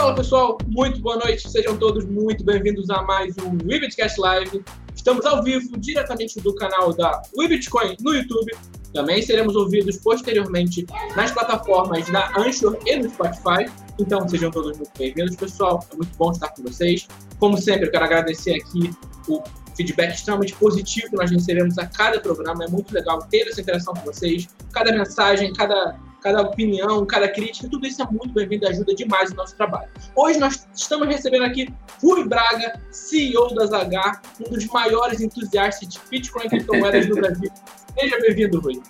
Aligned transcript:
Fala 0.00 0.14
pessoal, 0.14 0.56
muito 0.66 0.98
boa 1.02 1.18
noite, 1.18 1.46
sejam 1.50 1.76
todos 1.76 2.06
muito 2.06 2.42
bem-vindos 2.42 2.88
a 2.88 3.02
mais 3.02 3.36
um 3.36 3.58
Webitcast 3.68 4.18
Live. 4.18 4.64
Estamos 4.96 5.26
ao 5.26 5.44
vivo, 5.44 5.78
diretamente 5.78 6.40
do 6.40 6.54
canal 6.54 6.94
da 6.94 7.20
Webitcoin 7.36 7.96
no 8.00 8.14
YouTube. 8.14 8.50
Também 8.94 9.20
seremos 9.20 9.54
ouvidos 9.54 9.98
posteriormente 9.98 10.86
nas 11.14 11.32
plataformas 11.32 12.08
da 12.08 12.30
Anchor 12.30 12.78
e 12.86 12.96
do 12.96 13.10
Spotify. 13.10 13.70
Então 13.98 14.26
sejam 14.26 14.50
todos 14.50 14.74
muito 14.78 14.90
bem-vindos, 14.98 15.36
pessoal. 15.36 15.86
É 15.92 15.96
muito 15.96 16.16
bom 16.16 16.32
estar 16.32 16.48
com 16.48 16.62
vocês. 16.62 17.06
Como 17.38 17.58
sempre, 17.58 17.88
eu 17.88 17.90
quero 17.90 18.06
agradecer 18.06 18.54
aqui 18.54 18.90
o 19.28 19.42
feedback 19.76 20.14
extremamente 20.14 20.54
positivo 20.54 21.10
que 21.10 21.16
nós 21.16 21.30
recebemos 21.30 21.76
a 21.76 21.84
cada 21.84 22.18
programa. 22.18 22.64
É 22.64 22.68
muito 22.68 22.90
legal 22.94 23.18
ter 23.30 23.46
essa 23.48 23.60
interação 23.60 23.92
com 23.92 24.00
vocês. 24.10 24.48
Cada 24.72 24.92
mensagem, 24.92 25.52
cada 25.52 25.94
cada 26.20 26.42
opinião, 26.42 27.04
cada 27.06 27.28
crítica, 27.28 27.68
tudo 27.68 27.86
isso 27.86 28.02
é 28.02 28.06
muito 28.06 28.32
bem-vindo 28.32 28.64
e 28.64 28.68
ajuda 28.68 28.94
demais 28.94 29.30
o 29.30 29.34
nosso 29.34 29.56
trabalho. 29.56 29.88
Hoje 30.14 30.38
nós 30.38 30.68
estamos 30.74 31.08
recebendo 31.08 31.44
aqui 31.44 31.72
Rui 32.02 32.28
Braga, 32.28 32.80
CEO 32.90 33.54
da 33.54 33.66
Zagar, 33.66 34.20
um 34.40 34.50
dos 34.50 34.66
maiores 34.66 35.20
entusiastas 35.20 35.88
de 35.88 35.98
Bitcoin 36.10 36.46
e 36.46 36.48
criptomoedas 36.50 37.06
do 37.06 37.14
Brasil. 37.14 37.50
Seja 37.98 38.20
bem-vindo, 38.20 38.60
Rui. 38.60 38.80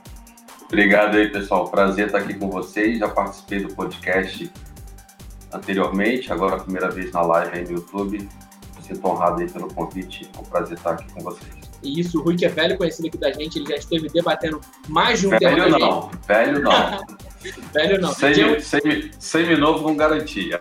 Obrigado 0.64 1.16
aí, 1.16 1.28
pessoal. 1.30 1.68
Prazer 1.68 2.06
estar 2.06 2.18
aqui 2.18 2.34
com 2.34 2.50
vocês. 2.50 2.98
Já 2.98 3.08
participei 3.08 3.64
do 3.64 3.74
podcast 3.74 4.50
anteriormente, 5.52 6.32
agora 6.32 6.56
a 6.56 6.60
primeira 6.60 6.90
vez 6.90 7.10
na 7.12 7.22
live 7.22 7.58
aí 7.58 7.64
no 7.64 7.72
YouTube. 7.72 8.28
Sinto 8.82 9.06
honrado 9.06 9.40
aí 9.40 9.50
pelo 9.50 9.72
convite. 9.72 10.30
É 10.36 10.38
um 10.38 10.44
prazer 10.44 10.76
estar 10.76 10.92
aqui 10.92 11.12
com 11.12 11.20
vocês. 11.20 11.59
E 11.82 12.00
isso, 12.00 12.18
o 12.18 12.22
Rui, 12.22 12.36
que 12.36 12.44
é 12.44 12.48
velho 12.48 12.76
conhecido 12.76 13.08
aqui 13.08 13.18
da 13.18 13.32
gente, 13.32 13.58
ele 13.58 13.68
já 13.68 13.76
esteve 13.76 14.08
debatendo 14.08 14.60
mais 14.88 15.20
de 15.20 15.26
um 15.26 15.30
velho 15.30 15.40
tema. 15.40 15.64
Velho 15.64 15.78
não, 15.78 16.10
velho 16.26 16.60
não. 16.62 17.00
velho 17.72 18.00
não. 18.00 18.12
Semi, 18.12 18.40
é 18.40 18.60
semi, 18.60 19.10
semi 19.18 19.56
novo 19.56 19.84
com 19.84 19.96
garantia. 19.96 20.60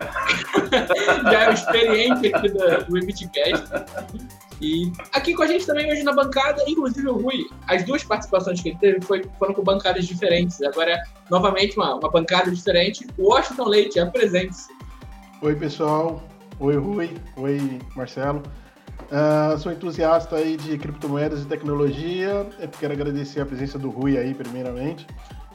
já 1.24 1.44
é 1.44 1.50
o 1.50 1.54
experiente 1.54 2.34
aqui 2.34 2.50
do, 2.50 2.86
do 2.86 2.94
Webcast. 2.94 3.66
E 4.62 4.92
aqui 5.14 5.34
com 5.34 5.44
a 5.44 5.48
gente 5.48 5.66
também 5.66 5.90
hoje 5.90 6.04
na 6.04 6.12
bancada, 6.12 6.64
inclusive 6.68 7.08
o 7.08 7.18
Rui, 7.18 7.48
as 7.68 7.84
duas 7.84 8.04
participações 8.04 8.62
que 8.62 8.70
ele 8.70 8.78
teve 8.78 9.02
foi, 9.02 9.24
foram 9.38 9.54
com 9.54 9.64
bancadas 9.64 10.06
diferentes. 10.06 10.62
Agora 10.62 10.92
é 10.92 11.04
novamente 11.30 11.78
uma, 11.78 11.96
uma 11.96 12.10
bancada 12.10 12.52
diferente. 12.52 13.08
O 13.18 13.30
Washington 13.30 13.68
Leite, 13.68 14.00
apresente-se. 14.00 14.68
Oi, 15.42 15.56
pessoal. 15.56 16.22
Oi, 16.60 16.76
Rui. 16.76 17.10
Oi, 17.38 17.80
Marcelo. 17.96 18.44
Uh, 19.10 19.58
sou 19.58 19.72
entusiasta 19.72 20.36
aí 20.36 20.56
de 20.56 20.78
criptomoedas 20.78 21.42
e 21.42 21.48
tecnologia. 21.48 22.48
Eu 22.60 22.70
quero 22.80 22.94
agradecer 22.94 23.42
a 23.42 23.46
presença 23.46 23.80
do 23.80 23.90
Rui 23.90 24.16
aí, 24.16 24.36
primeiramente, 24.36 25.08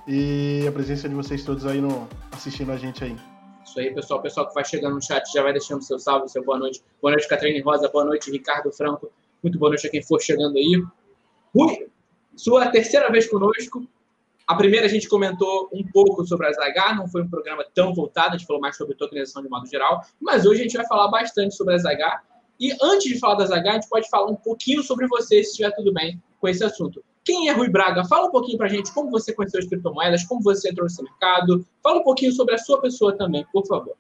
e 0.09 0.65
a 0.67 0.73
presença 0.73 1.09
de 1.09 1.15
vocês 1.15 1.45
todos 1.45 1.65
aí 1.65 1.81
no, 1.81 2.09
assistindo 2.33 2.73
a 2.73 2.77
gente 2.77 3.05
aí. 3.05 3.17
Isso 3.65 3.79
aí, 3.79 3.95
pessoal. 3.95 4.21
Pessoal 4.21 4.49
que 4.49 4.55
vai 4.55 4.65
chegando 4.65 4.97
no 4.97 5.03
chat 5.03 5.33
já 5.33 5.41
vai 5.41 5.53
deixando 5.53 5.85
seu 5.85 6.01
salve, 6.01 6.29
seu 6.29 6.45
boa 6.45 6.59
noite. 6.59 6.83
Boa 7.01 7.13
noite, 7.13 7.29
Catarina 7.29 7.65
Rosa. 7.65 7.89
Boa 7.89 8.05
noite, 8.05 8.29
Ricardo 8.29 8.73
Franco. 8.73 9.13
Muito 9.41 9.57
boa 9.57 9.71
noite 9.71 9.87
a 9.87 9.91
quem 9.91 10.03
for 10.03 10.21
chegando 10.21 10.57
aí. 10.57 10.83
Rui, 11.55 11.87
sua 12.35 12.67
terceira 12.71 13.09
vez 13.09 13.29
conosco. 13.29 13.87
A 14.49 14.57
primeira 14.57 14.87
a 14.87 14.89
gente 14.89 15.09
comentou 15.09 15.71
um 15.73 15.85
pouco 15.85 16.27
sobre 16.27 16.49
a 16.49 16.53
Zagar, 16.53 16.97
não 16.97 17.07
foi 17.07 17.23
um 17.23 17.31
programa 17.31 17.65
tão 17.73 17.95
voltado, 17.95 18.35
a 18.35 18.37
gente 18.37 18.47
falou 18.47 18.61
mais 18.61 18.77
sobre 18.77 18.95
tokenização 18.95 19.43
de 19.43 19.49
modo 19.49 19.67
geral, 19.67 20.03
mas 20.21 20.45
hoje 20.45 20.61
a 20.61 20.63
gente 20.65 20.77
vai 20.77 20.87
falar 20.87 21.09
bastante 21.09 21.55
sobre 21.55 21.75
a 21.75 21.79
Zagar 21.79 22.23
e 22.59 22.73
antes 22.81 23.13
de 23.13 23.19
falar 23.19 23.35
das 23.35 23.51
H, 23.51 23.71
a 23.71 23.75
gente 23.75 23.89
pode 23.89 24.09
falar 24.09 24.31
um 24.31 24.37
pouquinho 24.37 24.83
sobre 24.83 25.07
você, 25.07 25.43
se 25.43 25.51
estiver 25.51 25.73
tudo 25.75 25.93
bem 25.93 26.23
com 26.41 26.49
esse 26.49 26.63
assunto. 26.63 27.05
Quem 27.25 27.49
é 27.49 27.53
Rui 27.53 27.71
Braga? 27.71 28.05
Fala 28.05 28.29
um 28.29 28.31
pouquinho 28.31 28.59
pra 28.59 28.69
gente 28.69 28.93
como 28.93 29.11
você 29.11 29.33
conheceu 29.33 29.59
as 29.59 29.67
criptomoedas, 29.67 30.25
como 30.25 30.43
você 30.43 30.71
entrou 30.71 30.85
nesse 30.85 31.03
mercado. 31.03 31.67
Fala 31.83 32.01
um 32.01 32.05
pouquinho 32.05 32.33
sobre 32.33 32.55
a 32.55 32.59
sua 32.59 32.81
pessoa 32.81 33.17
também, 33.17 33.47
por 33.51 33.67
favor. 33.67 33.97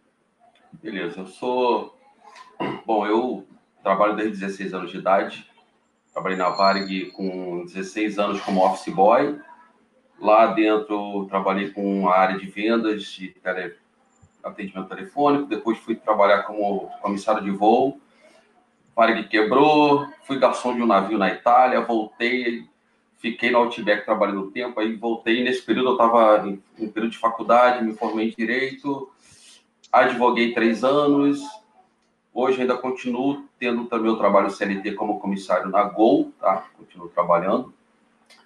Beleza, 0.83 1.21
eu 1.21 1.27
sou. 1.27 1.97
Bom, 2.87 3.07
eu 3.07 3.47
trabalho 3.83 4.15
desde 4.15 4.41
16 4.41 4.75
anos 4.75 4.91
de 4.91 4.99
idade. 4.99 5.51
Trabalhei 6.13 6.37
na 6.37 6.51
Varg 6.51 7.11
com 7.13 7.65
16 7.65 8.19
anos 8.19 8.41
como 8.43 8.65
office 8.65 8.95
boy. 8.95 9.41
Lá 10.21 10.47
dentro 10.49 11.27
trabalhei 11.27 11.71
com 11.71 12.09
a 12.09 12.17
área 12.17 12.39
de 12.39 12.47
vendas, 12.47 13.05
de 13.05 13.29
tele... 13.29 13.75
atendimento 14.43 14.89
telefônico. 14.89 15.47
Depois 15.47 15.79
fui 15.79 15.97
trabalhar 15.97 16.43
como 16.43 16.91
comissário 17.01 17.43
de 17.43 17.51
voo 17.51 17.99
Varig 18.95 19.29
quebrou, 19.29 20.07
fui 20.23 20.39
garçom 20.39 20.75
de 20.75 20.83
um 20.83 20.87
navio 20.87 21.19
na 21.19 21.29
Itália, 21.29 21.81
voltei, 21.81 22.65
fiquei 23.19 23.51
no 23.51 23.59
Outback 23.59 24.05
trabalhando 24.05 24.43
um 24.43 24.51
tempo, 24.51 24.79
aí 24.79 24.95
voltei. 24.95 25.43
Nesse 25.43 25.63
período 25.63 25.89
eu 25.89 25.93
estava 25.93 26.49
em, 26.49 26.63
em, 26.79 26.89
período 26.89 27.13
de 27.13 27.19
faculdade, 27.19 27.85
me 27.85 27.95
formei 27.95 28.29
em 28.29 28.35
Direito, 28.37 29.11
advoguei 29.93 30.53
três 30.53 30.85
anos, 30.85 31.41
hoje 32.33 32.61
ainda 32.61 32.77
continuo 32.77 33.45
tendo 33.59 33.87
também 33.87 34.11
o 34.11 34.17
trabalho 34.17 34.51
CLT 34.51 34.93
como 34.93 35.19
comissário 35.19 35.69
na 35.69 35.85
Gol, 35.85 36.33
tá? 36.41 36.67
Continuo 36.79 37.09
trabalhando. 37.09 37.75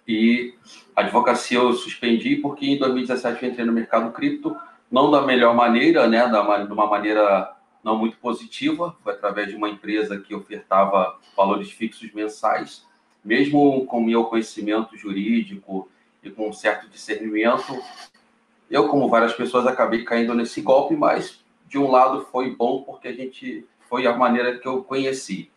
E 0.06 0.54
a 0.96 1.02
advocacia 1.02 1.58
eu 1.58 1.72
suspendi 1.74 2.36
porque 2.36 2.66
em 2.66 2.78
2017 2.78 3.42
eu 3.42 3.50
entrei 3.50 3.66
no 3.66 3.72
mercado 3.72 4.10
cripto, 4.12 4.56
não 4.90 5.10
da 5.10 5.20
melhor 5.20 5.54
maneira, 5.54 6.06
né? 6.06 6.26
Da, 6.26 6.64
de 6.64 6.72
uma 6.72 6.86
maneira 6.86 7.54
não 7.88 7.98
muito 7.98 8.18
positiva, 8.18 8.94
foi 9.02 9.14
através 9.14 9.48
de 9.48 9.56
uma 9.56 9.68
empresa 9.68 10.20
que 10.20 10.34
ofertava 10.34 11.18
valores 11.34 11.70
fixos 11.70 12.12
mensais, 12.12 12.84
mesmo 13.24 13.86
com 13.86 14.00
meu 14.00 14.24
conhecimento 14.26 14.96
jurídico 14.96 15.90
e 16.22 16.30
com 16.30 16.50
um 16.50 16.52
certo 16.52 16.86
discernimento, 16.88 17.74
eu, 18.70 18.88
como 18.88 19.08
várias 19.08 19.32
pessoas, 19.32 19.66
acabei 19.66 20.04
caindo 20.04 20.34
nesse 20.34 20.60
golpe, 20.60 20.94
mas 20.94 21.42
de 21.66 21.78
um 21.78 21.90
lado 21.90 22.26
foi 22.30 22.54
bom 22.54 22.82
porque 22.82 23.08
a 23.08 23.12
gente 23.12 23.66
foi 23.88 24.06
a 24.06 24.14
maneira 24.14 24.58
que 24.58 24.68
eu 24.68 24.84
conheci. 24.84 25.50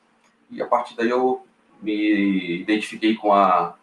E 0.49 0.61
a 0.61 0.65
partir 0.65 0.95
daí 0.95 1.09
eu 1.09 1.45
me 1.81 2.61
identifiquei 2.61 3.15
com 3.15 3.33
a 3.33 3.75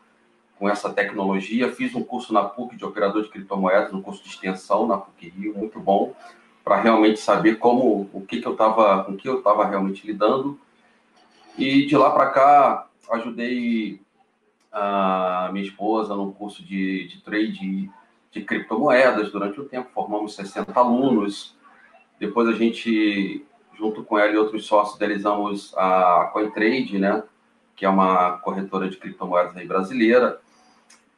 com 0.59 0.69
essa 0.69 0.93
tecnologia, 0.93 1.73
fiz 1.73 1.95
um 1.95 2.03
curso 2.03 2.33
na 2.33 2.43
PUC 2.43 2.75
de 2.75 2.85
operador 2.85 3.23
de 3.23 3.29
criptomoedas, 3.29 3.95
um 3.95 4.03
curso 4.03 4.25
de 4.25 4.29
extensão 4.29 4.89
na 4.89 4.99
PUC 4.99 5.29
Rio, 5.29 5.57
muito 5.57 5.79
bom 5.79 6.17
para 6.69 6.83
realmente 6.83 7.19
saber 7.19 7.57
como 7.57 8.11
o 8.13 8.21
que, 8.21 8.43
que 8.43 8.47
eu 8.47 8.53
estava 8.53 9.03
com 9.03 9.17
que 9.17 9.27
eu 9.27 9.39
estava 9.39 9.67
realmente 9.67 10.07
lidando. 10.07 10.61
E 11.57 11.87
de 11.87 11.97
lá 11.97 12.11
para 12.11 12.29
cá 12.29 12.87
ajudei 13.11 14.03
a 14.71 15.49
minha 15.51 15.65
esposa 15.65 16.15
num 16.15 16.31
curso 16.31 16.63
de, 16.63 17.09
de 17.09 17.23
trade 17.23 17.91
de 18.31 18.43
criptomoedas 18.43 19.33
durante 19.33 19.59
o 19.59 19.65
tempo 19.65 19.89
formamos 19.95 20.35
60 20.35 20.79
alunos. 20.79 21.57
Depois 22.21 22.47
a 22.47 22.53
gente 22.53 23.47
junto 23.75 24.05
com 24.05 24.19
ela 24.19 24.33
e 24.33 24.37
outros 24.37 24.67
sócios 24.67 24.97
idealizamos 24.97 25.73
a 25.75 26.29
CoinTrade 26.35 26.99
né 26.99 27.23
que 27.75 27.87
é 27.87 27.89
uma 27.89 28.33
corretora 28.41 28.91
de 28.91 28.99
criptomoedas 28.99 29.67
brasileira. 29.67 30.39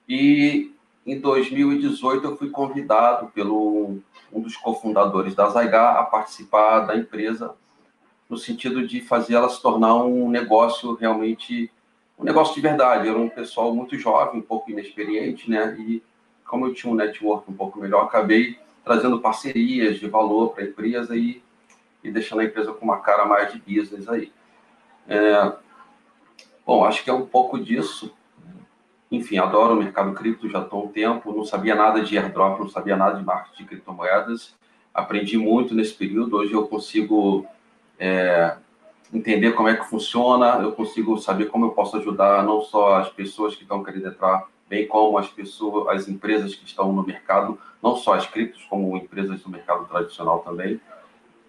E 0.08 0.72
em 1.12 1.18
2018 1.18 2.24
eu 2.24 2.36
fui 2.36 2.50
convidado 2.50 3.28
pelo 3.28 3.98
um 4.32 4.40
dos 4.40 4.56
cofundadores 4.56 5.34
da 5.34 5.48
Zygar 5.48 5.96
a 5.96 6.04
participar 6.04 6.80
da 6.80 6.96
empresa 6.96 7.54
no 8.28 8.38
sentido 8.38 8.86
de 8.86 9.00
fazer 9.00 9.34
ela 9.34 9.48
se 9.48 9.60
tornar 9.60 9.96
um 9.96 10.30
negócio 10.30 10.94
realmente 10.94 11.70
um 12.16 12.24
negócio 12.24 12.54
de 12.54 12.60
verdade. 12.60 13.08
Era 13.08 13.18
um 13.18 13.28
pessoal 13.28 13.74
muito 13.74 13.98
jovem, 13.98 14.40
um 14.40 14.42
pouco 14.42 14.70
inexperiente, 14.70 15.50
né? 15.50 15.74
E 15.80 16.02
como 16.46 16.66
eu 16.66 16.74
tinha 16.74 16.92
um 16.92 16.96
network 16.96 17.50
um 17.50 17.54
pouco 17.54 17.80
melhor, 17.80 18.04
acabei 18.04 18.58
trazendo 18.84 19.20
parcerias 19.20 19.98
de 19.98 20.06
valor 20.06 20.50
para 20.50 20.62
a 20.62 20.66
empresa 20.66 21.16
e, 21.16 21.42
e 22.04 22.10
deixando 22.10 22.40
a 22.40 22.44
empresa 22.44 22.72
com 22.72 22.84
uma 22.84 23.00
cara 23.00 23.24
mais 23.24 23.52
de 23.52 23.58
business 23.58 24.08
aí. 24.08 24.30
É, 25.08 25.52
bom, 26.64 26.84
acho 26.84 27.02
que 27.02 27.10
é 27.10 27.12
um 27.12 27.26
pouco 27.26 27.58
disso. 27.58 28.14
Enfim, 29.10 29.38
adoro 29.38 29.74
o 29.74 29.76
mercado 29.76 30.12
cripto, 30.12 30.48
já 30.48 30.60
estou 30.60 30.82
há 30.82 30.84
um 30.84 30.88
tempo, 30.88 31.34
não 31.34 31.44
sabia 31.44 31.74
nada 31.74 32.00
de 32.00 32.16
airdrop, 32.16 32.60
não 32.60 32.68
sabia 32.68 32.96
nada 32.96 33.18
de 33.18 33.24
marketing 33.24 33.62
de 33.62 33.68
criptomoedas. 33.68 34.54
Aprendi 34.94 35.36
muito 35.36 35.74
nesse 35.74 35.94
período, 35.94 36.36
hoje 36.36 36.52
eu 36.52 36.66
consigo 36.66 37.44
é, 37.98 38.56
entender 39.12 39.52
como 39.52 39.68
é 39.68 39.76
que 39.76 39.84
funciona, 39.84 40.60
eu 40.62 40.72
consigo 40.72 41.18
saber 41.18 41.46
como 41.46 41.66
eu 41.66 41.70
posso 41.70 41.96
ajudar 41.96 42.44
não 42.44 42.60
só 42.60 42.96
as 42.96 43.08
pessoas 43.08 43.56
que 43.56 43.62
estão 43.62 43.82
querendo 43.82 44.08
entrar, 44.08 44.46
bem 44.68 44.86
como 44.86 45.18
as 45.18 45.28
pessoas, 45.28 45.88
as 45.88 46.08
empresas 46.08 46.54
que 46.54 46.64
estão 46.64 46.92
no 46.92 47.04
mercado, 47.04 47.58
não 47.82 47.96
só 47.96 48.14
as 48.14 48.26
criptos, 48.26 48.64
como 48.66 48.96
empresas 48.96 49.40
do 49.40 49.50
mercado 49.50 49.86
tradicional 49.86 50.38
também. 50.40 50.80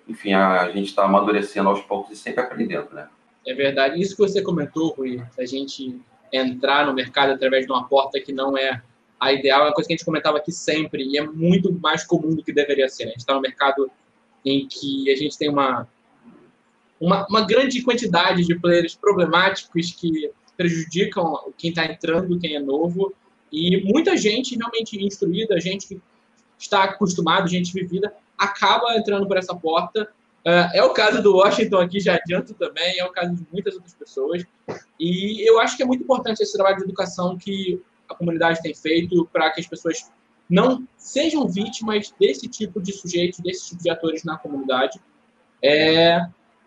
Enfim, 0.07 0.33
a, 0.33 0.61
a 0.61 0.71
gente 0.71 0.87
está 0.87 1.05
amadurecendo 1.05 1.69
aos 1.69 1.81
poucos 1.81 2.11
e 2.11 2.15
sempre 2.15 2.41
aprendendo, 2.41 2.89
né? 2.91 3.07
É 3.45 3.53
verdade. 3.53 4.01
Isso 4.01 4.15
que 4.15 4.21
você 4.21 4.41
comentou, 4.41 4.89
Rui, 4.93 5.21
a 5.37 5.45
gente 5.45 6.01
entrar 6.31 6.85
no 6.85 6.93
mercado 6.93 7.31
através 7.31 7.65
de 7.65 7.71
uma 7.71 7.87
porta 7.87 8.19
que 8.19 8.31
não 8.31 8.57
é 8.57 8.81
a 9.19 9.31
ideal, 9.31 9.61
é 9.61 9.63
uma 9.65 9.73
coisa 9.73 9.87
que 9.87 9.93
a 9.93 9.97
gente 9.97 10.05
comentava 10.05 10.37
aqui 10.37 10.51
sempre, 10.51 11.03
e 11.03 11.17
é 11.17 11.21
muito 11.21 11.71
mais 11.73 12.03
comum 12.03 12.33
do 12.33 12.43
que 12.43 12.51
deveria 12.51 12.89
ser. 12.89 13.05
Né? 13.05 13.09
A 13.09 13.11
gente 13.11 13.19
está 13.19 13.35
no 13.35 13.41
mercado 13.41 13.91
em 14.43 14.67
que 14.67 15.11
a 15.11 15.15
gente 15.15 15.37
tem 15.37 15.47
uma, 15.47 15.87
uma, 16.99 17.27
uma 17.27 17.45
grande 17.45 17.83
quantidade 17.83 18.43
de 18.43 18.55
players 18.55 18.95
problemáticos 18.95 19.91
que 19.91 20.31
prejudicam 20.57 21.53
quem 21.57 21.69
está 21.69 21.85
entrando, 21.85 22.39
quem 22.39 22.55
é 22.55 22.59
novo, 22.59 23.13
e 23.51 23.83
muita 23.83 24.17
gente 24.17 24.55
realmente 24.57 25.03
instruída, 25.03 25.59
gente 25.59 25.87
que 25.87 26.01
está 26.57 26.83
acostumada, 26.83 27.47
gente 27.47 27.73
vivida, 27.73 28.13
acaba 28.37 28.95
entrando 28.95 29.27
por 29.27 29.37
essa 29.37 29.55
porta 29.55 30.09
é 30.43 30.83
o 30.83 30.91
caso 30.91 31.21
do 31.21 31.35
Washington 31.35 31.77
aqui, 31.77 31.99
já 31.99 32.15
adianto 32.15 32.53
também, 32.53 32.99
é 32.99 33.05
o 33.05 33.11
caso 33.11 33.35
de 33.35 33.45
muitas 33.51 33.75
outras 33.75 33.93
pessoas. 33.93 34.43
E 34.99 35.47
eu 35.47 35.59
acho 35.59 35.77
que 35.77 35.83
é 35.83 35.85
muito 35.85 36.03
importante 36.03 36.41
esse 36.41 36.53
trabalho 36.53 36.77
de 36.77 36.83
educação 36.83 37.37
que 37.37 37.81
a 38.09 38.15
comunidade 38.15 38.61
tem 38.61 38.73
feito 38.73 39.27
para 39.31 39.51
que 39.51 39.61
as 39.61 39.67
pessoas 39.67 40.09
não 40.49 40.85
sejam 40.97 41.47
vítimas 41.47 42.13
desse 42.19 42.47
tipo 42.47 42.81
de 42.81 42.91
sujeitos, 42.91 43.39
desse 43.39 43.69
tipo 43.69 43.81
de 43.81 43.89
atores 43.89 44.23
na 44.23 44.37
comunidade. 44.37 44.99
É... 45.63 46.19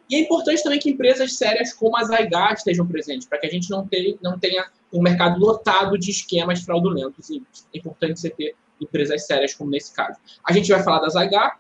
E 0.09 0.17
é 0.17 0.19
importante 0.21 0.63
também 0.63 0.79
que 0.79 0.91
empresas 0.91 1.37
sérias 1.37 1.73
como 1.73 1.97
a 1.97 2.05
Zygat 2.05 2.59
estejam 2.59 2.87
presentes, 2.87 3.27
para 3.27 3.39
que 3.39 3.47
a 3.47 3.51
gente 3.51 3.71
não, 3.71 3.87
tenha, 3.87 4.17
não 4.23 4.39
tenha 4.39 4.67
um 4.93 5.03
mercado 5.03 5.41
lotado 5.41 5.99
de 5.99 6.11
esquemas 6.11 6.63
fraudulentos. 6.63 7.29
E 7.31 7.43
é 7.75 7.79
importante 7.79 8.21
você 8.21 8.31
ter 8.31 8.55
empresas 8.81 9.27
sérias, 9.27 9.55
como 9.55 9.71
nesse 9.71 9.95
caso. 9.95 10.19
A 10.47 10.53
gente 10.53 10.71
vai 10.71 10.83
falar 10.83 11.01
da 11.01 11.09
Zygat, 11.09 11.57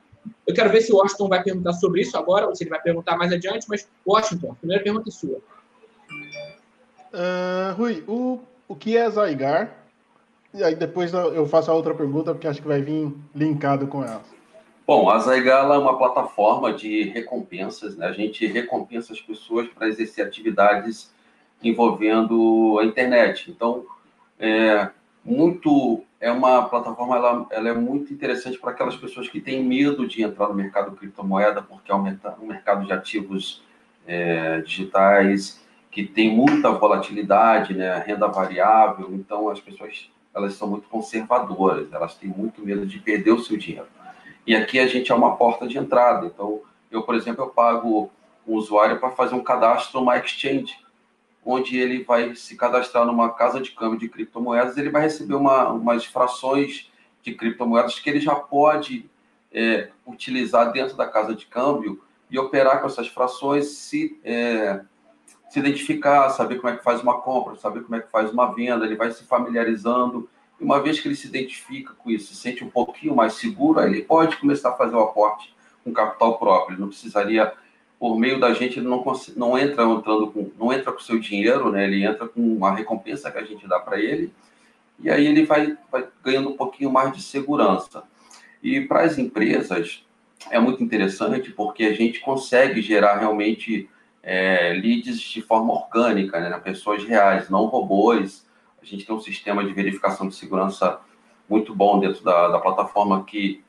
eu 0.47 0.55
quero 0.55 0.71
ver 0.71 0.81
se 0.82 0.93
o 0.93 0.97
Washington 0.97 1.29
vai 1.29 1.43
perguntar 1.43 1.73
sobre 1.75 2.03
isso 2.03 2.17
agora, 2.17 2.47
ou 2.47 2.55
se 2.55 2.65
ele 2.65 2.71
vai 2.71 2.81
perguntar 2.81 3.17
mais 3.17 3.32
adiante, 3.32 3.67
mas, 3.69 3.88
Washington, 4.06 4.53
a 4.53 4.55
primeira 4.55 4.82
pergunta 4.82 5.09
é 5.09 5.12
sua. 5.12 5.38
Uh, 7.12 7.75
Rui, 7.76 8.05
o, 8.09 8.41
o 8.69 8.75
que 8.75 8.97
é 8.97 9.09
Zygar? 9.11 9.75
E 10.53 10.62
aí 10.62 10.75
depois 10.75 11.12
eu 11.12 11.47
faço 11.47 11.71
a 11.71 11.75
outra 11.75 11.94
pergunta, 11.94 12.32
porque 12.32 12.47
acho 12.47 12.62
que 12.62 12.69
vai 12.69 12.81
vir 12.81 13.12
linkado 13.35 13.87
com 13.87 14.05
ela. 14.05 14.23
Bom, 14.87 15.09
a 15.09 15.19
Zygar 15.19 15.65
é 15.65 15.79
uma 15.79 15.97
plataforma 15.97 16.73
de 16.73 17.05
recompensas, 17.05 17.97
né? 17.97 18.06
A 18.06 18.12
gente 18.12 18.47
recompensa 18.47 19.12
as 19.12 19.21
pessoas 19.21 19.67
para 19.69 19.88
exercer 19.88 20.25
atividades 20.26 21.12
envolvendo 21.62 22.79
a 22.79 22.85
internet. 22.85 23.50
Então, 23.50 23.85
é, 24.38 24.91
muito 25.25 26.05
é 26.25 26.32
uma 26.32 26.67
plataforma 26.71 27.17
ela, 27.17 27.47
ela 27.50 27.69
é 27.69 27.75
muito 27.75 28.11
interessante 28.11 28.59
para 28.59 28.71
aquelas 28.71 28.97
pessoas 28.97 29.29
que 29.29 29.43
têm 29.43 29.62
medo 29.62 30.09
de 30.09 30.23
entrar 30.23 30.49
no 30.49 30.55
mercado 30.55 30.97
criptomoeda 30.97 31.61
porque 31.61 31.93
é 31.93 31.94
um, 31.94 32.03
mercado 32.47 32.87
de 32.87 32.94
ativos 32.94 33.62
é, 34.06 34.62
digitais 34.62 35.62
que 35.91 36.03
tem 36.03 36.35
muita 36.35 36.71
volatilidade, 36.73 37.75
né, 37.75 38.03
renda 38.06 38.26
variável. 38.26 39.11
Então 39.12 39.50
as 39.50 39.61
pessoas 39.61 40.11
elas 40.35 40.55
são 40.55 40.67
muito 40.67 40.88
conservadoras, 40.88 41.93
elas 41.93 42.15
têm 42.15 42.31
muito 42.31 42.65
medo 42.65 42.87
de 42.87 42.99
perder 42.99 43.32
o 43.32 43.41
seu 43.41 43.59
dinheiro. 43.59 43.87
E 44.47 44.56
aqui 44.56 44.79
a 44.79 44.87
gente 44.87 45.12
é 45.12 45.15
uma 45.15 45.37
porta 45.37 45.69
de 45.69 45.76
entrada. 45.76 46.25
Então 46.25 46.62
eu, 46.91 47.03
por 47.03 47.15
exemplo, 47.15 47.44
eu 47.44 47.49
pago 47.50 48.11
um 48.49 48.55
usuário 48.55 48.99
para 48.99 49.11
fazer 49.11 49.35
um 49.35 49.44
cadastro 49.44 50.00
numa 50.00 50.17
exchange 50.17 50.75
onde 51.44 51.79
ele 51.79 52.02
vai 52.02 52.35
se 52.35 52.56
cadastrar 52.56 53.05
numa 53.05 53.32
casa 53.32 53.61
de 53.61 53.70
câmbio 53.73 53.99
de 53.99 54.08
criptomoedas, 54.08 54.76
ele 54.76 54.91
vai 54.91 55.02
receber 55.02 55.35
uma, 55.35 55.69
umas 55.70 56.05
frações 56.06 56.91
de 57.23 57.35
criptomoedas 57.35 57.99
que 57.99 58.08
ele 58.08 58.20
já 58.20 58.35
pode 58.35 59.11
é, 59.52 59.91
utilizar 60.06 60.73
dentro 60.73 60.96
da 60.96 61.06
casa 61.06 61.35
de 61.35 61.46
câmbio 61.46 62.02
e 62.31 62.38
operar 62.38 62.81
com 62.81 62.87
essas 62.87 63.06
frações, 63.08 63.67
se, 63.67 64.19
é, 64.25 64.81
se 65.50 65.58
identificar, 65.58 66.31
saber 66.31 66.56
como 66.56 66.73
é 66.73 66.76
que 66.76 66.82
faz 66.82 67.02
uma 67.02 67.20
compra, 67.20 67.56
saber 67.56 67.82
como 67.82 67.94
é 67.94 68.00
que 68.00 68.11
faz 68.11 68.32
uma 68.32 68.52
venda, 68.55 68.85
ele 68.85 68.97
vai 68.97 69.11
se 69.12 69.25
familiarizando. 69.25 70.29
E 70.58 70.64
uma 70.64 70.81
vez 70.81 70.99
que 70.99 71.08
ele 71.08 71.14
se 71.14 71.29
identifica 71.29 71.93
com 71.93 72.11
isso, 72.11 72.35
se 72.35 72.40
sente 72.40 72.64
um 72.64 72.70
pouquinho 72.70 73.14
mais 73.14 73.35
seguro, 73.35 73.81
ele 73.81 74.02
pode 74.02 74.37
começar 74.38 74.70
a 74.70 74.76
fazer 74.76 74.97
o 74.97 75.00
aporte 75.00 75.55
com 75.85 75.93
capital 75.93 76.38
próprio. 76.38 76.75
Ele 76.75 76.81
não 76.81 76.88
precisaria 76.88 77.52
por 78.04 78.18
meio 78.18 78.38
da 78.38 78.52
gente 78.52 78.78
ele 78.78 78.86
não, 78.86 79.02
não 79.34 79.58
entra 79.58 79.82
entrando 79.82 80.30
com 80.30 80.50
não 80.58 80.70
entra 80.70 80.92
com 80.92 81.00
seu 81.00 81.18
dinheiro, 81.18 81.72
né? 81.72 81.84
Ele 81.84 82.04
entra 82.04 82.28
com 82.28 82.38
uma 82.38 82.70
recompensa 82.70 83.30
que 83.30 83.38
a 83.38 83.44
gente 83.44 83.66
dá 83.66 83.80
para 83.80 83.98
ele 83.98 84.30
e 85.00 85.10
aí 85.10 85.26
ele 85.26 85.46
vai, 85.46 85.74
vai 85.90 86.06
ganhando 86.22 86.50
um 86.50 86.54
pouquinho 86.54 86.92
mais 86.92 87.14
de 87.14 87.22
segurança. 87.22 88.02
E 88.62 88.82
para 88.82 89.04
as 89.04 89.16
empresas 89.16 90.04
é 90.50 90.60
muito 90.60 90.84
interessante 90.84 91.50
porque 91.50 91.84
a 91.84 91.94
gente 91.94 92.20
consegue 92.20 92.82
gerar 92.82 93.16
realmente 93.16 93.88
é, 94.22 94.74
leads 94.74 95.18
de 95.18 95.40
forma 95.40 95.72
orgânica, 95.72 96.38
né? 96.38 96.60
Pessoas 96.62 97.02
reais, 97.04 97.48
não 97.48 97.64
robôs. 97.64 98.46
A 98.82 98.84
gente 98.84 99.06
tem 99.06 99.16
um 99.16 99.20
sistema 99.20 99.64
de 99.64 99.72
verificação 99.72 100.28
de 100.28 100.34
segurança 100.34 101.00
muito 101.48 101.74
bom 101.74 101.98
dentro 101.98 102.22
da, 102.22 102.48
da 102.48 102.58
plataforma 102.58 103.24
que 103.24 103.64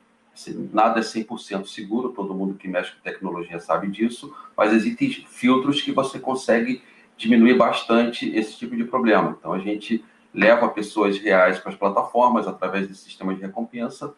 nada 0.72 1.00
é 1.00 1.02
100% 1.02 1.66
seguro, 1.66 2.10
todo 2.10 2.34
mundo 2.34 2.54
que 2.54 2.68
mexe 2.68 2.92
com 2.92 3.00
tecnologia 3.00 3.58
sabe 3.58 3.88
disso, 3.88 4.34
mas 4.56 4.72
existem 4.72 5.08
filtros 5.10 5.80
que 5.80 5.92
você 5.92 6.18
consegue 6.18 6.82
diminuir 7.16 7.54
bastante 7.54 8.28
esse 8.36 8.56
tipo 8.56 8.76
de 8.76 8.84
problema. 8.84 9.36
Então, 9.38 9.52
a 9.52 9.58
gente 9.58 10.04
leva 10.32 10.68
pessoas 10.68 11.18
reais 11.18 11.58
para 11.58 11.72
as 11.72 11.78
plataformas 11.78 12.46
através 12.46 12.86
desse 12.86 13.04
sistema 13.04 13.34
de 13.34 13.40
recompensa 13.40 14.14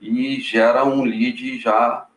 e 0.00 0.40
gera 0.40 0.84
um 0.84 1.04
lead 1.04 1.58
já, 1.58 2.08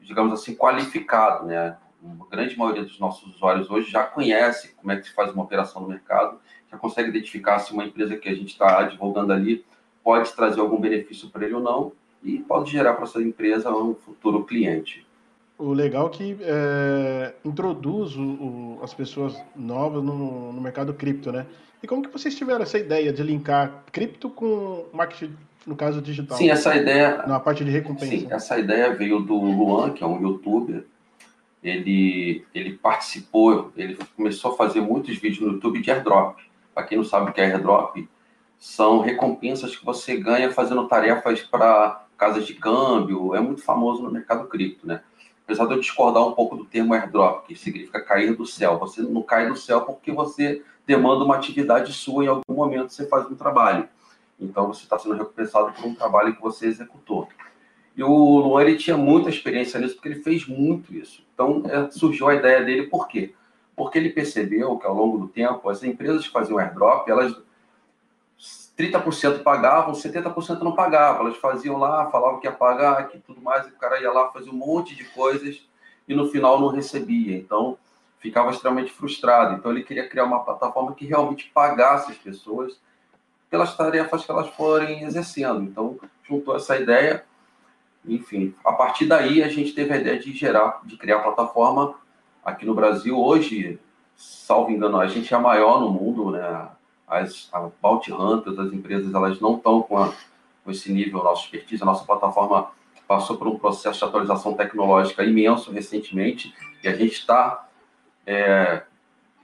digamos 0.00 0.32
assim, 0.32 0.54
qualificado, 0.54 1.46
né? 1.46 1.76
A 2.02 2.30
grande 2.30 2.58
maioria 2.58 2.82
dos 2.82 2.98
nossos 2.98 3.36
usuários 3.36 3.70
hoje 3.70 3.90
já 3.90 4.04
conhece 4.04 4.74
como 4.74 4.90
é 4.90 4.96
que 4.96 5.06
se 5.06 5.14
faz 5.14 5.32
uma 5.32 5.44
operação 5.44 5.82
no 5.82 5.88
mercado, 5.88 6.40
já 6.70 6.78
consegue 6.78 7.10
identificar 7.10 7.58
se 7.58 7.72
uma 7.72 7.84
empresa 7.84 8.16
que 8.16 8.28
a 8.28 8.34
gente 8.34 8.48
está 8.48 8.82
divulgando 8.84 9.32
ali 9.32 9.64
pode 10.02 10.32
trazer 10.32 10.60
algum 10.60 10.80
benefício 10.80 11.28
para 11.28 11.44
ele 11.44 11.54
ou 11.54 11.60
não, 11.60 11.92
e 12.22 12.38
pode 12.38 12.70
gerar 12.70 12.94
para 12.94 13.04
essa 13.04 13.20
empresa 13.20 13.70
um 13.70 13.94
futuro 13.94 14.44
cliente. 14.44 15.06
O 15.58 15.72
legal 15.72 16.06
é 16.06 16.10
que 16.10 16.36
é, 16.40 17.34
introduz 17.44 18.16
o, 18.16 18.22
o, 18.22 18.80
as 18.82 18.94
pessoas 18.94 19.36
novas 19.54 20.02
no, 20.02 20.52
no, 20.52 20.60
mercado 20.60 20.94
cripto, 20.94 21.30
né? 21.30 21.46
E 21.82 21.86
como 21.86 22.02
que 22.02 22.08
vocês 22.08 22.34
tiveram 22.34 22.62
essa 22.62 22.78
ideia 22.78 23.12
de 23.12 23.22
linkar 23.22 23.84
cripto 23.92 24.30
com 24.30 24.86
marketing, 24.92 25.36
no 25.66 25.76
caso 25.76 26.00
digital? 26.00 26.36
Sim, 26.38 26.50
essa 26.50 26.74
ideia... 26.74 27.26
Na 27.26 27.38
parte 27.38 27.62
de 27.62 27.70
recompensa. 27.70 28.06
Sim, 28.06 28.26
essa 28.30 28.58
ideia 28.58 28.94
veio 28.94 29.20
do 29.20 29.34
Luan, 29.34 29.90
que 29.90 30.02
é 30.02 30.06
um 30.06 30.20
youtuber. 30.22 30.84
Ele, 31.62 32.42
ele 32.54 32.72
participou, 32.78 33.70
ele 33.76 33.98
começou 34.16 34.52
a 34.52 34.56
fazer 34.56 34.80
muitos 34.80 35.18
vídeos 35.18 35.40
no 35.40 35.52
YouTube 35.52 35.82
de 35.82 35.90
airdrop. 35.90 36.38
Para 36.74 36.84
quem 36.84 36.96
não 36.96 37.04
sabe 37.04 37.30
o 37.30 37.34
que 37.34 37.40
é 37.40 37.44
airdrop, 37.44 37.96
são 38.58 39.00
recompensas 39.00 39.76
que 39.76 39.84
você 39.84 40.16
ganha 40.16 40.50
fazendo 40.50 40.88
tarefas 40.88 41.40
para 41.40 42.06
casas 42.20 42.46
de 42.46 42.52
câmbio, 42.52 43.34
é 43.34 43.40
muito 43.40 43.62
famoso 43.62 44.02
no 44.02 44.10
mercado 44.10 44.46
cripto, 44.46 44.86
né? 44.86 45.00
Apesar 45.42 45.64
de 45.64 45.72
eu 45.72 45.80
discordar 45.80 46.22
um 46.22 46.32
pouco 46.32 46.54
do 46.54 46.66
termo 46.66 46.92
airdrop, 46.92 47.46
que 47.46 47.56
significa 47.56 47.98
cair 47.98 48.36
do 48.36 48.44
céu. 48.44 48.78
Você 48.78 49.00
não 49.00 49.22
cai 49.22 49.48
do 49.48 49.56
céu 49.56 49.80
porque 49.80 50.12
você 50.12 50.62
demanda 50.86 51.24
uma 51.24 51.36
atividade 51.36 51.94
sua 51.94 52.24
em 52.24 52.28
algum 52.28 52.54
momento 52.54 52.92
você 52.92 53.06
faz 53.06 53.26
um 53.30 53.34
trabalho. 53.34 53.88
Então 54.38 54.66
você 54.66 54.82
está 54.82 54.98
sendo 54.98 55.14
recompensado 55.14 55.72
por 55.72 55.86
um 55.86 55.94
trabalho 55.94 56.36
que 56.36 56.42
você 56.42 56.66
executou. 56.66 57.26
E 57.96 58.04
o 58.04 58.38
Luan 58.38 58.62
ele 58.62 58.76
tinha 58.76 58.98
muita 58.98 59.30
experiência 59.30 59.80
nisso 59.80 59.94
porque 59.94 60.08
ele 60.08 60.22
fez 60.22 60.46
muito 60.46 60.94
isso. 60.94 61.24
Então 61.32 61.62
é, 61.66 61.90
surgiu 61.90 62.28
a 62.28 62.34
ideia 62.34 62.62
dele 62.62 62.86
por 62.86 63.08
quê? 63.08 63.34
Porque 63.74 63.96
ele 63.98 64.10
percebeu 64.10 64.76
que 64.76 64.86
ao 64.86 64.94
longo 64.94 65.16
do 65.16 65.26
tempo 65.26 65.70
as 65.70 65.82
empresas 65.82 66.26
que 66.26 66.32
faziam 66.32 66.58
airdrop 66.58 67.08
elas 67.08 67.34
30% 68.80 69.42
pagavam, 69.42 69.92
70% 69.92 70.60
não 70.60 70.74
pagavam. 70.74 71.26
Elas 71.26 71.36
faziam 71.36 71.76
lá, 71.76 72.10
falavam 72.10 72.40
que 72.40 72.46
ia 72.46 72.52
pagar, 72.52 73.08
que 73.08 73.18
tudo 73.18 73.40
mais, 73.40 73.66
e 73.66 73.70
o 73.70 73.76
cara 73.76 74.00
ia 74.00 74.10
lá, 74.10 74.28
fazia 74.30 74.50
um 74.50 74.56
monte 74.56 74.94
de 74.94 75.04
coisas 75.04 75.62
e 76.08 76.14
no 76.14 76.28
final 76.28 76.58
não 76.58 76.68
recebia. 76.68 77.36
Então, 77.36 77.76
ficava 78.18 78.50
extremamente 78.50 78.92
frustrado. 78.92 79.54
Então, 79.54 79.70
ele 79.70 79.82
queria 79.82 80.08
criar 80.08 80.24
uma 80.24 80.42
plataforma 80.42 80.94
que 80.94 81.06
realmente 81.06 81.50
pagasse 81.52 82.10
as 82.10 82.18
pessoas 82.18 82.80
pelas 83.50 83.76
tarefas 83.76 84.24
que 84.24 84.30
elas 84.30 84.48
forem 84.50 85.02
exercendo. 85.02 85.62
Então, 85.62 85.98
juntou 86.26 86.56
essa 86.56 86.76
ideia. 86.76 87.24
Enfim, 88.04 88.54
a 88.64 88.72
partir 88.72 89.06
daí, 89.06 89.42
a 89.42 89.48
gente 89.48 89.72
teve 89.72 89.92
a 89.92 89.96
ideia 89.98 90.18
de 90.18 90.32
gerar, 90.32 90.80
de 90.84 90.96
criar 90.96 91.16
a 91.16 91.22
plataforma 91.22 91.94
aqui 92.42 92.64
no 92.64 92.74
Brasil. 92.74 93.18
Hoje, 93.18 93.78
salvo 94.16 94.70
engano, 94.70 94.98
a 94.98 95.06
gente 95.06 95.32
é 95.32 95.36
a 95.36 95.40
maior 95.40 95.80
no 95.80 95.90
mundo, 95.90 96.30
né? 96.30 96.68
As 97.10 97.48
a 97.52 97.68
Bounty 97.82 98.12
Hunters, 98.12 98.58
as 98.58 98.72
empresas, 98.72 99.12
elas 99.12 99.40
não 99.40 99.56
estão 99.56 99.82
com, 99.82 99.98
a, 99.98 100.12
com 100.64 100.70
esse 100.70 100.92
nível, 100.92 101.22
nossa 101.24 101.42
expertise, 101.42 101.82
a 101.82 101.86
nossa 101.86 102.04
plataforma 102.04 102.70
passou 103.06 103.36
por 103.36 103.48
um 103.48 103.58
processo 103.58 103.98
de 103.98 104.04
atualização 104.04 104.54
tecnológica 104.54 105.24
imenso 105.24 105.72
recentemente 105.72 106.54
e 106.82 106.88
a 106.88 106.94
gente 106.94 107.14
está 107.14 107.68
é, 108.24 108.84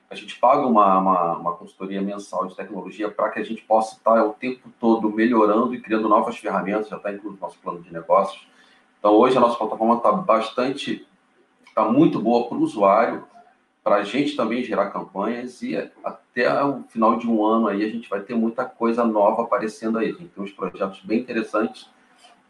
a 0.08 0.14
gente 0.14 0.38
paga 0.38 0.66
uma, 0.66 0.98
uma, 0.98 1.36
uma, 1.38 1.52
consultoria 1.56 2.00
mensal 2.00 2.46
de 2.46 2.54
tecnologia 2.54 3.10
para 3.10 3.30
que 3.30 3.40
a 3.40 3.44
gente 3.44 3.62
possa 3.62 3.96
estar 3.96 4.24
o 4.24 4.32
tempo 4.32 4.70
todo 4.78 5.10
melhorando 5.10 5.74
e 5.74 5.80
criando 5.80 6.08
novas 6.08 6.38
ferramentas, 6.38 6.88
já 6.88 6.96
está 6.96 7.12
incluso 7.12 7.36
no 7.36 7.40
nosso 7.40 7.58
plano 7.58 7.80
de 7.80 7.92
negócios. 7.92 8.46
Então, 8.98 9.12
hoje 9.14 9.36
a 9.36 9.40
nossa 9.40 9.58
plataforma 9.58 9.96
está 9.96 10.12
bastante, 10.12 11.06
está 11.66 11.84
muito 11.84 12.20
boa 12.20 12.48
para 12.48 12.56
o 12.56 12.62
usuário, 12.62 13.24
para 13.86 13.98
a 13.98 14.02
gente 14.02 14.34
também 14.34 14.64
gerar 14.64 14.90
campanhas 14.90 15.62
e 15.62 15.76
até 16.02 16.64
o 16.64 16.82
final 16.88 17.16
de 17.16 17.28
um 17.28 17.46
ano 17.46 17.68
aí 17.68 17.84
a 17.84 17.88
gente 17.88 18.10
vai 18.10 18.18
ter 18.18 18.34
muita 18.34 18.64
coisa 18.64 19.04
nova 19.04 19.44
aparecendo 19.44 19.96
aí. 19.96 20.06
A 20.08 20.12
gente 20.12 20.26
tem 20.26 20.42
uns 20.42 20.50
projetos 20.50 21.00
bem 21.04 21.20
interessantes 21.20 21.88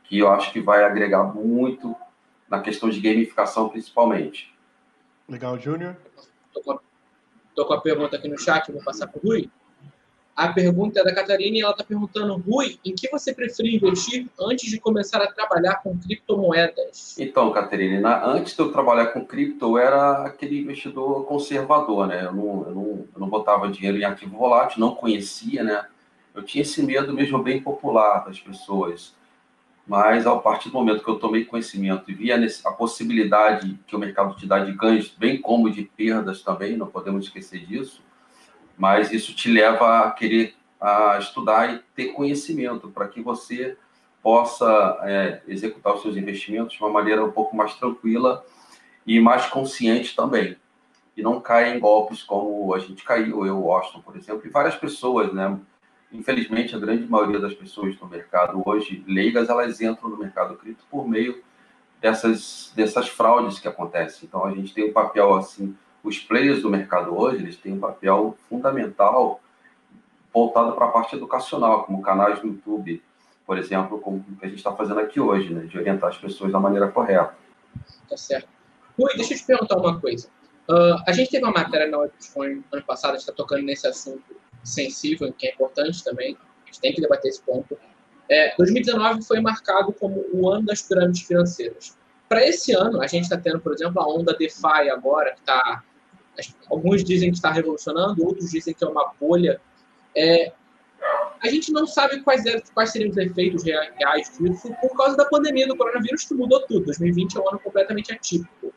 que 0.05 0.19
eu 0.19 0.31
acho 0.33 0.51
que 0.51 0.63
vai 0.63 0.83
agregar 0.83 1.25
muito 1.25 1.95
na 2.49 2.63
questão 2.63 2.89
de 2.89 2.99
gamificação 3.01 3.69
principalmente. 3.69 4.57
Legal, 5.29 5.59
Júnior. 5.59 5.99
Estou 6.47 6.63
com, 6.63 7.65
com, 7.67 7.73
a 7.75 7.81
pergunta 7.83 8.17
aqui 8.17 8.29
no 8.29 8.39
chat, 8.39 8.73
vou 8.73 8.83
passar 8.83 9.07
para 9.07 9.21
o 9.23 9.29
Rui. 9.29 9.51
A 10.37 10.49
pergunta 10.49 11.01
é 11.01 11.05
da 11.05 11.15
Catarina 11.15 11.57
e 11.57 11.61
ela 11.63 11.71
está 11.71 11.83
perguntando, 11.83 12.37
Rui, 12.37 12.79
em 12.85 12.95
que 12.95 13.09
você 13.09 13.35
prefere 13.35 13.75
investir 13.75 14.29
antes 14.39 14.69
de 14.69 14.79
começar 14.79 15.23
a 15.23 15.33
trabalhar 15.33 15.77
com 15.77 15.99
criptomoedas? 15.99 17.19
Então, 17.19 17.51
Catarina, 17.51 18.23
antes 18.23 18.55
de 18.55 18.61
eu 18.61 18.71
trabalhar 18.71 19.07
com 19.07 19.25
cripto, 19.25 19.65
eu 19.65 19.79
era 19.79 20.27
aquele 20.27 20.61
investidor 20.61 21.25
conservador, 21.25 22.07
né? 22.07 22.27
Eu 22.27 22.35
não, 22.35 22.65
eu 22.69 22.75
não, 22.75 22.85
eu 23.15 23.21
não 23.21 23.31
botava 23.31 23.71
dinheiro 23.71 23.97
em 23.97 24.05
ativo 24.05 24.37
volátil, 24.37 24.79
não 24.79 24.95
conhecia, 24.95 25.65
né? 25.65 25.87
Eu 26.35 26.43
tinha 26.43 26.61
esse 26.61 26.83
medo 26.83 27.15
mesmo 27.15 27.43
bem 27.43 27.63
popular 27.63 28.27
das 28.27 28.39
pessoas. 28.39 29.15
Mas, 29.89 30.27
a 30.27 30.37
partir 30.37 30.69
do 30.69 30.75
momento 30.75 31.03
que 31.03 31.09
eu 31.09 31.19
tomei 31.19 31.47
conhecimento 31.47 32.11
e 32.11 32.15
vi 32.15 32.31
a 32.31 32.71
possibilidade 32.73 33.79
que 33.87 33.97
o 33.97 33.99
mercado 33.99 34.37
te 34.37 34.47
dá 34.47 34.59
de 34.59 34.73
ganhos, 34.73 35.09
bem 35.17 35.41
como 35.41 35.71
de 35.71 35.85
perdas 35.85 36.43
também, 36.43 36.77
não 36.77 36.89
podemos 36.89 37.25
esquecer 37.25 37.65
disso, 37.65 38.05
mas 38.77 39.13
isso 39.13 39.35
te 39.35 39.51
leva 39.51 40.01
a 40.01 40.11
querer 40.11 40.55
a 40.81 41.19
estudar 41.19 41.75
e 41.75 41.79
ter 41.95 42.13
conhecimento 42.13 42.89
para 42.89 43.09
que 43.09 43.21
você 43.21 43.77
possa 44.23 44.99
é, 45.03 45.41
executar 45.47 45.95
os 45.95 46.03
seus 46.03 46.17
investimentos 46.17 46.75
de 46.75 46.83
uma 46.83 46.91
maneira 46.91 47.25
um 47.25 47.31
pouco 47.31 47.57
mais 47.57 47.75
tranquila 47.75 48.45
e 49.07 49.21
mais 49.21 49.47
consciente 49.47 50.15
também. 50.15 50.57
E 51.17 51.23
não 51.23 51.41
caia 51.41 51.75
em 51.75 51.79
golpes 51.79 52.23
como 52.23 52.75
a 52.75 52.79
gente 52.79 53.05
caiu, 53.05 53.47
eu, 53.47 53.59
Washington, 53.59 54.01
por 54.01 54.17
exemplo, 54.17 54.43
e 54.45 54.51
várias 54.51 54.77
pessoas, 54.77 55.33
né? 55.33 55.59
Infelizmente, 56.13 56.75
a 56.75 56.79
grande 56.79 57.07
maioria 57.07 57.39
das 57.39 57.55
pessoas 57.55 57.99
no 57.99 58.07
mercado 58.07 58.63
hoje, 58.67 59.03
leigas, 59.07 59.49
elas 59.49 59.81
entram 59.81 60.11
no 60.11 60.19
mercado 60.19 60.57
cripto 60.57 60.85
por 60.91 61.09
meio 61.09 61.43
dessas, 62.01 62.73
dessas 62.77 63.09
fraudes 63.09 63.59
que 63.59 63.69
acontecem. 63.69 64.27
Então, 64.29 64.45
a 64.45 64.51
gente 64.51 64.75
tem 64.75 64.91
um 64.91 64.93
papel, 64.93 65.35
assim, 65.35 65.77
os 66.07 66.19
players 66.19 66.63
do 66.63 66.71
mercado 66.71 67.19
hoje, 67.19 67.43
eles 67.43 67.57
têm 67.57 67.73
um 67.73 67.81
papel 67.81 68.37
fundamental 68.49 69.41
voltado 70.33 70.73
para 70.73 70.87
a 70.87 70.91
parte 70.91 71.17
educacional, 71.17 71.85
como 71.85 72.01
canais 72.01 72.41
no 72.43 72.51
YouTube, 72.51 73.03
por 73.45 73.59
exemplo, 73.59 73.99
como 74.01 74.25
a 74.41 74.47
gente 74.47 74.59
está 74.59 74.73
fazendo 74.73 75.01
aqui 75.01 75.19
hoje, 75.19 75.53
né, 75.53 75.67
de 75.67 75.77
orientar 75.79 76.11
as 76.11 76.19
pessoas 76.19 76.53
da 76.53 76.61
maneira 76.61 76.89
correta. 76.89 77.35
Tá 78.09 78.17
certo. 78.17 78.49
Rui, 78.99 79.15
deixa 79.17 79.35
eu 79.35 79.39
te 79.39 79.45
perguntar 79.45 79.77
uma 79.79 80.01
coisa. 80.01 80.29
Uh, 80.69 81.03
a 81.07 81.13
gente 81.13 81.31
teve 81.31 81.45
uma 81.45 81.53
matéria 81.53 81.89
na 81.89 81.99
Webcoin 81.99 82.63
ano 82.73 82.83
passado, 82.85 83.11
a 83.11 83.15
gente 83.15 83.23
está 83.23 83.33
tocando 83.33 83.63
nesse 83.63 83.87
assunto 83.87 84.37
sensível, 84.63 85.33
que 85.33 85.47
é 85.49 85.55
importante 85.55 86.05
também, 86.05 86.37
a 86.65 86.67
gente 86.67 86.81
tem 86.81 86.93
que 86.93 87.01
debater 87.01 87.31
esse 87.31 87.43
ponto. 87.43 87.77
É, 88.29 88.55
2019 88.57 89.23
foi 89.23 89.41
marcado 89.41 89.93
como 89.93 90.25
o 90.33 90.49
ano 90.51 90.67
das 90.67 90.83
pirâmides 90.83 91.23
financeiras. 91.23 91.97
Para 92.29 92.45
esse 92.45 92.73
ano, 92.73 93.01
a 93.01 93.07
gente 93.07 93.25
está 93.25 93.39
tendo, 93.39 93.61
por 93.61 93.73
exemplo, 93.73 94.01
a 94.01 94.09
onda 94.09 94.35
DeFi 94.37 94.91
agora, 94.91 95.33
que 95.33 95.41
está 95.41 95.85
Alguns 96.71 97.05
dizem 97.05 97.31
que 97.31 97.37
está 97.37 97.51
revolucionando, 97.51 98.25
outros 98.25 98.51
dizem 98.51 98.75
que 98.75 98.85
é 98.85 98.89
uma 98.89 99.13
bolha. 99.21 99.61
É, 100.17 100.53
a 101.43 101.49
gente 101.49 101.73
não 101.73 101.87
sabe 101.87 102.21
quais, 102.23 102.45
é, 102.47 102.61
quais 102.75 102.91
seriam 102.91 103.11
os 103.11 103.17
efeitos 103.17 103.63
reais 103.65 104.33
disso 104.39 104.75
por 104.81 104.97
causa 104.97 105.17
da 105.17 105.25
pandemia 105.25 105.67
do 105.67 105.77
coronavírus, 105.77 106.25
que 106.25 106.35
mudou 106.35 106.67
tudo. 106.67 106.87
2020 106.87 107.37
é 107.37 107.41
um 107.41 107.49
ano 107.49 107.59
completamente 107.59 108.13
atípico. 108.13 108.73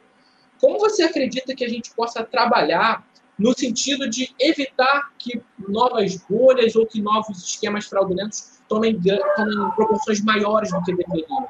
Como 0.60 0.78
você 0.78 1.04
acredita 1.04 1.56
que 1.56 1.64
a 1.64 1.70
gente 1.70 1.92
possa 1.92 2.24
trabalhar 2.24 3.08
no 3.38 3.58
sentido 3.58 4.10
de 4.10 4.36
evitar 4.38 5.14
que 5.18 5.42
novas 5.58 6.18
bolhas 6.30 6.76
ou 6.76 6.86
que 6.86 7.02
novos 7.02 7.42
esquemas 7.42 7.86
fraudulentos 7.86 8.60
tomem, 8.68 9.00
tomem 9.02 9.72
proporções 9.76 10.22
maiores 10.22 10.70
do 10.72 10.84
que 10.84 10.94
deveriam? 10.94 11.48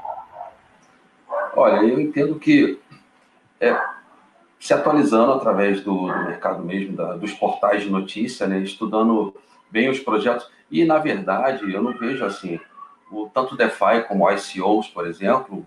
Olha, 1.56 1.84
eu 1.88 2.00
entendo 2.00 2.38
que 2.38 2.80
é, 3.60 3.76
se 4.60 4.74
atualizando 4.74 5.32
através 5.32 5.82
do, 5.82 6.08
do 6.08 6.24
mercado 6.26 6.64
mesmo, 6.64 6.96
da, 6.96 7.16
dos 7.16 7.34
portais 7.34 7.84
de 7.84 7.90
notícia, 7.90 8.46
né, 8.46 8.60
estudando 8.60 9.34
bem 9.72 9.90
os 9.90 10.00
projetos. 10.00 10.50
E, 10.70 10.84
na 10.84 10.98
verdade, 10.98 11.72
eu 11.72 11.82
não 11.82 11.98
vejo 11.98 12.26
assim, 12.26 12.60
o, 13.10 13.28
tanto 13.34 13.56
DeFi 13.56 14.04
como 14.08 14.30
ICOs, 14.30 14.88
por 14.90 15.08
exemplo, 15.08 15.66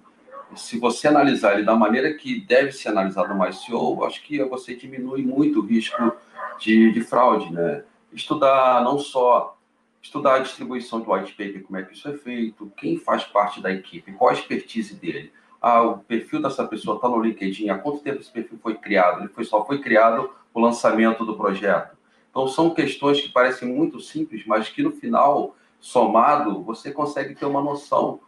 se 0.55 0.79
você 0.79 1.09
analisar 1.09 1.55
ele 1.55 1.65
da 1.65 1.75
maneira 1.75 2.13
que 2.13 2.41
deve 2.41 2.73
ser 2.73 2.91
analisado 2.91 3.35
no 3.35 3.49
ICO, 3.49 4.05
acho 4.05 4.23
que 4.23 4.43
você 4.45 4.77
diminui 4.77 5.23
muito 5.23 5.61
o 5.61 5.67
risco 5.67 6.13
de, 6.59 6.93
de 6.93 7.01
fraude. 7.01 7.51
Né? 7.51 7.85
Estudar 8.13 8.85
não 8.85 8.99
só 8.99 9.57
estudar 10.03 10.35
a 10.35 10.39
distribuição 10.41 11.01
do 11.01 11.13
white 11.13 11.33
paper, 11.33 11.63
como 11.63 11.79
é 11.79 11.83
que 11.83 11.95
isso 11.95 12.09
é 12.09 12.13
feito, 12.13 12.71
quem 12.77 12.99
faz 12.99 13.23
parte 13.23 13.63
da 13.63 13.71
equipe, 13.71 14.13
qual 14.13 14.31
a 14.31 14.35
expertise 14.35 14.95
dele 14.95 15.33
ah, 15.63 15.81
o 15.83 15.99
perfil 15.99 16.43
dessa 16.43 16.67
pessoa 16.67 16.97
está 16.97 17.09
no 17.09 17.23
LinkedIn, 17.23 17.69
há 17.69 17.79
quanto 17.79 18.01
tempo 18.01 18.21
esse 18.21 18.31
perfil 18.31 18.59
foi 18.61 18.75
criado? 18.75 19.21
Ele 19.21 19.29
foi, 19.29 19.45
só 19.45 19.65
foi 19.65 19.81
criado 19.81 20.29
o 20.53 20.61
lançamento 20.61 21.25
do 21.25 21.37
projeto. 21.37 21.97
Então, 22.29 22.49
são 22.49 22.75
questões 22.75 23.21
que 23.21 23.29
parecem 23.29 23.69
muito 23.69 24.01
simples, 24.01 24.45
mas 24.45 24.69
que 24.69 24.83
no 24.83 24.91
final, 24.91 25.55
somado, 25.79 26.63
você 26.65 26.91
consegue 26.91 27.37
ter 27.37 27.47
uma 27.47 27.63
noção 27.63 28.19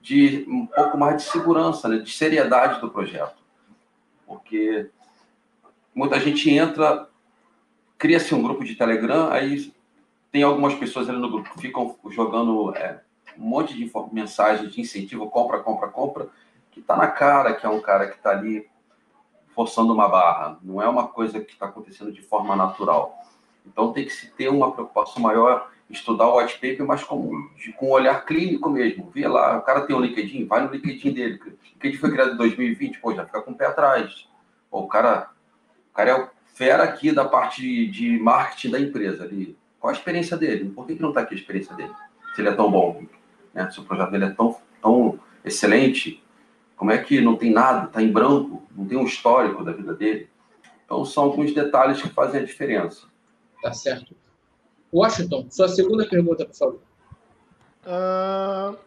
de 0.00 0.46
um 0.48 0.64
pouco 0.64 0.96
mais 0.96 1.16
de 1.16 1.22
segurança, 1.24 1.88
né, 1.88 1.98
de 1.98 2.10
seriedade 2.10 2.80
do 2.80 2.90
projeto. 2.90 3.36
Porque 4.26 4.88
muita 5.94 6.18
gente 6.18 6.48
entra, 6.48 7.06
cria-se 7.98 8.34
um 8.34 8.42
grupo 8.42 8.64
de 8.64 8.76
Telegram, 8.76 9.28
aí 9.30 9.74
tem 10.32 10.42
algumas 10.42 10.74
pessoas 10.74 11.08
ali 11.08 11.18
no 11.18 11.30
grupo 11.30 11.52
que 11.52 11.60
ficam 11.60 11.96
jogando 12.10 12.74
é, 12.74 13.02
um 13.36 13.46
monte 13.46 13.74
de 13.74 13.90
mensagens 14.10 14.72
de 14.72 14.80
incentivo, 14.80 15.28
compra, 15.28 15.58
compra, 15.58 15.88
compra, 15.88 16.28
que 16.78 16.82
está 16.82 16.96
na 16.96 17.08
cara 17.08 17.54
que 17.54 17.66
é 17.66 17.68
um 17.68 17.80
cara 17.80 18.06
que 18.06 18.16
está 18.16 18.30
ali 18.30 18.68
forçando 19.54 19.92
uma 19.92 20.08
barra. 20.08 20.58
Não 20.62 20.80
é 20.80 20.88
uma 20.88 21.08
coisa 21.08 21.40
que 21.40 21.52
está 21.52 21.66
acontecendo 21.66 22.12
de 22.12 22.22
forma 22.22 22.54
natural. 22.54 23.18
Então 23.66 23.92
tem 23.92 24.04
que 24.04 24.12
se 24.12 24.30
ter 24.30 24.48
uma 24.48 24.72
preocupação 24.72 25.20
maior 25.20 25.70
estudar 25.90 26.28
o 26.28 26.38
white 26.38 26.54
paper, 26.54 26.86
mas 26.86 27.02
com, 27.02 27.48
de, 27.56 27.72
com 27.72 27.86
um 27.86 27.92
olhar 27.92 28.24
clínico 28.24 28.70
mesmo. 28.70 29.10
Vê 29.10 29.26
lá, 29.26 29.58
o 29.58 29.62
cara 29.62 29.80
tem 29.82 29.96
um 29.96 30.00
LinkedIn, 30.00 30.46
vai 30.46 30.62
no 30.62 30.70
LinkedIn 30.70 31.12
dele. 31.12 31.40
O 31.44 31.48
LinkedIn 31.74 31.96
foi 31.96 32.10
criado 32.10 32.32
em 32.32 32.36
2020, 32.36 33.00
pô, 33.00 33.14
já 33.14 33.24
fica 33.24 33.40
com 33.40 33.52
o 33.52 33.54
pé 33.56 33.66
atrás. 33.66 34.28
Pô, 34.70 34.80
o 34.80 34.88
cara, 34.88 35.30
o 35.90 35.94
cara 35.94 36.10
é 36.10 36.14
o 36.14 36.28
fera 36.54 36.84
aqui 36.84 37.10
da 37.12 37.24
parte 37.24 37.62
de, 37.62 37.86
de 37.88 38.18
marketing 38.18 38.70
da 38.70 38.80
empresa 38.80 39.24
ali. 39.24 39.56
Qual 39.80 39.90
a 39.92 39.96
experiência 39.96 40.36
dele? 40.36 40.70
Por 40.70 40.86
que, 40.86 40.96
que 40.96 41.02
não 41.02 41.10
está 41.10 41.22
aqui 41.22 41.34
a 41.34 41.38
experiência 41.38 41.74
dele? 41.74 41.92
Se 42.34 42.42
ele 42.42 42.48
é 42.48 42.52
tão 42.52 42.70
bom, 42.70 43.02
né? 43.54 43.70
se 43.70 43.80
o 43.80 43.84
projeto 43.84 44.10
dele 44.10 44.26
é 44.26 44.30
tão, 44.30 44.56
tão 44.82 45.18
excelente, 45.44 46.22
como 46.78 46.92
é 46.92 46.98
que 46.98 47.20
não 47.20 47.34
tem 47.36 47.52
nada, 47.52 47.86
está 47.86 48.00
em 48.00 48.10
branco, 48.10 48.62
não 48.74 48.86
tem 48.86 48.96
um 48.96 49.04
histórico 49.04 49.64
da 49.64 49.72
vida 49.72 49.92
dele? 49.94 50.30
Então, 50.84 51.04
são 51.04 51.24
alguns 51.24 51.52
detalhes 51.52 52.00
que 52.00 52.08
fazem 52.08 52.40
a 52.40 52.44
diferença. 52.44 53.06
Tá 53.60 53.72
certo. 53.72 54.14
Washington, 54.94 55.46
sua 55.50 55.68
segunda 55.68 56.08
pergunta, 56.08 56.46
por 56.46 56.54
favor. 56.54 56.80
Uh, 57.84 58.78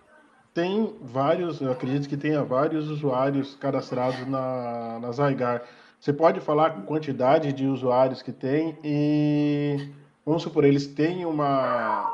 tem 0.53 0.95
vários, 1.01 1.59
eu 1.59 1.71
acredito 1.71 2.07
que 2.07 2.15
tenha 2.15 2.43
vários 2.43 2.89
usuários 2.89 3.55
cadastrados 3.55 4.25
na, 4.25 4.97
na 4.99 5.11
Zygar. 5.11 5.63
Você 5.99 6.13
pode 6.13 6.39
falar 6.39 6.67
a 6.67 6.69
quantidade 6.69 7.51
de 7.51 7.67
usuários 7.67 8.21
que 8.21 8.31
tem 8.31 8.77
e, 8.83 9.89
vamos 10.25 10.43
supor, 10.43 10.63
eles 10.63 10.87
têm 10.87 11.25
uma. 11.25 12.09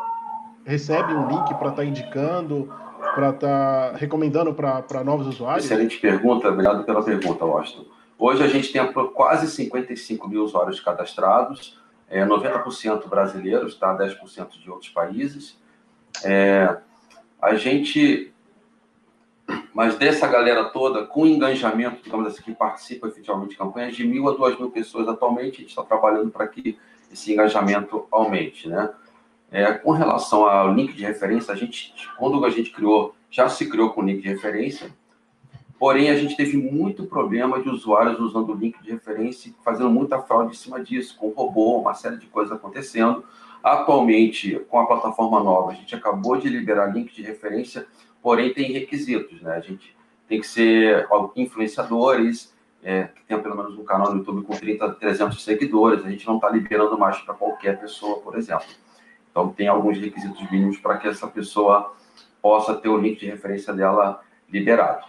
recebem 0.66 1.16
um 1.16 1.30
link 1.30 1.48
para 1.50 1.70
estar 1.70 1.76
tá 1.76 1.86
indicando 1.86 2.74
para 2.98 3.30
estar 3.30 3.92
tá 3.92 3.98
recomendando 3.98 4.54
para 4.54 5.04
novos 5.04 5.28
usuários? 5.28 5.66
Excelente 5.66 5.98
pergunta, 5.98 6.50
obrigado 6.50 6.84
pela 6.84 7.04
pergunta, 7.04 7.46
Washington. 7.46 7.86
Hoje 8.18 8.44
a 8.44 8.48
gente 8.48 8.72
tem 8.72 8.82
quase 9.14 9.48
55 9.48 10.28
mil 10.28 10.44
usuários 10.44 10.80
cadastrados, 10.80 11.80
é, 12.10 12.26
90% 12.26 13.08
brasileiros, 13.08 13.76
tá? 13.76 13.96
10% 13.96 14.60
de 14.60 14.72
outros 14.72 14.90
países. 14.90 15.60
É, 16.24 16.78
a 17.40 17.56
gente, 17.56 18.34
mas 19.74 19.96
dessa 19.98 20.28
galera 20.28 20.66
toda, 20.66 21.06
com 21.06 21.28
engajamento, 21.28 22.02
digamos 22.02 22.28
assim, 22.28 22.42
que 22.42 22.56
participa 22.56 23.08
efetivamente 23.08 23.52
de 23.52 23.58
campanhas, 23.58 23.96
de 23.96 24.06
mil 24.08 24.28
a 24.28 24.34
duas 24.34 24.58
mil 24.58 24.72
pessoas 24.72 25.08
atualmente, 25.08 25.58
a 25.58 25.60
gente 25.60 25.70
está 25.70 25.84
trabalhando 25.84 26.32
para 26.32 26.48
que 26.48 26.78
esse 27.12 27.34
engajamento 27.34 28.08
aumente, 28.10 28.68
né? 28.68 28.90
É, 29.52 29.72
com 29.74 29.92
relação 29.92 30.46
ao 30.46 30.74
link 30.74 30.94
de 30.94 31.04
referência, 31.04 31.54
a 31.54 31.58
gente, 31.58 31.94
quando 32.18 32.44
a 32.44 32.50
gente 32.50 32.72
criou, 32.72 33.16
já 33.30 33.48
se 33.48 33.70
criou 33.70 33.92
com 33.92 34.04
link 34.04 34.22
de 34.22 34.28
referência, 34.28 34.94
porém 35.80 36.10
a 36.10 36.18
gente 36.18 36.36
teve 36.36 36.58
muito 36.58 37.06
problema 37.06 37.62
de 37.62 37.70
usuários 37.70 38.20
usando 38.20 38.52
o 38.52 38.56
link 38.56 38.82
de 38.82 38.92
referência, 38.92 39.54
fazendo 39.64 39.90
muita 39.90 40.22
fraude 40.22 40.52
em 40.52 40.58
cima 40.58 40.84
disso, 40.84 41.16
com 41.18 41.30
robô, 41.30 41.80
uma 41.80 41.94
série 41.94 42.18
de 42.18 42.28
coisas 42.28 42.56
acontecendo. 42.56 43.24
Atualmente, 43.64 44.60
com 44.70 44.80
a 44.80 44.86
plataforma 44.86 45.42
nova, 45.42 45.72
a 45.72 45.76
gente 45.76 45.96
acabou 45.96 46.38
de 46.38 46.50
liberar 46.50 46.94
link 46.94 47.14
de 47.14 47.22
referência, 47.22 47.88
porém 48.22 48.54
tem 48.54 48.72
requisitos, 48.72 49.42
né? 49.42 49.56
A 49.56 49.62
gente 49.62 49.96
tem 50.28 50.42
que 50.42 50.48
ser 50.48 51.08
influenciadores, 51.36 52.54
é, 52.84 53.06
que 53.06 53.24
tenha 53.26 53.40
pelo 53.40 53.56
menos 53.56 53.78
um 53.78 53.84
canal 53.84 54.12
no 54.12 54.20
YouTube 54.20 54.44
com 54.44 54.54
30, 54.54 54.90
300 54.94 55.42
seguidores, 55.44 56.06
a 56.06 56.10
gente 56.10 56.28
não 56.28 56.36
está 56.36 56.50
liberando 56.50 56.98
mais 56.98 57.18
para 57.20 57.34
qualquer 57.34 57.80
pessoa, 57.80 58.20
por 58.20 58.38
exemplo. 58.38 58.68
Então, 59.38 59.50
tem 59.50 59.68
alguns 59.68 60.00
requisitos 60.00 60.50
mínimos 60.50 60.80
para 60.80 60.98
que 60.98 61.08
essa 61.08 61.28
pessoa 61.28 61.94
possa 62.42 62.74
ter 62.74 62.90
o 62.90 62.98
link 62.98 63.20
de 63.20 63.28
referência 63.28 63.72
dela 63.72 64.20
liberado. 64.50 65.06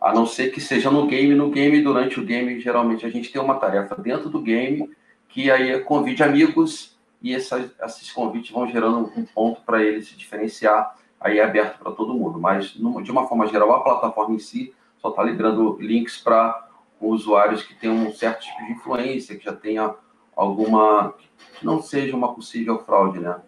A 0.00 0.14
não 0.14 0.24
ser 0.24 0.52
que 0.52 0.58
seja 0.58 0.90
no 0.90 1.06
game. 1.06 1.34
No 1.34 1.50
game, 1.50 1.82
durante 1.82 2.18
o 2.18 2.24
game, 2.24 2.58
geralmente 2.60 3.04
a 3.04 3.10
gente 3.10 3.30
tem 3.30 3.42
uma 3.42 3.56
tarefa 3.56 3.94
dentro 3.94 4.30
do 4.30 4.40
game 4.40 4.90
que 5.28 5.50
aí 5.50 5.78
convide 5.80 6.22
amigos 6.22 6.98
e 7.20 7.34
essas, 7.34 7.70
esses 7.82 8.10
convites 8.10 8.50
vão 8.50 8.66
gerando 8.66 9.12
um 9.14 9.26
ponto 9.26 9.60
para 9.60 9.82
ele 9.82 10.00
se 10.00 10.16
diferenciar. 10.16 10.96
Aí 11.20 11.40
é 11.40 11.44
aberto 11.44 11.78
para 11.78 11.92
todo 11.92 12.14
mundo, 12.14 12.40
mas 12.40 12.70
de 12.70 13.10
uma 13.10 13.28
forma 13.28 13.46
geral, 13.46 13.70
a 13.74 13.84
plataforma 13.84 14.34
em 14.34 14.38
si 14.38 14.72
só 14.96 15.10
está 15.10 15.22
liberando 15.22 15.76
links 15.78 16.16
para 16.16 16.70
usuários 16.98 17.62
que 17.62 17.74
têm 17.74 17.90
um 17.90 18.10
certo 18.14 18.44
tipo 18.44 18.64
de 18.64 18.72
influência, 18.72 19.36
que 19.36 19.44
já 19.44 19.52
tenha 19.52 19.94
alguma. 20.40 21.14
que 21.58 21.66
não 21.66 21.82
seja 21.82 22.16
uma 22.16 22.34
possível 22.34 22.78
fraude, 22.78 23.20
né? 23.20 23.40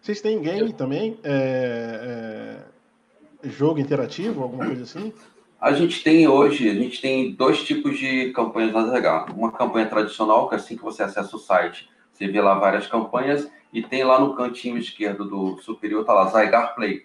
Vocês 0.00 0.20
têm 0.20 0.40
game 0.40 0.72
também? 0.72 1.18
É, 1.22 2.62
é, 3.44 3.48
jogo 3.48 3.80
interativo, 3.80 4.42
alguma 4.42 4.66
coisa 4.66 4.84
assim? 4.84 5.12
A 5.60 5.72
gente 5.72 6.02
tem 6.02 6.26
hoje, 6.26 6.70
a 6.70 6.74
gente 6.74 7.02
tem 7.02 7.34
dois 7.34 7.62
tipos 7.64 7.98
de 7.98 8.32
campanhas 8.32 8.72
na 8.72 8.86
ZH. 8.86 9.32
Uma 9.36 9.52
campanha 9.52 9.86
tradicional, 9.86 10.48
que 10.48 10.54
é 10.54 10.58
assim 10.58 10.76
que 10.76 10.82
você 10.82 11.02
acessa 11.02 11.36
o 11.36 11.38
site, 11.38 11.90
você 12.12 12.28
vê 12.28 12.40
lá 12.40 12.54
várias 12.54 12.86
campanhas, 12.86 13.50
e 13.72 13.82
tem 13.82 14.02
lá 14.02 14.18
no 14.18 14.34
cantinho 14.34 14.78
esquerdo 14.78 15.28
do 15.28 15.58
superior, 15.58 16.04
tá 16.04 16.14
lá, 16.14 16.26
Zygar 16.28 16.74
Play. 16.74 17.04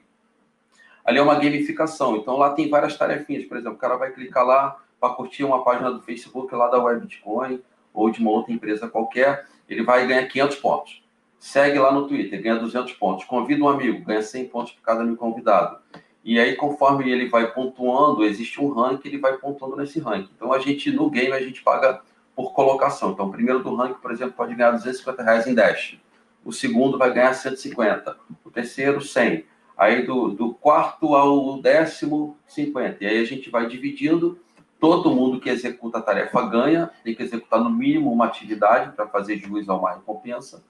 Ali 1.03 1.19
é 1.19 1.21
uma 1.21 1.35
gamificação, 1.35 2.15
então 2.15 2.37
lá 2.37 2.51
tem 2.51 2.69
várias 2.69 2.97
tarefinhas. 2.97 3.43
Por 3.43 3.57
exemplo, 3.57 3.75
o 3.75 3.79
cara 3.79 3.97
vai 3.97 4.11
clicar 4.11 4.45
lá 4.45 4.77
para 4.99 5.13
curtir 5.13 5.43
uma 5.43 5.63
página 5.63 5.91
do 5.91 6.01
Facebook 6.01 6.55
lá 6.55 6.67
da 6.67 6.81
Web 6.81 7.01
Bitcoin 7.01 7.61
ou 7.95 8.09
de 8.09 8.19
uma 8.19 8.31
outra 8.31 8.53
empresa 8.53 8.87
qualquer, 8.87 9.45
ele 9.67 9.83
vai 9.83 10.05
ganhar 10.05 10.27
500 10.27 10.57
pontos. 10.57 11.03
Segue 11.39 11.79
lá 11.79 11.91
no 11.91 12.07
Twitter, 12.07 12.41
ganha 12.41 12.55
200 12.55 12.93
pontos. 12.93 13.25
Convida 13.25 13.63
um 13.63 13.69
amigo, 13.69 14.03
ganha 14.03 14.21
100 14.21 14.47
pontos 14.47 14.73
por 14.73 14.81
cada 14.81 15.01
amigo 15.01 15.17
convidado. 15.17 15.77
E 16.23 16.39
aí, 16.39 16.55
conforme 16.55 17.11
ele 17.11 17.29
vai 17.29 17.51
pontuando, 17.51 18.25
existe 18.25 18.59
um 18.59 18.73
ranking, 18.73 19.07
ele 19.07 19.19
vai 19.19 19.37
pontuando 19.37 19.75
nesse 19.75 19.99
ranking. 19.99 20.31
Então, 20.35 20.51
a 20.51 20.57
gente, 20.57 20.91
no 20.91 21.07
game, 21.07 21.31
a 21.31 21.39
gente 21.39 21.61
paga 21.61 22.01
por 22.35 22.51
colocação. 22.51 23.11
Então, 23.11 23.27
o 23.27 23.31
primeiro 23.31 23.61
do 23.61 23.75
ranking, 23.75 24.01
por 24.01 24.11
exemplo, 24.11 24.33
pode 24.35 24.55
ganhar 24.55 24.71
250 24.71 25.21
reais 25.21 25.45
em 25.45 25.53
Dash. 25.53 25.99
O 26.43 26.51
segundo 26.51 26.97
vai 26.97 27.13
ganhar 27.13 27.31
150. 27.31 28.17
O 28.43 28.49
terceiro, 28.49 29.01
100. 29.01 29.45
Aí, 29.77 30.03
do, 30.03 30.29
do 30.29 30.53
quarto 30.55 31.13
ao 31.13 31.61
décimo, 31.61 32.35
50. 32.47 33.03
E 33.03 33.07
aí, 33.07 33.19
a 33.19 33.25
gente 33.25 33.51
vai 33.51 33.67
dividindo. 33.67 34.39
Todo 34.79 35.11
mundo 35.11 35.39
que 35.39 35.49
executa 35.49 35.99
a 35.99 36.01
tarefa 36.01 36.41
ganha. 36.47 36.91
Tem 37.03 37.15
que 37.15 37.23
executar, 37.23 37.59
no 37.59 37.69
mínimo, 37.69 38.11
uma 38.11 38.25
atividade 38.25 38.95
para 38.95 39.07
fazer 39.07 39.37
juiz 39.37 39.67
a 39.69 39.75
uma 39.75 39.93
recompensa. 39.93 40.63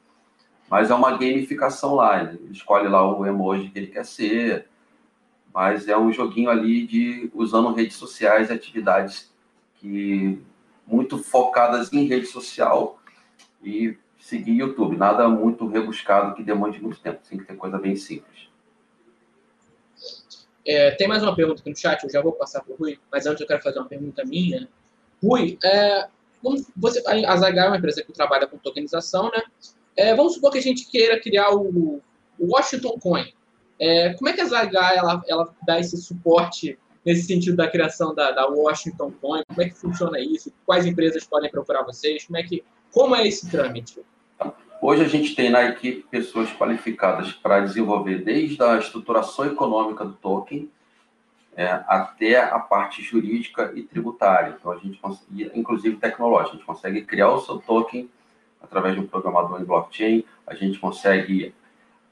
Mas 0.70 0.90
é 0.90 0.96
uma 0.96 1.12
gamificação 1.12 1.96
lá. 1.96 2.22
Ele 2.22 2.52
escolhe 2.52 2.88
lá 2.88 3.06
o 3.08 3.26
emoji 3.26 3.70
que 3.70 3.80
ele 3.80 3.88
quer 3.88 4.06
ser 4.06 4.68
mas 5.56 5.88
é 5.88 5.98
um 5.98 6.12
joguinho 6.12 6.50
ali 6.50 6.86
de 6.86 7.32
usando 7.34 7.74
redes 7.74 7.96
sociais, 7.96 8.52
atividades 8.52 9.34
que 9.76 10.38
muito 10.86 11.18
focadas 11.18 11.94
em 11.94 12.04
rede 12.08 12.26
social 12.26 13.00
e 13.64 13.98
seguir 14.20 14.52
YouTube. 14.52 14.98
Nada 14.98 15.30
muito 15.30 15.66
rebuscado 15.66 16.36
que 16.36 16.44
demande 16.44 16.82
muito 16.82 17.00
tempo. 17.00 17.22
Tem 17.30 17.40
que 17.40 17.46
ter 17.46 17.56
coisa 17.56 17.78
bem 17.78 17.96
simples. 17.96 18.50
É, 20.68 20.92
tem 20.92 21.08
mais 21.08 21.22
uma 21.22 21.36
pergunta 21.36 21.62
aqui 21.62 21.70
no 21.70 21.78
chat, 21.78 22.04
eu 22.04 22.10
já 22.10 22.22
vou 22.22 22.32
passar 22.34 22.64
para 22.64 22.74
o 22.74 22.78
Rui, 22.78 22.98
mas 23.12 23.26
antes 23.26 23.42
eu 23.42 23.48
quero 23.48 23.62
fazer 23.62 23.78
uma 23.80 23.88
pergunta 23.88 24.26
minha. 24.26 24.68
Rui, 25.24 25.58
é, 25.64 26.08
você, 26.76 27.04
a 27.08 27.38
Zagar 27.38 27.66
é 27.66 27.68
uma 27.70 27.78
empresa 27.78 28.04
que 28.04 28.12
trabalha 28.12 28.48
com 28.48 28.58
tokenização, 28.58 29.32
né? 29.32 29.44
É, 29.96 30.14
vamos 30.16 30.34
supor 30.34 30.52
que 30.52 30.58
a 30.58 30.62
gente 30.62 30.90
queira 30.90 31.20
criar 31.20 31.52
o, 31.52 32.02
o 32.40 32.54
Washington 32.54 32.98
Coin. 33.00 33.32
É, 33.80 34.14
como 34.14 34.30
é 34.30 34.34
que 34.34 34.42
a 34.42 34.46
Zagar 34.46 34.94
ela, 34.94 35.22
ela 35.28 35.54
dá 35.66 35.80
esse 35.80 35.98
suporte 35.98 36.78
nesse 37.06 37.28
sentido 37.28 37.56
da 37.56 37.70
criação 37.70 38.14
da, 38.14 38.32
da 38.32 38.48
Washington 38.48 39.12
Coin? 39.22 39.44
Como 39.48 39.62
é 39.62 39.70
que 39.70 39.76
funciona 39.76 40.20
isso? 40.20 40.52
Quais 40.66 40.86
empresas 40.86 41.24
podem 41.26 41.50
procurar 41.50 41.84
vocês? 41.84 42.26
Como 42.26 42.38
é, 42.38 42.44
que, 42.44 42.64
como 42.92 43.16
é 43.16 43.28
esse 43.28 43.50
trâmite? 43.50 44.02
Hoje 44.88 45.02
a 45.02 45.08
gente 45.08 45.34
tem 45.34 45.50
na 45.50 45.64
equipe 45.64 46.06
pessoas 46.12 46.54
qualificadas 46.54 47.32
para 47.32 47.60
desenvolver 47.62 48.24
desde 48.24 48.62
a 48.62 48.78
estruturação 48.78 49.48
econômica 49.48 50.06
do 50.06 50.14
token 50.14 50.70
é, 51.58 51.66
até 51.88 52.38
a 52.40 52.60
parte 52.60 53.02
jurídica 53.02 53.72
e 53.74 53.82
tributária. 53.82 54.56
Então 54.56 54.72
a 54.72 54.78
gente 54.78 55.00
consegue, 55.00 55.50
inclusive 55.56 55.96
tecnológica, 55.96 56.52
a 56.52 56.58
gente 56.58 56.68
consegue 56.68 57.02
criar 57.02 57.32
o 57.32 57.42
seu 57.42 57.58
token 57.58 58.08
através 58.62 58.94
de 58.94 59.00
um 59.00 59.08
programador 59.08 59.60
em 59.60 59.66
blockchain, 59.66 60.24
a 60.46 60.54
gente 60.54 60.78
consegue 60.78 61.52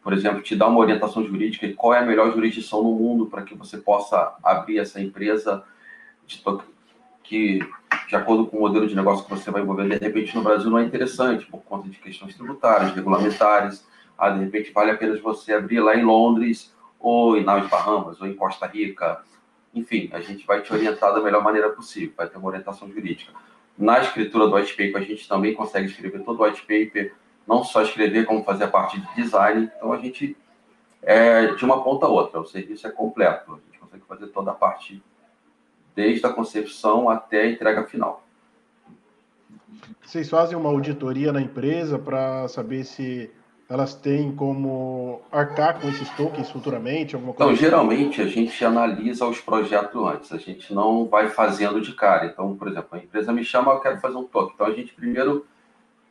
por 0.02 0.12
exemplo, 0.12 0.42
te 0.42 0.56
dar 0.56 0.68
uma 0.68 0.80
orientação 0.80 1.24
jurídica 1.24 1.68
e 1.68 1.76
qual 1.76 1.94
é 1.94 2.00
a 2.00 2.06
melhor 2.06 2.34
jurisdição 2.34 2.82
no 2.82 2.96
mundo 2.96 3.28
para 3.28 3.44
que 3.44 3.54
você 3.54 3.78
possa 3.78 4.36
abrir 4.42 4.80
essa 4.80 5.00
empresa 5.00 5.64
que, 7.24 7.60
de 8.14 8.18
acordo 8.18 8.46
com 8.46 8.58
o 8.58 8.60
modelo 8.60 8.86
de 8.86 8.96
negócio 8.96 9.26
que 9.26 9.32
você 9.32 9.50
vai 9.50 9.64
envolver, 9.64 9.90
de 9.90 9.98
repente 9.98 10.36
no 10.36 10.44
Brasil 10.44 10.70
não 10.70 10.78
é 10.78 10.84
interessante 10.84 11.48
por 11.48 11.64
conta 11.64 11.90
de 11.90 11.98
questões 11.98 12.36
tributárias, 12.36 12.94
regulamentares. 12.94 13.84
Ah, 14.16 14.30
de 14.30 14.40
repente 14.40 14.72
vale 14.72 14.92
a 14.92 14.96
pena 14.96 15.20
você 15.20 15.52
abrir 15.52 15.80
lá 15.80 15.96
em 15.96 16.04
Londres, 16.04 16.72
ou 17.00 17.36
em 17.36 17.44
Naus 17.44 17.68
Bahamas, 17.68 18.22
ou 18.22 18.28
em 18.28 18.36
Costa 18.36 18.68
Rica. 18.68 19.24
Enfim, 19.74 20.12
a 20.14 20.20
gente 20.20 20.46
vai 20.46 20.62
te 20.62 20.72
orientar 20.72 21.12
da 21.12 21.22
melhor 21.22 21.44
maneira 21.44 21.70
possível, 21.70 22.14
vai 22.16 22.30
ter 22.30 22.38
uma 22.38 22.50
orientação 22.50 22.88
jurídica. 22.88 23.34
Na 23.76 24.00
escritura 24.00 24.48
do 24.48 24.56
white 24.56 24.74
paper, 24.74 24.98
a 24.98 25.06
gente 25.06 25.28
também 25.28 25.56
consegue 25.56 25.88
escrever 25.88 26.24
todo 26.24 26.40
o 26.40 26.46
white 26.46 26.62
paper 26.62 27.16
não 27.48 27.64
só 27.64 27.82
escrever, 27.82 28.28
como 28.28 28.44
fazer 28.44 28.66
a 28.66 28.68
parte 28.68 29.02
de 29.02 29.16
design. 29.16 29.72
Então, 29.76 29.92
a 29.92 29.98
gente, 29.98 30.38
é, 31.02 31.48
de 31.48 31.66
uma 31.66 31.84
ponta 31.84 32.06
a 32.06 32.10
outra, 32.10 32.40
o 32.40 32.46
serviço 32.46 32.86
é 32.86 32.92
completo. 32.92 33.54
A 33.54 33.56
gente 33.56 33.80
consegue 33.80 34.04
fazer 34.08 34.28
toda 34.28 34.52
a 34.52 34.54
parte, 34.54 35.02
desde 35.96 36.26
a 36.26 36.30
concepção 36.30 37.10
até 37.10 37.42
a 37.42 37.50
entrega 37.50 37.84
final. 37.84 38.24
Vocês 40.02 40.30
fazem 40.30 40.58
uma 40.58 40.70
auditoria 40.70 41.32
na 41.32 41.42
empresa 41.42 41.98
para 41.98 42.48
saber 42.48 42.84
se 42.84 43.32
elas 43.70 43.96
têm 43.96 44.32
como 44.32 45.22
arcar 45.32 45.80
com 45.80 45.88
esses 45.88 46.10
tokens 46.12 46.50
futuramente? 46.52 47.16
Alguma 47.16 47.34
coisa 47.34 47.52
então, 47.52 47.70
geralmente 47.70 48.22
a 48.22 48.28
gente 48.28 48.64
analisa 48.64 49.26
os 49.26 49.40
projetos 49.40 50.02
antes, 50.06 50.32
a 50.32 50.38
gente 50.38 50.74
não 50.74 51.06
vai 51.06 51.30
fazendo 51.30 51.82
de 51.82 51.94
cara. 51.94 52.28
Então, 52.28 52.56
por 52.56 52.68
exemplo, 52.68 52.90
a 52.92 52.98
empresa 52.98 53.32
me 53.32 53.44
chama, 53.44 53.72
eu 53.72 53.80
quero 53.80 54.00
fazer 54.00 54.18
um 54.18 54.26
token. 54.26 54.54
Então, 54.54 54.68
a 54.68 54.72
gente 54.72 54.94
primeiro 54.94 55.46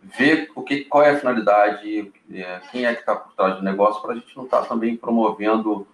ver 0.02 0.50
o 0.56 0.62
que, 0.62 0.84
qual 0.84 1.04
é 1.04 1.10
a 1.10 1.18
finalidade, 1.18 2.12
é, 2.32 2.60
quem 2.72 2.84
é 2.84 2.94
que 2.94 3.00
está 3.00 3.14
por 3.14 3.32
trás 3.34 3.56
do 3.56 3.62
negócio, 3.62 4.02
para 4.02 4.12
a 4.12 4.16
gente 4.16 4.36
não 4.36 4.44
estar 4.44 4.62
tá 4.62 4.66
também 4.66 4.96
promovendo, 4.96 5.86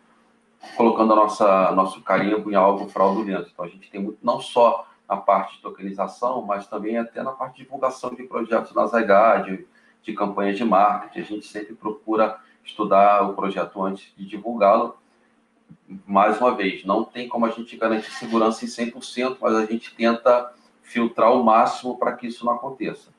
colocando 0.76 1.12
a 1.12 1.16
nossa 1.16 1.72
nosso 1.72 2.02
carimbo 2.02 2.50
em 2.50 2.54
algo 2.54 2.88
fraudulento. 2.88 3.50
Então 3.52 3.64
a 3.64 3.68
gente 3.68 3.90
tem 3.90 4.00
muito, 4.00 4.18
não 4.22 4.40
só 4.40 4.86
na 5.08 5.16
parte 5.16 5.56
de 5.56 5.62
tokenização, 5.62 6.42
mas 6.42 6.66
também 6.66 6.98
até 6.98 7.22
na 7.22 7.32
parte 7.32 7.56
de 7.56 7.64
divulgação 7.64 8.14
de 8.14 8.22
projetos 8.24 8.74
na 8.74 8.86
ZH, 8.86 9.44
de, 9.44 9.66
de 10.02 10.12
campanhas 10.12 10.56
de 10.56 10.64
marketing. 10.64 11.20
A 11.20 11.24
gente 11.24 11.46
sempre 11.46 11.74
procura 11.74 12.38
estudar 12.64 13.22
o 13.22 13.34
projeto 13.34 13.82
antes 13.82 14.12
de 14.16 14.26
divulgá-lo. 14.26 14.96
Mais 16.06 16.38
uma 16.40 16.54
vez, 16.54 16.84
não 16.84 17.04
tem 17.04 17.28
como 17.28 17.46
a 17.46 17.50
gente 17.50 17.76
garantir 17.76 18.10
segurança 18.10 18.64
em 18.64 18.68
100%, 18.68 19.38
mas 19.40 19.54
a 19.54 19.64
gente 19.64 19.94
tenta 19.94 20.52
filtrar 20.82 21.32
o 21.32 21.42
máximo 21.42 21.96
para 21.98 22.12
que 22.12 22.26
isso 22.26 22.44
não 22.44 22.52
aconteça 22.52 23.10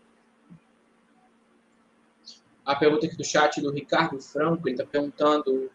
a 2.70 2.76
pergunta 2.76 3.08
aqui 3.08 3.18
do 3.18 3.24
chat 3.24 3.60
do 3.62 3.72
Ricardo 3.72 4.22
Franco, 4.22 4.68
ele 4.68 4.76
está 4.76 4.86
perguntando, 4.86 5.72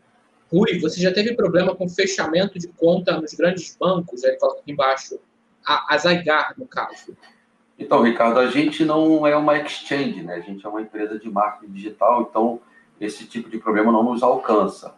Rui, 0.54 0.78
você 0.78 1.00
já 1.00 1.12
teve 1.12 1.34
problema 1.34 1.74
com 1.74 1.88
fechamento 1.88 2.58
de 2.60 2.68
conta 2.68 3.20
nos 3.20 3.34
grandes 3.34 3.76
bancos? 3.76 4.22
Aí 4.24 4.36
coloca 4.38 4.60
aqui 4.60 4.70
embaixo, 4.70 5.18
a, 5.66 5.94
a 5.94 5.98
Zygar, 5.98 6.54
no 6.56 6.66
caso. 6.66 7.16
Então, 7.76 8.02
Ricardo, 8.02 8.38
a 8.38 8.46
gente 8.46 8.84
não 8.84 9.26
é 9.26 9.36
uma 9.36 9.58
exchange, 9.58 10.22
né? 10.22 10.36
A 10.36 10.40
gente 10.40 10.64
é 10.64 10.68
uma 10.68 10.80
empresa 10.80 11.18
de 11.18 11.28
marketing 11.28 11.72
digital, 11.72 12.22
então 12.22 12.60
esse 13.00 13.26
tipo 13.26 13.50
de 13.50 13.58
problema 13.58 13.90
não 13.90 14.04
nos 14.04 14.22
alcança. 14.22 14.94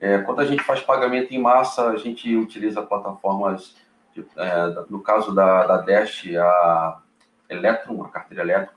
É, 0.00 0.18
quando 0.18 0.40
a 0.40 0.44
gente 0.44 0.64
faz 0.64 0.80
pagamento 0.80 1.32
em 1.32 1.40
massa, 1.40 1.90
a 1.90 1.96
gente 1.96 2.34
utiliza 2.34 2.82
plataformas, 2.82 3.76
de, 4.12 4.24
é, 4.36 4.84
no 4.90 5.00
caso 5.00 5.32
da, 5.32 5.64
da 5.64 5.76
Dash, 5.78 6.24
a 6.36 7.00
Electrum, 7.48 8.02
a 8.02 8.08
carteira 8.08 8.42
elétrica, 8.42 8.74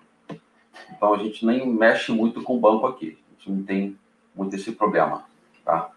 então 0.92 1.14
a 1.14 1.18
gente 1.18 1.46
nem 1.46 1.68
mexe 1.68 2.12
muito 2.12 2.44
com 2.44 2.58
o 2.58 2.60
banco 2.60 2.86
aqui. 2.86 3.18
A 3.28 3.34
gente 3.34 3.52
não 3.52 3.64
tem 3.64 3.98
muito 4.36 4.56
esse 4.56 4.72
problema, 4.72 5.24
tá? 5.66 5.91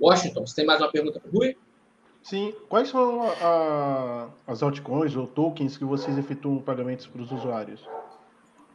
Washington, 0.00 0.46
você 0.46 0.56
tem 0.56 0.66
mais 0.66 0.80
uma 0.80 0.90
pergunta 0.90 1.18
para 1.18 1.30
o 1.30 1.32
Rui? 1.32 1.56
Sim. 2.22 2.52
Quais 2.68 2.88
são 2.88 3.22
a, 3.22 4.28
as 4.46 4.62
altcoins 4.62 5.16
ou 5.16 5.26
tokens 5.26 5.78
que 5.78 5.84
vocês 5.84 6.18
efetuam 6.18 6.58
pagamentos 6.58 7.06
para 7.06 7.22
os 7.22 7.30
usuários? 7.30 7.80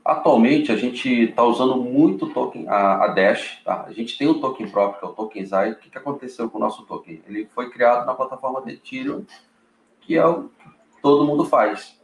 Atualmente 0.04 0.72
a 0.72 0.78
gente 0.78 1.08
está 1.10 1.44
usando 1.44 1.76
muito 1.76 2.28
token, 2.34 2.68
a, 2.68 3.06
a, 3.06 3.08
Dash, 3.10 3.62
tá? 3.64 3.84
A 3.84 3.92
gente 3.92 4.18
tem 4.18 4.28
um 4.28 4.40
token 4.40 4.68
próprio, 4.70 5.00
que 5.00 5.06
é 5.06 5.10
o 5.10 5.14
Token 5.14 5.46
Zai. 5.46 5.72
O 5.72 5.76
que, 5.76 5.90
que 5.92 5.98
aconteceu 5.98 6.50
com 6.50 6.58
o 6.58 6.62
nosso 6.62 6.84
token? 6.86 7.22
Ele 7.28 7.46
foi 7.54 7.70
criado 7.70 8.06
na 8.06 8.16
plataforma 8.16 8.64
de 8.64 8.72
Ethereum, 8.72 9.26
que 10.00 10.18
é 10.18 10.26
o 10.26 10.46
que 10.46 11.02
todo 11.04 11.26
mundo 11.26 11.46
faz. 11.46 12.00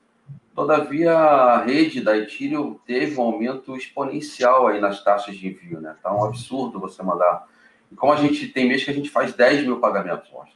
Todavia, 0.54 1.14
a 1.14 1.64
rede 1.64 2.02
da 2.02 2.16
Ethereum 2.16 2.78
teve 2.86 3.20
um 3.20 3.24
aumento 3.24 3.76
exponencial 3.76 4.68
aí 4.68 4.80
nas 4.80 5.04
taxas 5.04 5.36
de 5.36 5.48
envio, 5.48 5.80
né? 5.80 5.96
Tá 6.04 6.14
um 6.14 6.26
absurdo 6.26 6.80
você 6.80 7.02
mandar. 7.02 7.48
E 7.92 7.96
como 7.96 8.14
a 8.14 8.18
gente 8.18 8.48
tem 8.48 8.68
mês 8.68 8.84
que 8.84 8.92
a 8.92 8.94
gente 8.94 9.10
faz 9.10 9.34
10 9.34 9.64
mil 9.64 9.80
pagamentos, 9.80 10.30
mostra, 10.32 10.56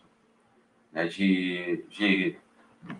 né? 0.92 1.08
de, 1.08 1.86
de 1.90 2.36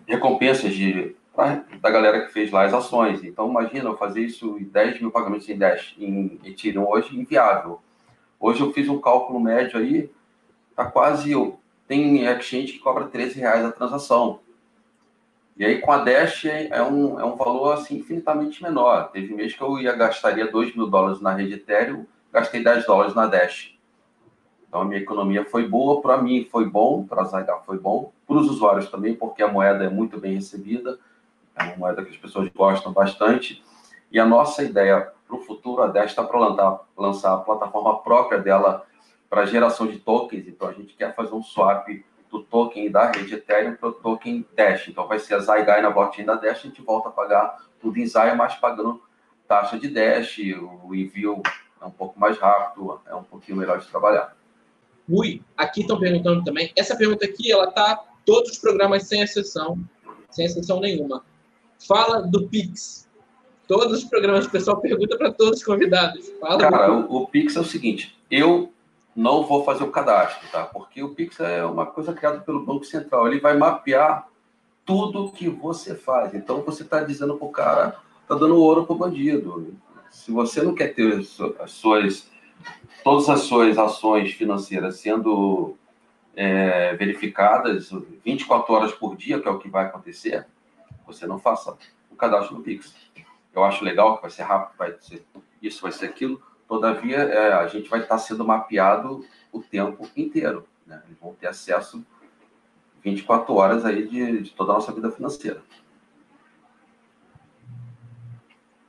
recompensas 0.06 0.74
de 0.74 1.14
pra, 1.34 1.64
da 1.80 1.90
galera 1.90 2.26
que 2.26 2.32
fez 2.32 2.50
lá 2.50 2.64
as 2.64 2.74
ações. 2.74 3.24
Então, 3.24 3.48
imagina 3.48 3.88
eu 3.88 3.96
fazer 3.96 4.22
isso 4.22 4.58
em 4.58 4.64
10 4.64 5.00
mil 5.00 5.10
pagamentos 5.10 5.48
em 5.48 5.56
Dash, 5.56 5.94
em 5.98 6.38
Ethereum, 6.44 6.88
hoje 6.88 7.18
inviável. 7.18 7.80
Hoje 8.38 8.60
eu 8.60 8.72
fiz 8.72 8.88
um 8.88 9.00
cálculo 9.00 9.40
médio 9.40 9.78
aí, 9.78 10.10
tá 10.74 10.84
quase. 10.84 11.32
Tem 11.86 12.24
exchange 12.24 12.72
que 12.72 12.78
cobra 12.78 13.06
13 13.06 13.38
reais 13.38 13.64
a 13.64 13.72
transação. 13.72 14.40
E 15.56 15.64
aí 15.64 15.80
com 15.80 15.92
a 15.92 15.98
Dash 15.98 16.46
é, 16.46 16.68
é 16.68 16.82
um, 16.82 17.20
é 17.20 17.24
um 17.24 17.36
valor 17.36 17.74
assim 17.74 17.98
infinitamente 17.98 18.62
menor. 18.62 19.10
Teve 19.10 19.34
mês 19.34 19.54
que 19.54 19.62
eu 19.62 19.78
ia 19.78 19.94
gastaria 19.94 20.50
2 20.50 20.74
mil 20.74 20.86
dólares 20.86 21.20
na 21.20 21.34
rede 21.34 21.54
Ethereum, 21.54 22.06
gastei 22.32 22.62
10 22.62 22.86
dólares 22.86 23.14
na 23.14 23.26
Dash. 23.26 23.76
Então 24.72 24.80
a 24.80 24.84
minha 24.86 25.02
economia 25.02 25.44
foi 25.44 25.68
boa, 25.68 26.00
para 26.00 26.16
mim 26.16 26.48
foi 26.50 26.64
bom, 26.64 27.04
para 27.04 27.20
a 27.20 27.24
Zygar 27.26 27.62
foi 27.62 27.78
bom, 27.78 28.10
para 28.26 28.36
os 28.38 28.48
usuários 28.48 28.88
também, 28.88 29.14
porque 29.14 29.42
a 29.42 29.48
moeda 29.48 29.84
é 29.84 29.90
muito 29.90 30.18
bem 30.18 30.32
recebida, 30.32 30.98
é 31.54 31.64
uma 31.64 31.76
moeda 31.76 32.02
que 32.02 32.08
as 32.08 32.16
pessoas 32.16 32.48
gostam 32.48 32.90
bastante. 32.90 33.62
E 34.10 34.18
a 34.18 34.24
nossa 34.24 34.62
ideia 34.62 35.12
para 35.28 35.36
o 35.36 35.40
futuro, 35.40 35.82
a 35.82 35.88
Dash 35.88 36.12
está 36.12 36.24
para 36.24 36.80
lançar, 36.96 37.34
a 37.34 37.36
plataforma 37.36 37.98
própria 37.98 38.38
dela 38.38 38.86
para 39.28 39.44
geração 39.44 39.86
de 39.86 39.98
tokens, 39.98 40.48
então 40.48 40.66
a 40.66 40.72
gente 40.72 40.94
quer 40.94 41.14
fazer 41.14 41.34
um 41.34 41.42
swap 41.42 41.86
do 42.30 42.42
token 42.42 42.90
da 42.90 43.10
rede 43.10 43.34
Ethereum 43.34 43.76
para 43.76 43.90
o 43.90 43.92
token 43.92 44.42
Dash. 44.56 44.88
Então 44.88 45.06
vai 45.06 45.18
ser 45.18 45.34
a 45.34 45.40
Zygai 45.40 45.82
na 45.82 45.90
blockchain 45.90 46.24
da 46.24 46.36
Dash, 46.36 46.60
a 46.60 46.68
gente 46.68 46.80
volta 46.80 47.10
a 47.10 47.12
pagar 47.12 47.58
tudo 47.78 47.98
em 47.98 48.06
Zai, 48.06 48.34
mas 48.34 48.54
pagando 48.54 49.02
taxa 49.46 49.78
de 49.78 49.88
Dash, 49.88 50.38
o 50.82 50.94
envio 50.94 51.42
é 51.78 51.84
um 51.84 51.90
pouco 51.90 52.18
mais 52.18 52.38
rápido, 52.38 52.98
é 53.06 53.14
um 53.14 53.22
pouquinho 53.22 53.58
melhor 53.58 53.78
de 53.78 53.86
trabalhar. 53.86 54.34
Ui, 55.12 55.42
aqui 55.58 55.82
estão 55.82 56.00
perguntando 56.00 56.42
também. 56.42 56.72
Essa 56.74 56.96
pergunta 56.96 57.26
aqui, 57.26 57.52
ela 57.52 57.70
tá 57.70 58.02
todos 58.24 58.52
os 58.52 58.58
programas 58.58 59.02
sem 59.02 59.20
exceção, 59.20 59.78
sem 60.30 60.46
exceção 60.46 60.80
nenhuma. 60.80 61.22
Fala 61.86 62.22
do 62.22 62.48
Pix. 62.48 63.06
Todos 63.68 63.98
os 63.98 64.04
programas 64.04 64.46
o 64.46 64.50
pessoal 64.50 64.80
pergunta 64.80 65.18
para 65.18 65.30
todos 65.30 65.58
os 65.58 65.64
convidados. 65.64 66.32
Fala 66.40 66.58
Cara, 66.58 66.92
o, 66.92 67.14
o 67.14 67.26
Pix 67.26 67.56
é 67.56 67.60
o 67.60 67.64
seguinte, 67.64 68.18
eu 68.30 68.72
não 69.14 69.44
vou 69.44 69.64
fazer 69.64 69.84
o 69.84 69.90
cadastro, 69.90 70.48
tá? 70.50 70.64
Porque 70.64 71.02
o 71.02 71.10
Pix 71.10 71.38
é 71.40 71.62
uma 71.62 71.84
coisa 71.84 72.14
criada 72.14 72.40
pelo 72.40 72.64
Banco 72.64 72.84
Central. 72.84 73.28
Ele 73.28 73.38
vai 73.38 73.54
mapear 73.54 74.26
tudo 74.86 75.30
que 75.30 75.46
você 75.50 75.94
faz. 75.94 76.34
Então 76.34 76.62
você 76.62 76.84
está 76.84 77.02
dizendo 77.02 77.36
para 77.36 77.46
o 77.46 77.52
cara, 77.52 77.96
está 78.22 78.34
dando 78.34 78.56
ouro 78.56 78.86
para 78.86 78.94
o 78.94 78.98
bandido. 78.98 79.74
Se 80.10 80.30
você 80.32 80.62
não 80.62 80.74
quer 80.74 80.94
ter 80.94 81.18
as 81.60 81.70
suas, 81.70 82.30
todas 83.02 83.28
as 83.28 83.40
suas 83.40 83.78
ações 83.78 84.32
financeiras 84.32 85.00
sendo 85.00 85.76
é, 86.34 86.94
verificadas 86.96 87.90
24 88.24 88.74
horas 88.74 88.92
por 88.92 89.16
dia, 89.16 89.40
que 89.40 89.48
é 89.48 89.50
o 89.50 89.58
que 89.58 89.68
vai 89.68 89.86
acontecer, 89.86 90.46
você 91.06 91.26
não 91.26 91.38
faça 91.38 91.76
o 92.10 92.16
cadastro 92.16 92.56
no 92.56 92.62
Pix. 92.62 92.94
Eu 93.54 93.64
acho 93.64 93.84
legal 93.84 94.16
que 94.16 94.22
vai 94.22 94.30
ser 94.30 94.42
rápido, 94.42 94.76
vai 94.78 94.94
ser 95.00 95.24
isso, 95.60 95.82
vai 95.82 95.92
ser 95.92 96.06
aquilo 96.06 96.40
Todavia, 96.72 97.18
é, 97.18 97.52
a 97.52 97.68
gente 97.68 97.90
vai 97.90 98.00
estar 98.00 98.16
sendo 98.16 98.46
mapeado 98.46 99.26
o 99.52 99.60
tempo 99.60 100.08
inteiro. 100.16 100.66
Né? 100.86 101.02
Eles 101.04 101.18
vão 101.20 101.34
ter 101.34 101.46
acesso 101.46 102.02
24 103.04 103.54
horas 103.54 103.84
aí 103.84 104.08
de, 104.08 104.40
de 104.40 104.50
toda 104.52 104.72
a 104.72 104.76
nossa 104.76 104.90
vida 104.90 105.10
financeira. 105.10 105.62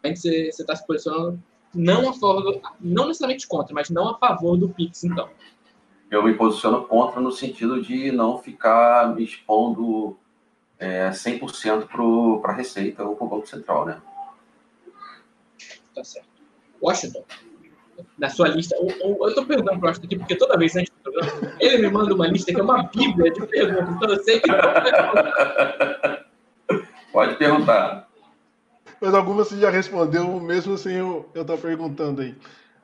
Você 0.01 0.47
está 0.47 0.73
se 0.77 0.87
posicionando 0.87 1.43
não 1.73 2.09
a 2.09 2.13
favor, 2.13 2.61
não 2.79 3.07
necessariamente 3.07 3.47
contra, 3.47 3.73
mas 3.73 3.89
não 3.89 4.09
a 4.09 4.17
favor 4.17 4.57
do 4.57 4.69
Pix, 4.69 5.03
então. 5.03 5.29
Eu 6.09 6.23
me 6.23 6.33
posiciono 6.33 6.83
contra 6.85 7.19
no 7.19 7.31
sentido 7.31 7.81
de 7.81 8.11
não 8.11 8.37
ficar 8.37 9.15
me 9.15 9.23
expondo 9.23 10.17
é, 10.77 11.09
100% 11.09 11.87
para 12.41 12.51
a 12.51 12.55
Receita 12.55 13.03
ou 13.03 13.15
para 13.15 13.25
o 13.25 13.29
Banco 13.29 13.47
Central, 13.47 13.85
né? 13.85 14.01
Tá 15.95 16.03
certo. 16.03 16.27
Washington 16.81 17.23
na 18.17 18.29
sua 18.29 18.47
lista. 18.49 18.75
eu 18.75 19.27
estou 19.27 19.45
perguntando 19.45 19.79
para 19.79 19.89
o 19.89 19.91
aqui, 19.91 20.17
porque 20.17 20.35
toda 20.35 20.57
vez 20.57 20.75
antes 20.75 20.91
do 20.91 21.11
programa, 21.11 21.55
ele 21.59 21.77
me 21.77 21.89
manda 21.89 22.13
uma 22.13 22.27
lista 22.27 22.53
que 22.53 22.59
é 22.59 22.63
uma 22.63 22.83
bíblia 22.83 23.31
de 23.31 23.47
perguntas, 23.47 23.95
então 23.95 24.09
eu 24.09 24.23
sei 24.23 24.39
que 24.39 24.51
Pode 27.11 27.35
perguntar. 27.35 28.07
Mas 29.03 29.13
algumas 29.13 29.49
você 29.49 29.57
já 29.57 29.69
respondeu, 29.69 30.39
mesmo 30.39 30.77
sem 30.77 30.95
eu 30.95 31.25
estar 31.35 31.43
tá 31.43 31.57
perguntando 31.57 32.21
aí. 32.21 32.33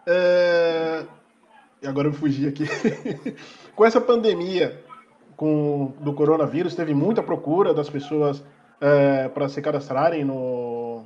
É... 0.05 1.05
E 1.81 1.87
agora 1.87 2.09
eu 2.09 2.11
fugi 2.11 2.45
aqui. 2.45 2.65
com 3.73 3.85
essa 3.85 4.01
pandemia 4.01 4.83
com, 5.37 5.93
do 6.01 6.11
coronavírus, 6.11 6.75
teve 6.75 6.93
muita 6.93 7.23
procura 7.23 7.73
das 7.73 7.89
pessoas 7.89 8.43
é, 8.81 9.29
para 9.29 9.47
se 9.47 9.61
cadastrarem 9.61 10.25
no, 10.25 11.05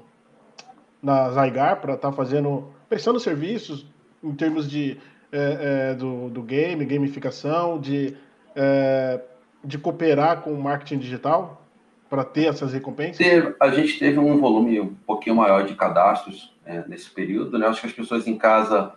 na 0.99 1.29
Zygar, 1.29 1.79
para 1.79 1.93
estar 1.93 2.09
tá 2.09 2.11
fazendo, 2.11 2.73
prestando 2.89 3.19
serviços 3.19 3.85
em 4.23 4.33
termos 4.33 4.67
de, 4.67 4.97
é, 5.31 5.91
é, 5.91 5.93
do, 5.93 6.27
do 6.31 6.41
game, 6.41 6.83
gamificação, 6.85 7.79
de, 7.79 8.17
é, 8.55 9.21
de 9.63 9.77
cooperar 9.77 10.41
com 10.41 10.51
o 10.51 10.59
marketing 10.59 10.97
digital 10.97 11.62
para 12.13 12.23
ter 12.23 12.45
essas 12.45 12.71
recompensas? 12.71 13.17
Teve, 13.17 13.55
a 13.59 13.69
gente 13.71 13.97
teve 13.97 14.19
um 14.19 14.39
volume 14.39 14.79
um 14.79 14.93
pouquinho 14.93 15.35
maior 15.35 15.65
de 15.65 15.73
cadastros 15.73 16.55
é, 16.63 16.87
nesse 16.87 17.09
período. 17.09 17.57
Né? 17.57 17.65
Acho 17.65 17.81
que 17.81 17.87
as 17.87 17.93
pessoas 17.93 18.27
em 18.27 18.37
casa 18.37 18.93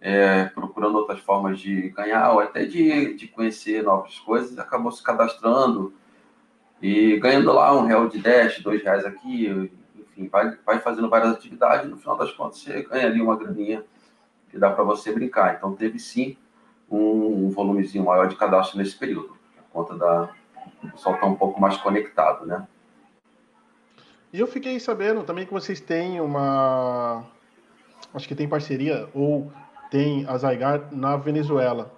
é, 0.00 0.44
procurando 0.44 0.94
outras 0.96 1.18
formas 1.18 1.58
de 1.58 1.88
ganhar 1.88 2.30
ou 2.30 2.38
até 2.38 2.64
de, 2.64 3.14
de 3.14 3.26
conhecer 3.26 3.82
novas 3.82 4.20
coisas, 4.20 4.56
acabou 4.56 4.92
se 4.92 5.02
cadastrando 5.02 5.92
e 6.80 7.18
ganhando 7.18 7.52
lá 7.52 7.76
um 7.76 7.86
real 7.86 8.06
de 8.08 8.20
10, 8.20 8.60
dois 8.60 8.84
reais 8.84 9.04
aqui, 9.04 9.72
enfim, 9.96 10.28
vai, 10.28 10.56
vai 10.64 10.78
fazendo 10.78 11.10
várias 11.10 11.32
atividades, 11.32 11.90
no 11.90 11.96
final 11.96 12.16
das 12.16 12.30
contas 12.30 12.58
você 12.58 12.82
ganha 12.82 13.06
ali 13.06 13.20
uma 13.20 13.36
graninha 13.36 13.84
que 14.48 14.56
dá 14.56 14.70
para 14.70 14.84
você 14.84 15.12
brincar. 15.12 15.56
Então, 15.56 15.74
teve 15.74 15.98
sim 15.98 16.36
um, 16.88 17.46
um 17.46 17.50
volumezinho 17.50 18.04
maior 18.04 18.28
de 18.28 18.36
cadastro 18.36 18.78
nesse 18.78 18.96
período, 18.96 19.36
por 19.56 19.64
conta 19.72 19.96
da. 19.96 20.30
O 20.82 20.90
pessoal 20.90 21.14
está 21.14 21.26
um 21.26 21.34
pouco 21.34 21.60
mais 21.60 21.76
conectado, 21.78 22.46
né? 22.46 22.66
E 24.32 24.40
eu 24.40 24.46
fiquei 24.46 24.78
sabendo 24.80 25.22
também 25.22 25.46
que 25.46 25.52
vocês 25.52 25.80
têm 25.80 26.20
uma. 26.20 27.24
Acho 28.12 28.28
que 28.28 28.34
tem 28.34 28.48
parceria, 28.48 29.08
ou 29.14 29.50
tem 29.90 30.26
a 30.26 30.36
Zygar 30.36 30.88
na 30.92 31.16
Venezuela. 31.16 31.92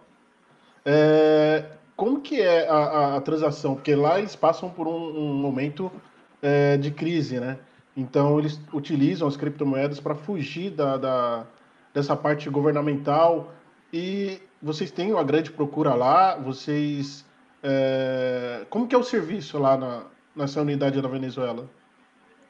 É, 0.85 1.65
como 1.97 2.21
que 2.21 2.41
é 2.41 2.69
a, 2.69 2.77
a, 2.77 3.17
a, 3.17 3.21
transação? 3.21 3.75
Porque 3.75 3.95
lá 3.95 4.19
eles 4.19 4.37
passam 4.37 4.71
por 4.71 4.87
um, 4.87 5.19
um 5.19 5.35
momento 5.35 5.91
é, 6.43 6.77
de 6.77 6.91
crise, 6.91 7.41
né? 7.41 7.59
Então 7.97 8.39
eles 8.39 8.61
utilizam 8.73 9.27
as 9.27 9.37
criptomoedas 9.37 9.99
para 9.99 10.15
fugir 10.15 10.71
da, 10.71 10.97
da, 10.97 11.47
dessa 11.93 12.15
parte 12.15 12.49
governamental. 12.51 13.53
E 13.93 14.39
vocês 14.63 14.91
têm 14.91 15.13
uma 15.13 15.25
grande 15.25 15.51
procura 15.51 15.95
lá, 15.95 16.37
vocês. 16.37 17.25
É, 17.69 18.65
como 18.71 18.87
que 18.87 18.95
é 18.95 18.99
o 18.99 19.03
serviço 19.03 19.59
lá 19.59 19.77
na, 19.77 20.05
nessa 20.37 20.61
unidade 20.61 21.03
da 21.03 21.09
Venezuela? 21.09 21.69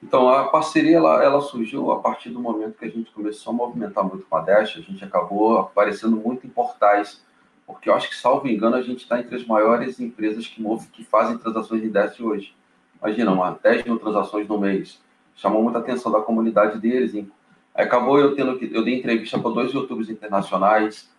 Então, 0.03 0.29
a 0.29 0.45
parceria 0.49 0.99
ela, 0.99 1.25
ela, 1.25 1.41
surgiu 1.41 1.91
a 1.91 2.01
partir 2.01 2.29
do 2.29 2.39
momento 2.39 2.77
que 2.77 2.85
a 2.85 2.91
gente 2.91 3.11
começou 3.13 3.51
a 3.51 3.57
movimentar 3.57 4.05
muito 4.05 4.27
com 4.27 4.37
a 4.37 4.43
Dash, 4.43 4.77
a 4.77 4.81
gente 4.83 5.03
acabou 5.03 5.57
aparecendo 5.57 6.19
muito 6.19 6.47
em 6.47 6.51
portais, 6.51 7.25
porque 7.67 7.89
eu 7.89 7.95
acho 7.95 8.11
que, 8.11 8.15
salvo 8.15 8.47
engano, 8.47 8.77
a 8.77 8.83
gente 8.83 9.05
está 9.05 9.19
entre 9.19 9.35
as 9.37 9.47
maiores 9.47 9.99
empresas 9.99 10.47
que, 10.47 10.61
move, 10.61 10.87
que 10.89 11.03
fazem 11.03 11.39
transações 11.39 11.81
de 11.81 11.89
Dash 11.89 12.21
hoje. 12.21 12.55
Imagina, 13.01 13.33
uma 13.33 13.59
10 13.63 13.87
mil 13.87 13.99
transações 13.99 14.47
no 14.47 14.59
mês. 14.59 15.01
Chamou 15.35 15.63
muita 15.63 15.79
atenção 15.79 16.13
da 16.13 16.21
comunidade 16.21 16.79
deles, 16.79 17.27
acabou 17.75 18.19
eu 18.19 18.35
tendo 18.35 18.59
que. 18.59 18.71
Eu 18.71 18.85
dei 18.85 18.99
entrevista 18.99 19.39
para 19.39 19.51
dois 19.51 19.73
youtubers 19.73 20.11
internacionais, 20.11 21.11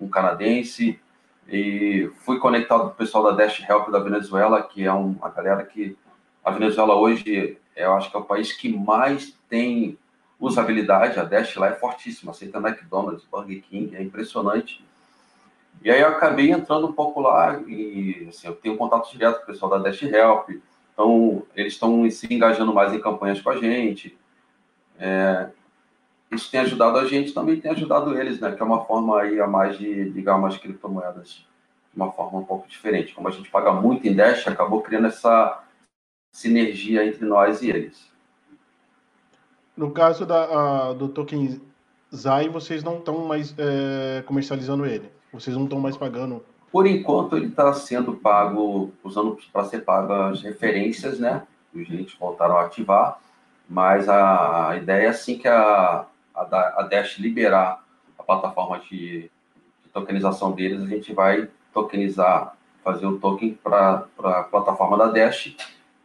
um 0.00 0.08
canadense, 0.08 0.98
e 1.48 2.10
fui 2.24 2.38
conectado 2.38 2.82
com 2.82 2.88
o 2.88 2.94
pessoal 2.94 3.24
da 3.24 3.32
Dash 3.32 3.60
Help 3.68 3.90
da 3.90 3.98
Venezuela, 3.98 4.62
que 4.62 4.84
é 4.84 4.92
uma 4.92 5.28
galera 5.28 5.64
que. 5.64 5.96
A 6.44 6.50
Venezuela 6.50 6.96
hoje, 6.96 7.56
eu 7.76 7.92
acho 7.94 8.10
que 8.10 8.16
é 8.16 8.20
o 8.20 8.24
país 8.24 8.52
que 8.52 8.76
mais 8.76 9.36
tem 9.48 9.96
usabilidade. 10.40 11.20
A 11.20 11.24
Dash 11.24 11.54
lá 11.54 11.68
é 11.68 11.72
fortíssima, 11.72 12.32
aceita 12.32 12.58
McDonald's, 12.58 13.24
Burger 13.30 13.62
King, 13.62 13.94
é 13.94 14.02
impressionante. 14.02 14.84
E 15.84 15.90
aí 15.90 16.00
eu 16.00 16.08
acabei 16.08 16.50
entrando 16.50 16.88
um 16.88 16.92
pouco 16.92 17.20
lá 17.20 17.60
e 17.66 18.26
assim, 18.28 18.48
eu 18.48 18.54
tenho 18.54 18.76
contato 18.76 19.10
direto 19.10 19.38
com 19.38 19.44
o 19.44 19.46
pessoal 19.46 19.70
da 19.70 19.78
Dash 19.78 20.02
Help. 20.02 20.50
Então, 20.92 21.42
eles 21.56 21.72
estão 21.74 22.08
se 22.10 22.32
engajando 22.32 22.74
mais 22.74 22.92
em 22.92 23.00
campanhas 23.00 23.40
com 23.40 23.50
a 23.50 23.56
gente. 23.56 24.16
É, 24.98 25.48
isso 26.32 26.50
tem 26.50 26.60
ajudado 26.60 26.98
a 26.98 27.04
gente, 27.04 27.32
também 27.32 27.60
tem 27.60 27.70
ajudado 27.70 28.18
eles, 28.18 28.40
né? 28.40 28.52
Que 28.52 28.62
é 28.62 28.64
uma 28.64 28.84
forma 28.84 29.20
aí 29.20 29.40
a 29.40 29.46
mais 29.46 29.78
de 29.78 30.04
ligar 30.04 30.36
umas 30.36 30.56
criptomoedas 30.56 31.44
de 31.92 31.96
uma 31.96 32.10
forma 32.10 32.38
um 32.38 32.44
pouco 32.44 32.66
diferente. 32.66 33.14
Como 33.14 33.28
a 33.28 33.30
gente 33.30 33.50
paga 33.50 33.72
muito 33.72 34.06
em 34.06 34.14
Dash, 34.14 34.46
acabou 34.48 34.80
criando 34.80 35.08
essa 35.08 35.62
sinergia 36.32 37.06
entre 37.06 37.24
nós 37.26 37.62
e 37.62 37.70
eles. 37.70 38.10
No 39.76 39.90
caso 39.90 40.24
da, 40.24 40.90
a, 40.90 40.92
do 40.92 41.08
token 41.08 41.60
ZAI, 42.14 42.48
vocês 42.48 42.82
não 42.82 42.98
estão 42.98 43.26
mais 43.26 43.54
é, 43.58 44.22
comercializando 44.22 44.86
ele? 44.86 45.10
Vocês 45.32 45.56
não 45.56 45.64
estão 45.64 45.80
mais 45.80 45.96
pagando? 45.96 46.42
Por 46.70 46.86
enquanto, 46.86 47.36
ele 47.36 47.46
está 47.46 47.72
sendo 47.74 48.14
pago, 48.14 48.90
usando 49.04 49.38
para 49.52 49.64
ser 49.64 49.80
pago 49.80 50.12
as 50.12 50.42
referências, 50.42 51.18
né? 51.18 51.46
os 51.74 51.86
gerentes 51.86 52.16
voltaram 52.18 52.56
a 52.56 52.62
ativar, 52.62 53.18
mas 53.68 54.08
a, 54.08 54.70
a 54.70 54.76
ideia 54.76 55.06
é 55.06 55.08
assim 55.08 55.38
que 55.38 55.48
a, 55.48 56.06
a, 56.34 56.82
Dash 56.82 57.18
liberar 57.18 57.82
a 58.18 58.22
plataforma 58.22 58.78
de, 58.78 59.30
de 59.82 59.88
tokenização 59.92 60.52
deles, 60.52 60.82
a 60.82 60.86
gente 60.86 61.12
vai 61.12 61.48
tokenizar, 61.72 62.54
fazer 62.84 63.06
o 63.06 63.18
token 63.18 63.58
para 63.62 64.06
a 64.18 64.42
plataforma 64.44 64.96
da 64.98 65.06
Dash, 65.06 65.56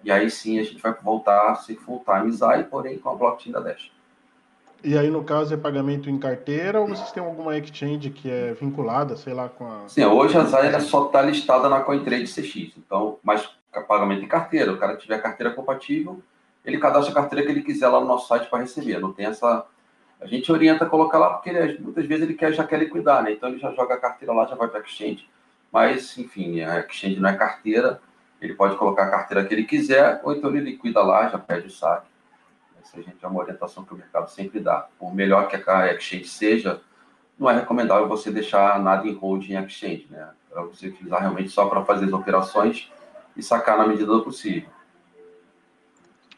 e 0.04 0.12
aí 0.12 0.30
sim 0.30 0.60
a 0.60 0.63
gente 0.63 0.82
vai 0.82 0.94
voltar 0.94 1.52
a 1.52 1.56
ser 1.56 1.76
full-time 1.76 2.32
ZAI, 2.32 2.63
porém 2.63 2.98
com 2.98 3.10
a 3.10 3.16
blockchain 3.16 3.52
da 3.52 3.60
Dash. 3.60 3.92
E 4.84 4.98
aí, 4.98 5.10
no 5.10 5.24
caso, 5.24 5.54
é 5.54 5.58
pagamento 5.58 6.08
em 6.08 6.20
carteira 6.20 6.80
ou 6.80 6.88
vocês 6.88 7.12
têm 7.12 7.22
alguma 7.24 7.58
exchange 7.58 8.12
que 8.12 8.30
é 8.30 8.54
vinculada, 8.54 9.18
sei 9.18 9.34
lá, 9.34 9.50
com 9.50 9.66
a. 9.66 9.88
Sim, 9.88 10.06
hoje 10.06 10.38
a 10.38 10.44
Zai 10.44 10.80
só 10.82 11.08
está 11.08 11.22
listada 11.24 11.68
na 11.68 11.82
CoinTrade 11.82 12.26
CX. 12.26 12.78
Então, 12.78 13.18
mas 13.24 13.50
pagamento 13.88 14.24
em 14.24 14.28
carteira. 14.28 14.72
O 14.72 14.78
cara 14.78 14.96
tiver 14.96 15.22
carteira 15.22 15.54
compatível, 15.54 16.22
ele 16.63 16.78
cadastra 16.78 17.12
a 17.12 17.16
carteira 17.16 17.46
que 17.46 17.52
ele 17.52 17.62
quiser 17.62 17.88
lá 17.88 18.00
no 18.00 18.08
nosso 18.08 18.28
site 18.28 18.50
para 18.50 18.60
receber. 18.60 19.00
Não 19.00 19.12
tem 19.12 19.26
essa. 19.26 19.66
A 20.19 20.25
gente 20.25 20.51
orienta 20.51 20.86
a 20.86 20.89
colocar 20.89 21.17
lá 21.17 21.34
porque 21.34 21.49
ele, 21.49 21.80
muitas 21.80 22.06
vezes 22.06 22.23
ele 22.23 22.34
quer, 22.34 22.51
já 22.53 22.65
quer 22.65 22.80
liquidar, 22.80 23.23
né? 23.23 23.32
Então 23.32 23.49
ele 23.49 23.60
já 23.60 23.71
joga 23.71 23.93
a 23.93 23.99
carteira 23.99 24.34
lá, 24.34 24.45
já 24.45 24.56
vai 24.56 24.67
para 24.67 24.80
a 24.80 24.84
exchange. 24.84 25.30
Mas, 25.71 26.17
enfim, 26.17 26.62
a 26.62 26.80
exchange 26.80 27.19
não 27.19 27.30
é 27.30 27.36
carteira. 27.36 28.01
Ele 28.41 28.53
pode 28.53 28.75
colocar 28.77 29.03
a 29.03 29.12
carteira 29.12 29.45
que 29.45 29.53
ele 29.53 29.63
quiser, 29.63 30.21
ou 30.23 30.34
então 30.34 30.49
ele 30.49 30.71
liquida 30.71 31.01
lá, 31.01 31.27
já 31.30 31.38
pede 31.38 31.67
o 31.67 31.71
saque 31.71 32.08
a 32.99 33.01
gente 33.01 33.23
é 33.23 33.27
uma 33.27 33.39
orientação 33.39 33.84
que 33.84 33.93
o 33.93 33.97
mercado 33.97 34.30
sempre 34.30 34.60
dá. 34.60 34.88
Por 34.97 35.13
melhor 35.13 35.47
que 35.47 35.56
a 35.56 35.93
exchange 35.93 36.27
seja, 36.27 36.82
não 37.38 37.49
é 37.49 37.56
recomendável 37.56 38.08
você 38.08 38.32
deixar 38.32 38.80
nada 38.82 39.08
em 39.08 39.13
hold 39.13 39.49
em 39.49 39.63
exchange, 39.63 40.08
né? 40.10 40.30
Para 40.49 40.63
você 40.63 40.88
utilizar 40.88 41.21
realmente 41.21 41.49
só 41.49 41.67
para 41.67 41.84
fazer 41.86 42.06
as 42.06 42.13
operações 42.13 42.91
e 43.36 43.43
sacar 43.43 43.77
na 43.77 43.88
medida 43.88 44.08
do 44.08 44.23
possível. 44.23 44.69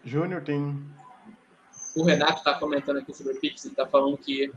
Júnior 0.03 0.41
tem. 0.41 0.77
O 1.95 2.03
Renato 2.03 2.39
está 2.39 2.53
comentando 2.55 2.97
aqui 2.97 3.13
sobre 3.13 3.33
o 3.33 3.39
Pix, 3.39 3.65
ele 3.65 3.73
está 3.73 3.85
falando 3.85 4.17
que 4.17 4.51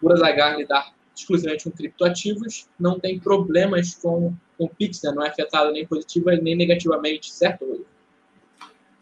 por 0.00 0.12
Azagar 0.12 0.56
lidar 0.56 0.92
exclusivamente 1.14 1.64
com 1.64 1.70
criptoativos, 1.70 2.68
não 2.78 2.98
tem 2.98 3.20
problemas 3.20 3.94
com, 3.94 4.34
com 4.56 4.64
o 4.64 4.68
Pix, 4.68 5.02
né? 5.02 5.12
não 5.12 5.24
é 5.24 5.28
afetado 5.28 5.70
nem 5.70 5.86
positiva 5.86 6.34
nem 6.36 6.56
negativamente, 6.56 7.30
certo, 7.30 7.84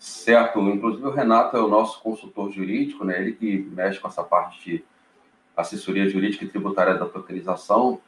Certo, 0.01 0.59
inclusive 0.61 1.07
o 1.07 1.11
Renato 1.11 1.59
é 1.59 1.61
o 1.61 1.69
nosso 1.69 2.01
consultor 2.01 2.51
jurídico, 2.51 3.05
né? 3.05 3.21
ele 3.21 3.33
que 3.33 3.59
mexe 3.59 4.01
com 4.01 4.09
essa 4.09 4.25
parte 4.25 4.65
de 4.65 4.85
assessoria 5.55 6.09
jurídica 6.09 6.43
e 6.43 6.49
tributária 6.49 6.95
da 6.95 7.05
tokenização. 7.05 8.01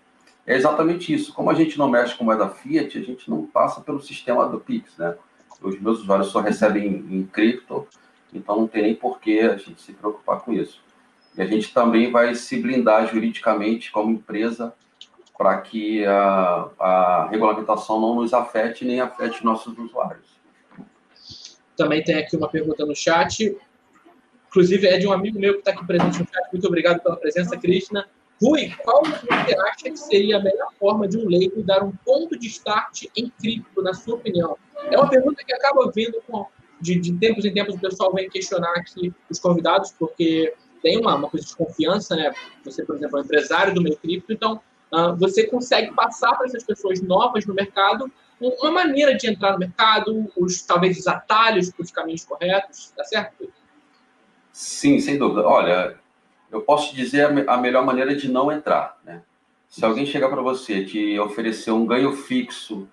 É 0.46 0.56
exatamente 0.56 1.12
isso. 1.12 1.34
Como 1.34 1.50
a 1.50 1.54
gente 1.54 1.78
não 1.78 1.90
mexe 1.90 2.16
com 2.16 2.24
moeda 2.24 2.48
fiat, 2.48 2.96
a 2.96 3.02
gente 3.02 3.28
não 3.28 3.44
passa 3.44 3.82
pelo 3.82 4.00
sistema 4.00 4.48
do 4.48 4.58
Pix, 4.58 4.96
né? 4.96 5.14
Os 5.60 5.78
meus 5.78 6.00
usuários 6.00 6.28
só 6.28 6.40
recebem 6.40 6.86
em 7.10 7.24
cripto, 7.26 7.86
então 8.32 8.56
não 8.56 8.66
tem 8.66 8.82
nem 8.82 8.94
por 8.94 9.20
que 9.20 9.40
a 9.40 9.56
gente 9.56 9.80
se 9.80 9.92
preocupar 9.92 10.40
com 10.40 10.52
isso. 10.52 10.80
E 11.36 11.42
a 11.42 11.46
gente 11.46 11.72
também 11.72 12.10
vai 12.10 12.34
se 12.34 12.60
blindar 12.60 13.06
juridicamente 13.08 13.90
como 13.90 14.10
empresa 14.10 14.74
para 15.36 15.60
que 15.60 16.04
a, 16.04 16.70
a 16.78 17.28
regulamentação 17.30 18.00
não 18.00 18.14
nos 18.14 18.32
afete 18.34 18.84
nem 18.84 19.00
afete 19.00 19.44
nossos 19.44 19.76
usuários. 19.76 20.32
Também 21.76 22.02
tem 22.04 22.16
aqui 22.16 22.36
uma 22.36 22.48
pergunta 22.48 22.84
no 22.84 22.94
chat. 22.94 23.56
Inclusive, 24.48 24.86
é 24.86 24.98
de 24.98 25.06
um 25.06 25.12
amigo 25.12 25.38
meu 25.38 25.54
que 25.54 25.58
está 25.60 25.72
aqui 25.72 25.86
presente 25.86 26.20
no 26.20 26.28
chat. 26.28 26.52
Muito 26.52 26.66
obrigado 26.66 27.00
pela 27.00 27.16
presença, 27.16 27.56
Krishna. 27.56 28.06
Rui, 28.42 28.72
qual 28.82 29.02
você 29.04 29.56
acha 29.68 29.84
que 29.84 29.96
seria 29.96 30.36
a 30.36 30.42
melhor 30.42 30.72
forma 30.78 31.08
de 31.08 31.16
um 31.16 31.28
leigo 31.28 31.62
dar 31.62 31.82
um 31.82 31.92
ponto 32.04 32.38
de 32.38 32.48
start 32.48 33.04
em 33.16 33.30
cripto, 33.30 33.80
na 33.82 33.94
sua 33.94 34.16
opinião? 34.16 34.58
É 34.90 34.98
uma 34.98 35.08
pergunta 35.08 35.42
que 35.44 35.54
acaba 35.54 35.90
vindo 35.94 36.20
com, 36.26 36.46
de, 36.82 36.98
de 36.98 37.12
tempos 37.14 37.44
em 37.44 37.54
tempos, 37.54 37.76
o 37.76 37.80
pessoal 37.80 38.12
vem 38.12 38.28
questionar 38.28 38.72
aqui 38.76 39.14
os 39.30 39.38
convidados, 39.38 39.92
porque 39.92 40.52
tem 40.82 40.98
uma, 40.98 41.14
uma 41.14 41.30
coisa 41.30 41.46
de 41.46 41.56
confiança, 41.56 42.16
né? 42.16 42.34
Você, 42.64 42.84
por 42.84 42.96
exemplo, 42.96 43.18
é 43.18 43.20
um 43.20 43.24
empresário 43.24 43.72
do 43.72 43.80
meio 43.80 43.96
cripto, 43.96 44.32
então 44.32 44.60
uh, 44.92 45.16
você 45.16 45.46
consegue 45.46 45.94
passar 45.94 46.34
para 46.34 46.46
essas 46.46 46.64
pessoas 46.64 47.00
novas 47.00 47.46
no 47.46 47.54
mercado 47.54 48.10
uma 48.40 48.72
maneira 48.72 49.14
de 49.14 49.28
entrar 49.28 49.52
no 49.52 49.58
mercado, 49.60 50.28
os 50.36 50.62
talvez 50.62 50.98
os 50.98 51.06
atalhos 51.06 51.70
para 51.70 51.84
os 51.84 51.92
caminhos 51.92 52.24
corretos, 52.24 52.92
tá 52.96 53.04
certo? 53.04 53.48
Sim, 54.52 54.98
sem 54.98 55.16
dúvida. 55.16 55.46
Olha, 55.46 55.96
eu 56.50 56.60
posso 56.62 56.92
dizer 56.94 57.26
a 57.48 57.56
melhor 57.56 57.86
maneira 57.86 58.16
de 58.16 58.28
não 58.28 58.50
entrar, 58.50 58.98
né? 59.04 59.22
Se 59.68 59.84
alguém 59.84 60.04
chegar 60.04 60.28
para 60.28 60.42
você 60.42 60.84
te 60.84 61.18
oferecer 61.20 61.70
um 61.70 61.86
ganho 61.86 62.12
fixo 62.12 62.88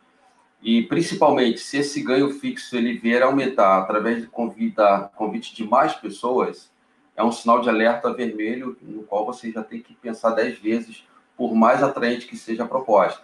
e 0.61 0.83
principalmente 0.83 1.59
se 1.59 1.77
esse 1.77 2.01
ganho 2.01 2.29
fixo 2.31 2.75
ele 2.75 2.97
vier 2.97 3.23
aumentar 3.23 3.79
através 3.79 4.21
de 4.21 4.27
convida, 4.27 5.09
convite 5.15 5.55
de 5.55 5.63
mais 5.63 5.93
pessoas, 5.93 6.71
é 7.15 7.23
um 7.23 7.31
sinal 7.31 7.61
de 7.61 7.69
alerta 7.69 8.13
vermelho 8.13 8.77
no 8.81 9.03
qual 9.03 9.25
você 9.25 9.51
já 9.51 9.63
tem 9.63 9.81
que 9.81 9.93
pensar 9.93 10.31
dez 10.31 10.57
vezes 10.59 11.03
por 11.35 11.55
mais 11.55 11.81
atraente 11.81 12.27
que 12.27 12.37
seja 12.37 12.63
a 12.63 12.67
proposta. 12.67 13.23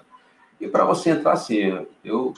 E 0.59 0.67
para 0.67 0.85
você 0.85 1.11
entrar, 1.11 1.33
assim, 1.33 1.85
eu. 2.03 2.33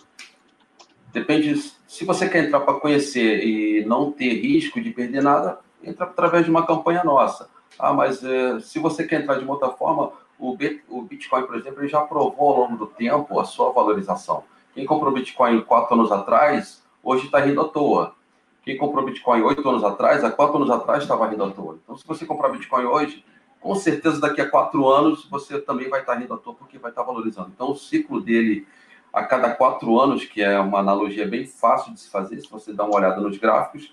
Depende. 1.14 1.56
Se 1.88 2.04
você 2.04 2.28
quer 2.28 2.46
entrar 2.46 2.62
para 2.62 2.80
conhecer 2.80 3.44
e 3.44 3.86
não 3.86 4.12
ter 4.12 4.34
risco 4.42 4.82
de 4.82 4.92
perder 4.92 5.22
nada, 5.22 5.60
entra 5.84 6.06
através 6.06 6.46
de 6.46 6.52
uma 6.52 6.66
campanha 6.66 7.04
nossa. 7.04 7.50
Ah, 7.78 7.94
mas 7.94 8.24
é, 8.24 8.60
se 8.60 8.80
você 8.80 9.06
quer 9.06 9.22
entrar 9.22 9.36
de 9.36 9.44
uma 9.44 9.54
outra 9.54 9.70
forma, 9.70 10.12
o, 10.40 10.56
Bitcoin, 10.56 11.44
por 11.44 11.56
exemplo, 11.56 11.82
ele 11.82 11.88
já 11.88 12.02
provou 12.02 12.54
ao 12.54 12.60
longo 12.62 12.78
do 12.78 12.88
tempo 12.88 13.40
a 13.40 13.46
sua 13.46 13.72
valorização. 13.72 14.44
Quem 14.78 14.86
comprou 14.86 15.12
Bitcoin 15.12 15.62
quatro 15.62 15.96
anos 15.96 16.12
atrás, 16.12 16.84
hoje 17.02 17.26
está 17.26 17.40
rindo 17.40 17.60
à 17.60 17.68
toa. 17.68 18.14
Quem 18.62 18.78
comprou 18.78 19.04
Bitcoin 19.04 19.42
oito 19.42 19.68
anos 19.68 19.84
atrás, 19.84 20.24
há 20.24 20.30
quatro 20.30 20.58
anos 20.58 20.70
atrás 20.70 21.02
estava 21.02 21.28
rindo 21.28 21.44
à 21.44 21.50
toa. 21.50 21.80
Então, 21.84 21.98
se 21.98 22.06
você 22.06 22.28
comprar 22.28 22.50
Bitcoin 22.50 22.86
hoje, 22.86 23.26
com 23.60 23.74
certeza 23.74 24.22
daqui 24.22 24.40
a 24.40 24.48
quatro 24.48 24.88
anos 24.88 25.28
você 25.32 25.60
também 25.60 25.90
vai 25.90 26.02
estar 26.02 26.14
rindo 26.14 26.32
à 26.32 26.38
toa 26.38 26.54
porque 26.54 26.78
vai 26.78 26.92
estar 26.92 27.02
valorizando. 27.02 27.50
Então, 27.56 27.72
o 27.72 27.76
ciclo 27.76 28.22
dele 28.22 28.68
a 29.12 29.24
cada 29.24 29.50
quatro 29.50 30.00
anos, 30.00 30.26
que 30.26 30.44
é 30.44 30.60
uma 30.60 30.78
analogia 30.78 31.28
bem 31.28 31.48
fácil 31.48 31.92
de 31.92 32.00
se 32.00 32.12
fazer, 32.12 32.40
se 32.40 32.48
você 32.48 32.72
dá 32.72 32.86
uma 32.86 32.98
olhada 32.98 33.20
nos 33.20 33.36
gráficos, 33.36 33.92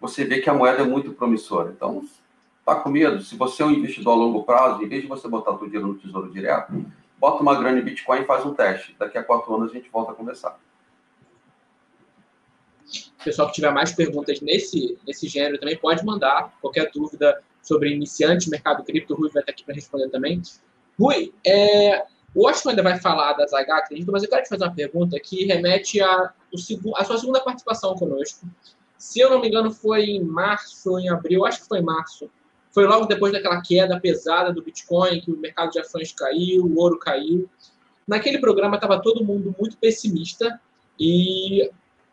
você 0.00 0.24
vê 0.24 0.38
que 0.38 0.48
a 0.48 0.54
moeda 0.54 0.82
é 0.82 0.86
muito 0.86 1.14
promissora. 1.14 1.74
Então, 1.76 2.04
tá 2.64 2.76
com 2.76 2.90
medo? 2.90 3.20
Se 3.22 3.34
você 3.34 3.60
é 3.60 3.66
um 3.66 3.72
investidor 3.72 4.12
a 4.12 4.16
longo 4.16 4.44
prazo, 4.44 4.84
em 4.84 4.88
vez 4.88 5.02
de 5.02 5.08
você 5.08 5.26
botar 5.26 5.50
o 5.50 5.58
dinheiro 5.64 5.88
no 5.88 5.94
tesouro 5.96 6.30
direto, 6.30 6.72
bota 7.18 7.42
uma 7.42 7.58
grana 7.58 7.78
em 7.78 7.82
Bitcoin 7.82 8.20
e 8.20 8.24
faz 8.24 8.44
um 8.44 8.54
teste. 8.54 8.94
Daqui 8.98 9.18
a 9.18 9.22
quatro 9.22 9.54
anos 9.54 9.70
a 9.70 9.74
gente 9.74 9.88
volta 9.90 10.12
a 10.12 10.14
conversar. 10.14 10.58
Pessoal 13.24 13.48
que 13.48 13.54
tiver 13.54 13.72
mais 13.72 13.92
perguntas 13.92 14.40
nesse, 14.40 14.98
nesse 15.06 15.26
gênero 15.26 15.58
também 15.58 15.76
pode 15.76 16.04
mandar. 16.04 16.56
Qualquer 16.60 16.90
dúvida 16.92 17.42
sobre 17.62 17.92
iniciante 17.92 18.48
mercado 18.48 18.84
cripto. 18.84 19.14
O 19.14 19.16
Rui 19.16 19.30
vai 19.30 19.42
estar 19.42 19.52
aqui 19.52 19.64
para 19.64 19.74
responder 19.74 20.08
também. 20.10 20.40
Rui, 20.98 21.34
é, 21.44 22.06
o 22.34 22.44
Washington 22.44 22.70
ainda 22.70 22.82
vai 22.82 23.00
falar 23.00 23.32
das 23.32 23.52
H 23.52 23.82
cripto, 23.88 24.12
mas 24.12 24.22
eu 24.22 24.28
quero 24.28 24.42
te 24.42 24.48
fazer 24.48 24.64
uma 24.64 24.74
pergunta 24.74 25.18
que 25.18 25.44
remete 25.46 26.00
a 26.00 26.32
sua 27.04 27.18
segunda 27.18 27.40
participação 27.40 27.94
conosco. 27.96 28.46
Se 28.96 29.20
eu 29.20 29.30
não 29.30 29.40
me 29.40 29.48
engano, 29.48 29.70
foi 29.70 30.04
em 30.04 30.22
março, 30.22 30.98
em 30.98 31.08
abril, 31.08 31.44
acho 31.44 31.62
que 31.62 31.68
foi 31.68 31.80
em 31.80 31.84
março. 31.84 32.30
Foi 32.76 32.84
logo 32.84 33.06
depois 33.06 33.32
daquela 33.32 33.58
queda 33.62 33.98
pesada 33.98 34.52
do 34.52 34.62
Bitcoin, 34.62 35.22
que 35.22 35.30
o 35.30 35.38
mercado 35.38 35.70
de 35.70 35.80
ações 35.80 36.12
caiu, 36.12 36.62
o 36.66 36.78
ouro 36.78 36.98
caiu. 36.98 37.48
Naquele 38.06 38.38
programa 38.38 38.74
estava 38.74 39.00
todo 39.00 39.24
mundo 39.24 39.56
muito 39.58 39.78
pessimista 39.78 40.60
e 41.00 41.70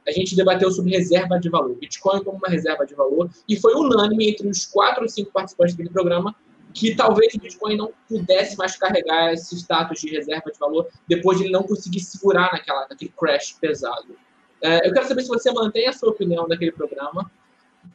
a 0.08 0.12
gente 0.13 0.38
debateu 0.38 0.71
sobre 0.71 0.91
reserva 0.91 1.38
de 1.38 1.49
valor, 1.49 1.76
Bitcoin 1.76 2.23
como 2.23 2.38
uma 2.38 2.47
reserva 2.47 2.86
de 2.86 2.95
valor, 2.95 3.30
e 3.45 3.58
foi 3.58 3.73
unânime 3.73 4.30
entre 4.30 4.47
os 4.47 4.65
quatro 4.65 5.04
ou 5.04 5.10
cinco 5.10 5.34
participantes 5.34 5.76
daquele 5.76 5.93
programa 5.93 6.34
que 6.73 6.95
talvez 6.95 7.34
o 7.34 7.41
Bitcoin 7.41 7.76
não 7.76 7.91
pudesse 8.08 8.58
mais 8.58 8.78
carregar 8.78 9.34
esse 9.34 9.58
status 9.58 9.99
de 9.99 10.12
reserva 10.12 10.49
de 10.49 10.58
valor 10.58 10.88
depois 11.06 11.39
de 11.39 11.43
ele 11.43 11.52
não 11.52 11.63
conseguir 11.63 11.99
segurar 11.99 12.54
naquela, 12.54 12.88
naquele 12.89 13.12
crash 13.19 13.58
pesado. 13.60 14.15
É, 14.62 14.88
eu 14.88 14.93
quero 14.93 15.10
saber 15.10 15.23
se 15.23 15.28
você 15.28 15.52
mantém 15.52 15.89
a 15.89 15.91
sua 15.91 16.12
opinião 16.12 16.47
daquele 16.47 16.71
programa 16.71 17.30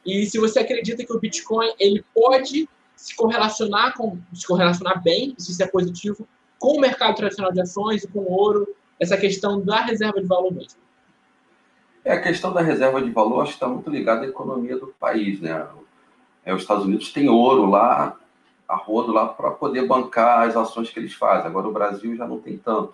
e 0.09 0.25
se 0.25 0.39
você 0.39 0.59
acredita 0.59 1.05
que 1.05 1.13
o 1.13 1.19
Bitcoin 1.19 1.73
ele 1.79 2.03
pode 2.13 2.67
se 2.95 3.15
correlacionar 3.15 3.95
com 3.95 4.17
se 4.33 4.45
correlacionar 4.45 5.01
bem, 5.01 5.33
se 5.37 5.51
isso 5.51 5.63
é 5.63 5.67
positivo, 5.67 6.27
com 6.57 6.77
o 6.77 6.81
mercado 6.81 7.15
tradicional 7.15 7.51
de 7.51 7.61
ações 7.61 8.03
e 8.03 8.07
com 8.07 8.19
o 8.19 8.31
ouro, 8.31 8.67
essa 8.99 9.15
questão 9.15 9.61
da 9.61 9.81
reserva 9.81 10.19
de 10.21 10.27
valor 10.27 10.53
mesmo. 10.53 10.79
É, 12.03 12.13
a 12.13 12.21
questão 12.21 12.51
da 12.51 12.61
reserva 12.61 13.01
de 13.01 13.09
valor 13.11 13.41
acho 13.41 13.51
que 13.51 13.57
está 13.57 13.67
muito 13.67 13.89
ligada 13.89 14.25
à 14.25 14.27
economia 14.27 14.77
do 14.77 14.87
país, 14.99 15.39
né? 15.39 15.67
É, 16.43 16.53
os 16.53 16.61
Estados 16.61 16.85
Unidos 16.85 17.11
têm 17.11 17.29
ouro 17.29 17.65
lá, 17.65 18.17
a 18.67 18.75
rodo 18.75 19.11
lá, 19.11 19.27
para 19.27 19.51
poder 19.51 19.85
bancar 19.85 20.47
as 20.47 20.55
ações 20.55 20.89
que 20.89 20.99
eles 20.99 21.13
fazem. 21.13 21.47
Agora 21.47 21.67
o 21.67 21.73
Brasil 21.73 22.15
já 22.15 22.27
não 22.27 22.39
tem 22.39 22.57
tanto. 22.57 22.93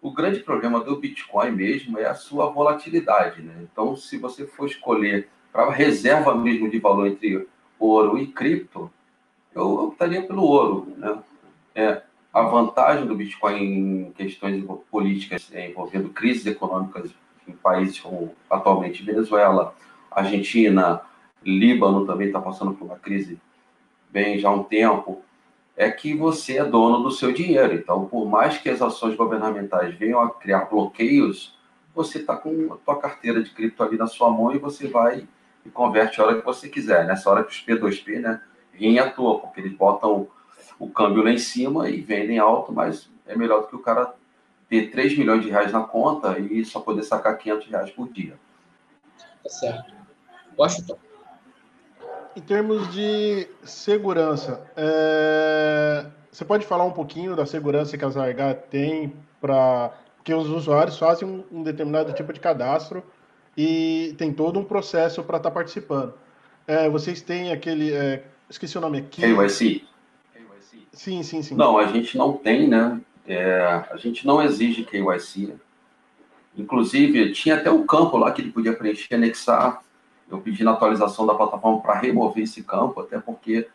O 0.00 0.12
grande 0.12 0.40
problema 0.40 0.80
do 0.80 0.96
Bitcoin 0.96 1.50
mesmo 1.52 1.98
é 1.98 2.06
a 2.06 2.14
sua 2.14 2.50
volatilidade, 2.50 3.42
né? 3.42 3.54
Então, 3.70 3.96
se 3.96 4.16
você 4.16 4.46
for 4.46 4.66
escolher 4.66 5.28
para 5.52 5.70
reserva 5.70 6.34
mesmo 6.34 6.70
de 6.70 6.78
valor 6.78 7.06
entre 7.06 7.46
ouro 7.78 8.18
e 8.18 8.26
cripto, 8.26 8.90
eu 9.54 9.84
optaria 9.84 10.22
pelo 10.22 10.42
ouro, 10.42 10.92
né? 10.96 11.18
É, 11.74 12.02
a 12.32 12.42
vantagem 12.42 13.06
do 13.06 13.14
Bitcoin 13.14 13.62
em 13.62 14.12
questões 14.12 14.64
políticas 14.90 15.48
é, 15.52 15.70
envolvendo 15.70 16.10
crises 16.10 16.46
econômicas 16.46 17.10
em 17.46 17.52
países 17.52 17.98
como 17.98 18.34
atualmente 18.50 19.02
Venezuela, 19.02 19.74
Argentina, 20.10 21.00
Líbano 21.44 22.06
também 22.06 22.26
está 22.26 22.40
passando 22.40 22.74
por 22.74 22.84
uma 22.84 22.96
crise 22.96 23.40
bem 24.10 24.38
já 24.38 24.48
há 24.48 24.52
um 24.52 24.64
tempo, 24.64 25.22
é 25.76 25.90
que 25.90 26.14
você 26.14 26.58
é 26.58 26.64
dono 26.64 27.02
do 27.02 27.10
seu 27.10 27.32
dinheiro. 27.32 27.74
Então, 27.74 28.06
por 28.06 28.26
mais 28.26 28.58
que 28.58 28.68
as 28.68 28.82
ações 28.82 29.16
governamentais 29.16 29.94
venham 29.94 30.20
a 30.20 30.30
criar 30.30 30.64
bloqueios, 30.64 31.56
você 31.94 32.18
está 32.18 32.36
com 32.36 32.72
a 32.72 32.76
tua 32.76 33.00
carteira 33.00 33.42
de 33.42 33.50
cripto 33.50 33.82
ali 33.82 33.96
na 33.96 34.06
sua 34.06 34.30
mão 34.30 34.54
e 34.54 34.58
você 34.58 34.88
vai 34.88 35.26
e 35.68 35.70
converte 35.70 36.20
a 36.20 36.24
hora 36.24 36.38
que 36.38 36.44
você 36.44 36.68
quiser. 36.68 37.06
Nessa 37.06 37.30
hora 37.30 37.44
que 37.44 37.50
os 37.50 37.64
P2P, 37.64 38.20
né, 38.20 38.40
riem 38.72 38.98
à 38.98 39.10
toa, 39.10 39.38
porque 39.40 39.60
eles 39.60 39.76
botam 39.76 40.26
o 40.78 40.88
câmbio 40.88 41.22
lá 41.22 41.30
em 41.30 41.38
cima 41.38 41.90
e 41.90 42.00
vendem 42.00 42.38
alto, 42.38 42.72
mas 42.72 43.10
é 43.26 43.36
melhor 43.36 43.62
do 43.62 43.66
que 43.68 43.76
o 43.76 43.82
cara 43.82 44.14
ter 44.68 44.90
3 44.90 45.18
milhões 45.18 45.42
de 45.42 45.50
reais 45.50 45.72
na 45.72 45.82
conta 45.82 46.38
e 46.38 46.64
só 46.64 46.80
poder 46.80 47.02
sacar 47.02 47.36
500 47.36 47.66
reais 47.68 47.90
por 47.90 48.10
dia. 48.10 48.34
Tá 49.42 49.50
certo. 49.50 49.92
Washington. 50.58 50.98
Em 52.36 52.40
termos 52.40 52.92
de 52.92 53.48
segurança, 53.64 54.62
é... 54.76 56.06
você 56.30 56.44
pode 56.44 56.66
falar 56.66 56.84
um 56.84 56.92
pouquinho 56.92 57.34
da 57.34 57.44
segurança 57.44 57.98
que 57.98 58.04
a 58.04 58.08
Zargar 58.08 58.54
tem 58.54 59.12
para 59.40 59.92
que 60.22 60.32
os 60.34 60.48
usuários 60.48 60.98
fazem 60.98 61.44
um, 61.50 61.62
determinado 61.62 62.12
tipo 62.12 62.32
de 62.32 62.40
cadastro 62.40 63.02
e 63.58 64.14
tem 64.16 64.32
todo 64.32 64.60
um 64.60 64.64
processo 64.64 65.20
para 65.24 65.38
estar 65.38 65.50
tá 65.50 65.54
participando. 65.54 66.14
É, 66.64 66.88
vocês 66.88 67.20
têm 67.20 67.50
aquele, 67.50 67.92
é... 67.92 68.22
esqueci 68.48 68.78
o 68.78 68.80
nome 68.80 68.98
aqui. 68.98 69.20
KYC. 69.20 69.84
Sim, 70.92 71.24
sim, 71.24 71.42
sim. 71.42 71.56
Não, 71.56 71.76
a 71.76 71.86
gente 71.88 72.16
não 72.16 72.34
tem, 72.34 72.68
né? 72.68 73.00
É, 73.26 73.84
a 73.90 73.96
gente 73.96 74.24
não 74.24 74.40
exige 74.40 74.84
KYC. 74.84 75.54
Inclusive, 76.56 77.32
tinha 77.32 77.56
até 77.56 77.68
um 77.68 77.84
campo 77.84 78.16
lá 78.16 78.30
que 78.30 78.42
ele 78.42 78.52
podia 78.52 78.72
preencher, 78.72 79.16
anexar 79.16 79.82
eu 80.30 80.38
pedi 80.38 80.62
na 80.62 80.72
atualização 80.72 81.26
da 81.26 81.34
plataforma 81.34 81.80
para 81.80 81.98
remover 81.98 82.44
esse 82.44 82.62
campo, 82.62 83.00
até 83.00 83.18
porque 83.18 83.66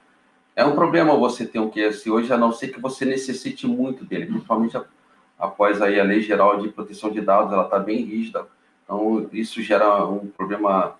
é 0.55 0.63
um 0.63 0.75
problema 0.75 1.17
você 1.17 1.45
ter 1.45 1.59
um 1.59 1.69
QS 1.69 2.05
hoje, 2.07 2.31
a 2.31 2.37
não 2.37 2.51
ser 2.51 2.67
que 2.67 2.79
você 2.79 3.05
necessite 3.05 3.65
muito 3.65 4.05
dele, 4.05 4.27
principalmente 4.27 4.79
após 5.37 5.81
aí 5.81 5.99
a 5.99 6.03
Lei 6.03 6.21
Geral 6.21 6.61
de 6.61 6.69
Proteção 6.69 7.09
de 7.09 7.21
Dados, 7.21 7.51
ela 7.51 7.63
está 7.63 7.79
bem 7.79 8.03
rígida, 8.03 8.47
então 8.93 9.27
isso 9.33 9.61
gera 9.61 10.05
um 10.05 10.27
problema, 10.27 10.95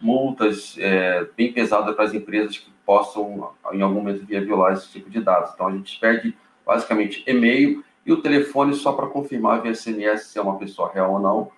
multas 0.00 0.76
é, 0.78 1.26
bem 1.36 1.52
pesadas 1.52 1.94
para 1.94 2.04
as 2.04 2.14
empresas 2.14 2.58
que 2.58 2.70
possam, 2.86 3.50
em 3.72 3.82
algum 3.82 3.96
momento, 3.96 4.24
violar 4.24 4.74
esse 4.74 4.88
tipo 4.88 5.10
de 5.10 5.20
dados. 5.20 5.50
Então 5.52 5.66
a 5.66 5.72
gente 5.72 5.98
pede 5.98 6.36
basicamente 6.64 7.24
e-mail 7.26 7.84
e 8.06 8.12
o 8.12 8.22
telefone 8.22 8.74
só 8.74 8.92
para 8.92 9.08
confirmar 9.08 9.60
via 9.62 9.74
SMS 9.74 10.24
se 10.24 10.38
é 10.38 10.42
uma 10.42 10.58
pessoa 10.58 10.92
real 10.92 11.14
ou 11.14 11.18
não, 11.18 11.50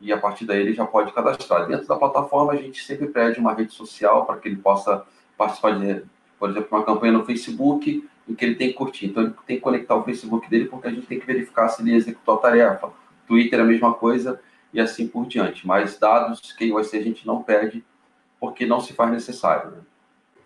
e 0.00 0.12
a 0.12 0.18
partir 0.18 0.46
daí 0.46 0.60
ele 0.60 0.72
já 0.72 0.86
pode 0.86 1.12
cadastrar. 1.12 1.68
Dentro 1.68 1.86
da 1.86 1.96
plataforma, 1.96 2.52
a 2.52 2.56
gente 2.56 2.82
sempre 2.82 3.06
pede 3.06 3.38
uma 3.38 3.52
rede 3.52 3.72
social 3.72 4.24
para 4.24 4.38
que 4.38 4.48
ele 4.48 4.56
possa 4.56 5.04
participar 5.36 5.78
de, 5.78 6.02
por 6.38 6.50
exemplo, 6.50 6.68
uma 6.72 6.84
campanha 6.84 7.12
no 7.12 7.24
Facebook 7.24 8.08
em 8.26 8.34
que 8.34 8.44
ele 8.44 8.54
tem 8.54 8.68
que 8.68 8.74
curtir. 8.74 9.06
Então, 9.06 9.24
ele 9.24 9.34
tem 9.46 9.56
que 9.56 9.62
conectar 9.62 9.94
o 9.94 10.02
Facebook 10.02 10.48
dele 10.48 10.64
porque 10.66 10.88
a 10.88 10.90
gente 10.90 11.06
tem 11.06 11.20
que 11.20 11.26
verificar 11.26 11.68
se 11.68 11.82
ele 11.82 11.94
executou 11.94 12.34
a 12.34 12.38
tarefa. 12.38 12.90
Twitter 13.26 13.58
é 13.58 13.62
a 13.62 13.66
mesma 13.66 13.92
coisa 13.92 14.40
e 14.72 14.80
assim 14.80 15.06
por 15.06 15.26
diante. 15.26 15.66
Mas 15.66 15.98
dados 15.98 16.52
que 16.52 16.72
vai 16.72 16.84
ser 16.84 16.98
a 16.98 17.02
gente 17.02 17.26
não 17.26 17.42
pede 17.42 17.84
porque 18.38 18.66
não 18.66 18.80
se 18.80 18.92
faz 18.92 19.10
necessário. 19.10 19.70
Né? 19.72 19.78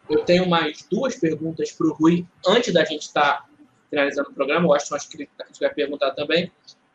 Eu 0.08 0.24
tenho 0.24 0.48
mais 0.48 0.86
duas 0.90 1.16
perguntas 1.16 1.72
para 1.72 1.86
o 1.86 1.92
Rui 1.92 2.26
antes 2.46 2.72
da 2.72 2.84
gente 2.84 3.02
estar 3.02 3.42
tá 3.42 3.44
finalizando 3.88 4.30
o 4.30 4.34
programa. 4.34 4.66
Eu 4.66 4.74
acho, 4.74 4.94
acho 4.94 5.08
que 5.08 5.16
ele 5.16 5.30
vai 5.60 5.72
perguntar 5.72 6.10
também. 6.12 6.50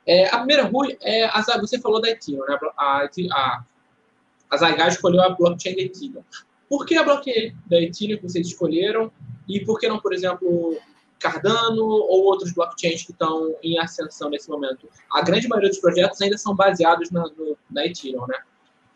É, 0.05 0.27
a 0.27 0.37
primeira, 0.37 0.63
Rui, 0.63 0.97
é, 1.01 1.25
a, 1.25 1.41
você 1.59 1.79
falou 1.79 2.01
da 2.01 2.09
Ethereum, 2.09 2.45
né? 2.47 2.57
A, 2.77 3.07
a, 3.31 3.63
a 4.49 4.57
Zygar 4.57 4.87
escolheu 4.87 5.21
a 5.21 5.29
blockchain 5.29 5.75
da 5.75 5.81
Ethereum. 5.83 6.23
Por 6.67 6.85
que 6.85 6.95
a 6.95 7.03
blockchain 7.03 7.55
da 7.67 7.81
Ethereum 7.81 8.17
que 8.17 8.23
vocês 8.23 8.47
escolheram? 8.47 9.11
E 9.47 9.63
por 9.65 9.79
que 9.79 9.87
não, 9.87 9.99
por 9.99 10.13
exemplo, 10.13 10.77
Cardano 11.19 11.83
ou 11.83 12.23
outros 12.23 12.53
blockchains 12.53 13.03
que 13.03 13.11
estão 13.11 13.55
em 13.61 13.77
ascensão 13.79 14.29
nesse 14.29 14.49
momento? 14.49 14.87
A 15.11 15.21
grande 15.21 15.47
maioria 15.47 15.69
dos 15.69 15.79
projetos 15.79 16.21
ainda 16.21 16.37
são 16.37 16.55
baseados 16.55 17.11
na, 17.11 17.23
no, 17.23 17.57
na 17.69 17.85
Ethereum, 17.85 18.25
né? 18.27 18.37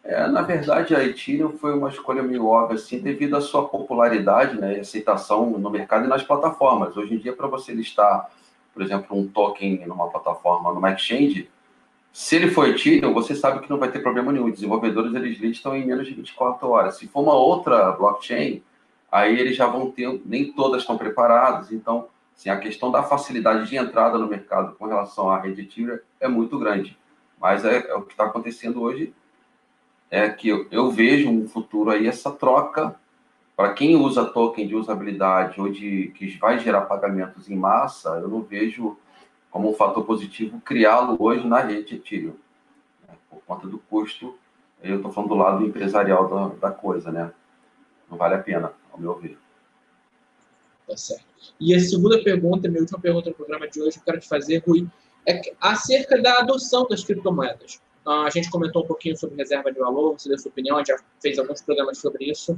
É, 0.05 0.27
na 0.27 0.41
verdade, 0.41 0.93
a 0.95 1.03
Ethereum 1.03 1.57
foi 1.57 1.73
uma 1.73 1.89
escolha 1.89 2.21
meio 2.21 2.45
óbvia, 2.45 2.75
assim, 2.75 2.99
devido 2.99 3.37
à 3.37 3.41
sua 3.41 3.67
popularidade 3.69 4.59
né, 4.59 4.77
e 4.77 4.79
aceitação 4.81 5.49
no 5.51 5.69
mercado 5.69 6.05
e 6.05 6.09
nas 6.09 6.23
plataformas. 6.23 6.97
Hoje 6.97 7.13
em 7.13 7.17
dia, 7.17 7.33
para 7.33 7.47
você 7.47 7.73
listar 7.73 8.29
por 8.73 8.81
exemplo, 8.81 9.17
um 9.17 9.27
token 9.27 9.85
numa 9.85 10.09
plataforma, 10.09 10.73
numa 10.73 10.91
exchange, 10.91 11.49
se 12.11 12.35
ele 12.35 12.49
for 12.49 12.67
Ethereum, 12.67 13.13
você 13.13 13.35
sabe 13.35 13.61
que 13.61 13.69
não 13.69 13.77
vai 13.77 13.91
ter 13.91 13.99
problema 13.99 14.31
nenhum. 14.31 14.45
Os 14.45 14.53
desenvolvedores 14.53 15.13
eles 15.13 15.37
listam 15.37 15.75
em 15.75 15.85
menos 15.85 16.07
de 16.07 16.13
24 16.13 16.67
horas. 16.67 16.97
Se 16.97 17.07
for 17.07 17.21
uma 17.21 17.33
outra 17.33 17.91
blockchain, 17.91 18.63
aí 19.11 19.39
eles 19.39 19.55
já 19.55 19.67
vão 19.67 19.91
ter, 19.91 20.21
nem 20.25 20.51
todas 20.51 20.81
estão 20.81 20.97
preparadas. 20.97 21.71
Então, 21.71 22.07
assim, 22.35 22.49
a 22.49 22.59
questão 22.59 22.91
da 22.91 23.03
facilidade 23.03 23.69
de 23.69 23.77
entrada 23.77 24.17
no 24.17 24.27
mercado 24.27 24.75
com 24.75 24.85
relação 24.85 25.29
à 25.29 25.39
rede 25.39 25.61
Ethereum 25.61 25.99
é 26.19 26.27
muito 26.27 26.57
grande. 26.59 26.97
Mas 27.39 27.65
é, 27.65 27.89
é 27.89 27.95
o 27.95 28.03
que 28.03 28.13
está 28.13 28.25
acontecendo 28.25 28.81
hoje 28.81 29.13
é 30.09 30.29
que 30.29 30.47
eu, 30.47 30.67
eu 30.69 30.91
vejo 30.91 31.29
um 31.29 31.47
futuro 31.47 31.89
aí 31.89 32.07
essa 32.07 32.31
troca 32.31 32.95
para 33.55 33.73
quem 33.73 33.95
usa 33.95 34.25
token 34.25 34.67
de 34.67 34.75
usabilidade 34.75 35.61
ou 35.61 35.71
de 35.71 36.11
que 36.15 36.37
vai 36.37 36.59
gerar 36.59 36.81
pagamentos 36.81 37.49
em 37.49 37.55
massa, 37.55 38.09
eu 38.09 38.27
não 38.27 38.41
vejo 38.41 38.97
como 39.51 39.69
um 39.69 39.73
fator 39.73 40.03
positivo 40.03 40.59
criá-lo 40.61 41.15
hoje 41.19 41.47
na 41.47 41.59
rede 41.59 41.95
Ethereum. 41.95 42.33
Né? 43.07 43.13
Por 43.29 43.41
conta 43.45 43.67
do 43.67 43.77
custo, 43.77 44.35
eu 44.81 44.97
estou 44.97 45.11
falando 45.11 45.29
do 45.29 45.35
lado 45.35 45.65
empresarial 45.65 46.27
da, 46.27 46.69
da, 46.69 46.71
coisa, 46.71 47.11
né? 47.11 47.31
Não 48.09 48.17
vale 48.17 48.35
a 48.35 48.39
pena, 48.39 48.73
ao 48.91 48.99
meu 48.99 49.15
ver. 49.15 49.37
Tá 50.87 50.97
certo. 50.97 51.25
E 51.59 51.73
a 51.73 51.79
segunda 51.79 52.21
pergunta, 52.23 52.67
minha 52.67 52.81
última 52.81 52.99
pergunta 52.99 53.29
no 53.29 53.35
programa 53.35 53.67
de 53.67 53.81
hoje, 53.81 53.97
eu 53.97 54.03
quero 54.03 54.19
te 54.19 54.27
fazer, 54.27 54.63
Rui, 54.65 54.87
é 55.27 55.41
acerca 55.59 56.21
da 56.21 56.39
adoção 56.39 56.85
das 56.87 57.03
criptomoedas. 57.03 57.79
Ah, 58.05 58.25
a 58.25 58.29
gente 58.29 58.49
comentou 58.49 58.83
um 58.83 58.87
pouquinho 58.87 59.17
sobre 59.17 59.37
reserva 59.37 59.71
de 59.71 59.79
valor, 59.79 60.19
você 60.19 60.27
deu 60.27 60.37
sua 60.37 60.51
opinião, 60.51 60.83
já 60.85 60.97
fez 61.21 61.39
alguns 61.39 61.61
programas 61.61 61.97
sobre 61.99 62.25
isso. 62.25 62.57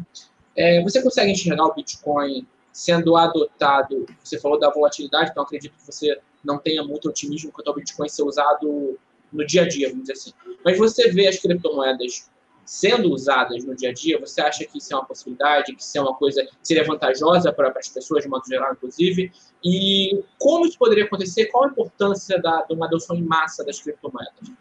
É, 0.56 0.82
você 0.82 1.02
consegue 1.02 1.32
enxergar 1.32 1.66
o 1.66 1.74
Bitcoin 1.74 2.48
sendo 2.72 3.16
adotado? 3.16 4.06
Você 4.24 4.40
falou 4.40 4.60
da 4.60 4.72
volatilidade, 4.72 5.30
então 5.32 5.44
acredito 5.44 5.74
que 5.78 5.86
você 5.86 6.20
não 6.44 6.58
tenha 6.58 6.84
muito 6.84 7.10
otimismo 7.10 7.52
quanto 7.52 7.68
ao 7.68 7.76
Bitcoin 7.76 8.10
ser 8.10 8.24
usado 8.24 8.98
no 9.32 9.46
dia 9.46 9.64
a 9.64 9.68
dia, 9.68 9.90
vamos 9.90 10.04
dizer 10.04 10.14
assim. 10.14 10.32
Mas 10.64 10.78
você 10.78 11.12
vê 11.12 11.28
as 11.28 11.38
criptomoedas 11.38 12.30
sendo 12.66 13.14
usadas 13.14 13.64
no 13.64 13.76
dia 13.76 13.92
a 13.92 13.94
dia, 13.94 14.20
você 14.20 14.42
acha 14.42 14.66
que 14.66 14.80
isso 14.80 14.92
é 14.92 14.98
uma 14.98 15.06
possibilidade, 15.06 15.76
que 15.76 15.82
isso 15.82 15.98
é 15.98 16.02
uma 16.02 16.16
coisa 16.16 16.44
que 16.44 16.52
seria 16.64 16.84
vantajosa 16.84 17.54
para, 17.54 17.72
as 17.78 17.88
pessoas, 17.88 18.24
de 18.24 18.30
modo 18.30 18.44
geral, 18.48 18.74
inclusive? 18.74 19.32
E 19.64 20.24
como 20.40 20.66
isso 20.66 20.78
poderia 20.78 21.06
acontecer? 21.06 21.46
Qual 21.46 21.66
a 21.66 21.68
importância 21.68 22.42
da, 22.42 22.64
de 22.64 22.74
uma 22.74 22.88
adoção 22.88 23.16
em 23.16 23.22
massa 23.22 23.64
das 23.64 23.80
criptomoedas? 23.80 24.52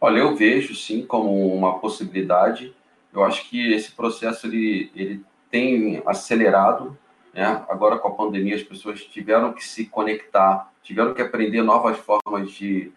Olha, 0.00 0.18
eu 0.18 0.34
vejo 0.34 0.74
sim 0.74 1.04
como 1.04 1.54
uma 1.54 1.78
possibilidade. 1.78 2.74
Eu 3.12 3.22
acho 3.22 3.48
que 3.48 3.72
esse 3.72 3.92
processo 3.92 4.46
ele, 4.46 4.90
ele 4.94 5.24
tem 5.50 6.02
acelerado. 6.06 6.98
Né? 7.32 7.64
Agora, 7.68 7.98
com 7.98 8.08
a 8.08 8.14
pandemia, 8.14 8.56
as 8.56 8.62
pessoas 8.62 9.02
tiveram 9.04 9.52
que 9.52 9.64
se 9.64 9.86
conectar, 9.86 10.72
tiveram 10.82 11.14
que 11.14 11.22
aprender 11.22 11.62
novas 11.62 11.98
formas 11.98 12.50
de, 12.50 12.92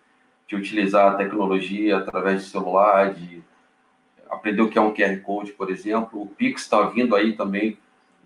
de 0.47 0.55
utilizar 0.55 1.11
a 1.11 1.15
tecnologia 1.15 1.97
através 1.97 2.43
de 2.43 2.49
celular, 2.49 3.13
de 3.13 3.37
aprender 4.29 4.61
o 4.61 4.69
que 4.69 4.77
é 4.77 4.81
um 4.81 4.93
QR 4.93 5.19
Code, 5.21 5.51
por 5.53 5.69
exemplo. 5.69 6.21
O 6.21 6.27
Pix 6.27 6.63
está 6.63 6.81
vindo 6.83 7.15
aí 7.15 7.33
também 7.33 7.77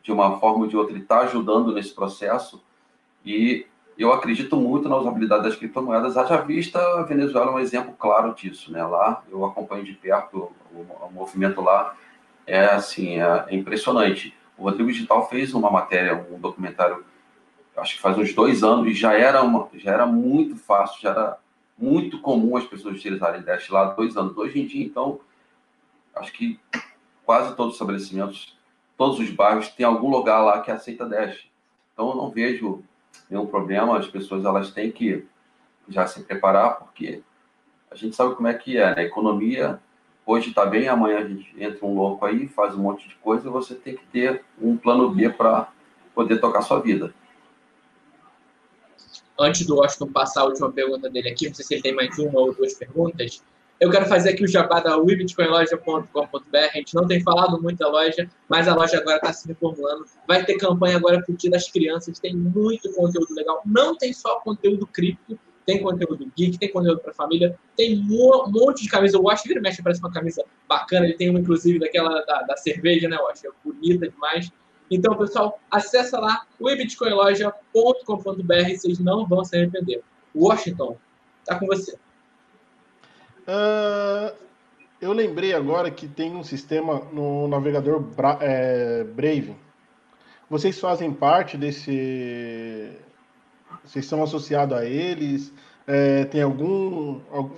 de 0.04 0.12
uma 0.12 0.40
forma 0.40 0.64
ou 0.64 0.68
de 0.68 0.76
outra, 0.76 0.94
ele 0.94 1.04
está 1.04 1.20
ajudando 1.22 1.74
nesse 1.74 1.94
processo. 1.94 2.62
E 3.26 3.66
eu 3.98 4.12
acredito 4.12 4.56
muito 4.56 4.90
na 4.90 4.98
usabilidade 4.98 5.44
das 5.44 5.56
criptomoedas. 5.56 6.18
Haja 6.18 6.38
vista, 6.38 6.80
a 7.00 7.04
Venezuela 7.04 7.52
é 7.52 7.54
um 7.54 7.60
exemplo 7.60 7.94
claro 7.98 8.34
disso. 8.34 8.72
Né? 8.72 8.84
Lá, 8.84 9.24
eu 9.30 9.46
acompanho 9.46 9.84
de 9.84 9.94
perto 9.94 10.52
o, 10.74 10.80
o 10.80 11.12
movimento 11.12 11.62
lá. 11.62 11.96
É 12.48 12.66
assim, 12.66 13.20
é, 13.20 13.46
é 13.48 13.56
impressionante. 13.56 14.34
O 14.58 14.64
Rodrigo 14.64 14.92
Digital 14.92 15.30
fez 15.30 15.54
uma 15.54 15.70
matéria, 15.70 16.26
um 16.32 16.40
documentário, 16.40 17.04
acho 17.78 17.96
que 17.96 18.02
faz 18.02 18.18
uns 18.18 18.34
dois 18.34 18.64
anos, 18.64 18.88
e 18.88 18.94
já 18.94 19.14
era, 19.14 19.42
uma, 19.44 19.68
já 19.76 19.92
era 19.92 20.06
muito 20.06 20.56
fácil, 20.56 21.02
já 21.02 21.10
era 21.12 21.38
muito 21.78 22.20
comum 22.20 22.56
as 22.56 22.66
pessoas 22.66 22.96
utilizarem 22.96 23.42
Dash 23.42 23.70
lá 23.70 23.86
dois 23.86 24.16
anos. 24.18 24.38
Hoje 24.38 24.60
em 24.60 24.66
dia, 24.66 24.86
então, 24.86 25.20
acho 26.16 26.32
que 26.34 26.60
quase 27.26 27.56
todos 27.56 27.74
os 27.74 27.76
estabelecimentos, 27.76 28.58
todos 28.98 29.20
os 29.20 29.30
bairros, 29.30 29.70
tem 29.70 29.86
algum 29.86 30.10
lugar 30.10 30.42
lá 30.42 30.62
que 30.62 30.72
aceita 30.72 31.06
Dash. 31.06 31.50
Então, 31.94 32.10
eu 32.10 32.16
não 32.16 32.30
vejo 32.30 32.84
nenhum 33.30 33.46
problema, 33.46 33.98
as 33.98 34.08
pessoas 34.08 34.46
elas 34.46 34.72
têm 34.72 34.92
que 34.92 35.26
já 35.88 36.08
se 36.08 36.24
preparar, 36.24 36.80
porque 36.80 37.22
a 37.90 37.96
gente 37.96 38.16
sabe 38.16 38.36
como 38.36 38.48
é 38.48 38.54
que 38.54 38.78
é, 38.78 38.96
né? 38.96 39.02
A 39.02 39.06
economia 39.06 39.80
hoje 40.26 40.50
está 40.50 40.66
bem, 40.66 40.88
amanhã 40.88 41.20
a 41.20 41.28
gente 41.28 41.54
entra 41.62 41.86
um 41.86 41.96
louco 41.96 42.26
aí, 42.26 42.48
faz 42.48 42.76
um 42.76 42.82
monte 42.82 43.08
de 43.08 43.16
coisa, 43.16 43.48
e 43.48 43.52
você 43.52 43.76
tem 43.76 43.96
que 43.96 44.06
ter 44.08 44.44
um 44.62 44.78
plano 44.78 45.10
B 45.10 45.30
para 45.30 45.72
poder 46.14 46.40
tocar 46.40 46.62
sua 46.62 46.80
vida. 46.80 47.14
Antes 49.40 49.66
do 49.66 49.78
Washington 49.78 50.12
passar 50.12 50.42
a 50.42 50.46
última 50.46 50.72
pergunta 50.72 51.10
dele 51.10 51.30
aqui, 51.30 51.48
não 51.48 51.56
sei 51.56 51.66
se 51.66 51.74
ele 51.74 51.82
tem 51.82 51.96
mais 51.96 52.18
uma 52.20 52.40
ou 52.40 52.54
duas 52.54 52.74
perguntas, 52.76 53.44
Eu 53.82 53.90
quero 53.90 54.06
fazer 54.06 54.30
aqui 54.30 54.44
o 54.44 54.48
jabá 54.48 54.80
da 54.80 54.96
webitcoinloja.com.br. 54.96 56.56
A 56.56 56.78
gente 56.78 56.94
não 56.94 57.08
tem 57.08 57.20
falado 57.20 57.60
muito 57.60 57.80
da 57.80 57.90
loja, 57.90 58.30
mas 58.48 58.68
a 58.68 58.76
loja 58.76 59.00
agora 59.00 59.16
está 59.16 59.34
se 59.34 59.48
reformulando. 59.48 60.06
Vai 60.28 60.46
ter 60.46 60.56
campanha 60.58 60.98
agora 60.98 61.20
para 61.20 61.34
o 61.34 61.36
dia 61.36 61.50
das 61.50 61.68
crianças. 61.68 62.20
Tem 62.20 62.36
muito 62.36 62.94
conteúdo 62.94 63.34
legal. 63.34 63.60
Não 63.66 63.98
tem 63.98 64.14
só 64.14 64.40
conteúdo 64.42 64.86
cripto, 64.86 65.40
tem 65.66 65.82
conteúdo 65.82 66.32
geek, 66.38 66.60
tem 66.60 66.72
conteúdo 66.72 67.00
para 67.00 67.12
família, 67.12 67.58
tem 67.76 67.98
um 67.98 68.52
monte 68.52 68.84
de 68.84 68.90
camisa. 68.90 69.18
O 69.18 69.24
Wash 69.24 69.42
vira 69.48 69.58
e 69.58 69.64
mexe, 69.64 69.82
parece 69.82 70.00
uma 70.00 70.12
camisa 70.12 70.46
bacana. 70.70 71.08
Ele 71.08 71.16
tem 71.16 71.32
uma, 71.32 71.40
inclusive, 71.40 71.80
daquela 71.80 72.22
da, 72.22 72.44
da 72.44 72.58
cerveja, 72.58 73.10
né, 73.10 73.18
Wash? 73.18 73.46
É 73.46 73.50
bonita 73.66 74.08
demais. 74.08 74.52
Então, 74.92 75.18
pessoal, 75.18 75.60
acessa 75.72 76.20
lá 76.20 76.46
webitcoinloja.com.br. 76.62 78.78
Vocês 78.78 79.00
não 79.00 79.26
vão 79.26 79.44
se 79.44 79.58
arrepender. 79.58 80.04
Washington, 80.36 81.00
tá 81.44 81.58
com 81.58 81.66
você. 81.66 81.98
Uh, 83.52 84.34
eu 85.02 85.12
lembrei 85.12 85.54
agora 85.54 85.92
que 85.92 86.08
tem 86.08 86.34
um 86.34 86.44
sistema 86.44 87.02
no 87.12 87.48
navegador 87.50 88.00
Bra 88.00 88.38
é, 88.40 89.04
Brave. 89.04 89.56
Vocês 90.50 90.80
fazem 90.80 91.12
parte 91.12 91.58
desse. 91.58 92.92
Vocês 93.84 94.06
são 94.06 94.24
associados 94.24 94.78
a 94.78 94.86
eles? 94.86 95.52
É, 95.86 96.26
tem 96.26 96.42
algum, 96.42 97.20
algum. 97.32 97.56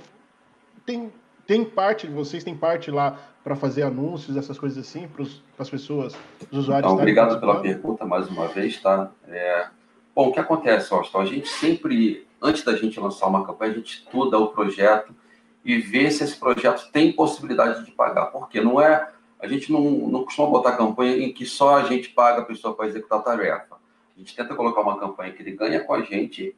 Tem, 0.86 1.12
tem 1.46 1.64
parte, 1.64 2.08
vocês 2.08 2.44
têm 2.44 2.56
parte 2.56 2.90
lá 2.90 3.20
para 3.44 3.56
fazer 3.56 3.84
anúncios, 3.84 4.38
essas 4.38 4.58
coisas 4.58 4.78
assim, 4.78 5.08
para 5.08 5.26
as 5.60 5.70
pessoas, 5.70 6.16
os 6.50 6.60
usuários? 6.60 6.90
Então, 6.90 6.98
obrigado 6.98 7.40
pela 7.40 7.62
pergunta 7.62 8.06
mais 8.06 8.30
uma 8.30 8.48
vez, 8.48 8.82
tá? 8.82 9.12
É... 9.28 9.68
Bom, 10.16 10.30
o 10.30 10.32
que 10.32 10.40
acontece, 10.40 10.94
Austin? 10.94 11.18
A 11.18 11.26
gente 11.26 11.48
sempre, 11.48 12.26
antes 12.42 12.64
da 12.64 12.76
gente 12.76 13.00
lançar 13.00 13.28
uma 13.28 13.46
campanha, 13.46 13.74
a 13.74 13.76
gente 13.76 13.98
estuda 13.98 14.40
o 14.40 14.48
projeto 14.48 15.14
e 15.64 15.78
ver 15.78 16.12
se 16.12 16.24
esse 16.24 16.38
projeto 16.38 16.90
tem 16.92 17.14
possibilidade 17.14 17.86
de 17.86 17.92
pagar. 17.92 18.28
Porque 18.28 18.62
não 18.62 18.82
é. 18.82 19.10
A 19.40 19.48
gente 19.48 19.72
não, 19.72 19.82
não 19.82 20.24
costuma 20.24 20.50
botar 20.50 20.78
campanha 20.78 21.18
em 21.18 21.34
que 21.34 21.46
só 21.46 21.76
a 21.76 21.84
gente 21.84 22.10
paga 22.10 22.42
a 22.42 22.46
pessoa 22.46 22.74
para 22.74 22.88
executar 22.88 23.20
a 23.20 23.24
tarefa. 23.24 23.76
A 24.16 24.20
gente 24.20 24.36
tenta 24.36 24.56
colocar 24.56 24.82
uma 24.82 25.00
campanha 25.00 25.34
que 25.34 25.42
ele 25.42 25.52
ganha 25.52 25.82
com 25.84 25.94
a 25.94 26.02
gente 26.02 26.56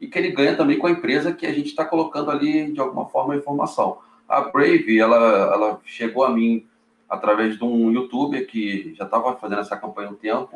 e 0.00 0.06
que 0.06 0.18
ele 0.18 0.30
ganha 0.30 0.56
também 0.56 0.78
com 0.78 0.86
a 0.86 0.90
empresa 0.90 1.32
que 1.32 1.46
a 1.46 1.52
gente 1.52 1.68
está 1.68 1.84
colocando 1.84 2.30
ali, 2.30 2.72
de 2.72 2.80
alguma 2.80 3.08
forma, 3.08 3.34
a 3.34 3.36
informação. 3.36 3.98
A 4.28 4.42
Brave, 4.42 4.98
ela, 4.98 5.16
ela 5.16 5.80
chegou 5.84 6.24
a 6.24 6.30
mim 6.30 6.66
através 7.08 7.56
de 7.56 7.64
um 7.64 7.90
youtuber 7.90 8.46
que 8.46 8.94
já 8.94 9.04
estava 9.04 9.34
fazendo 9.36 9.62
essa 9.62 9.76
campanha 9.76 10.08
há 10.08 10.10
um 10.12 10.14
tempo, 10.14 10.50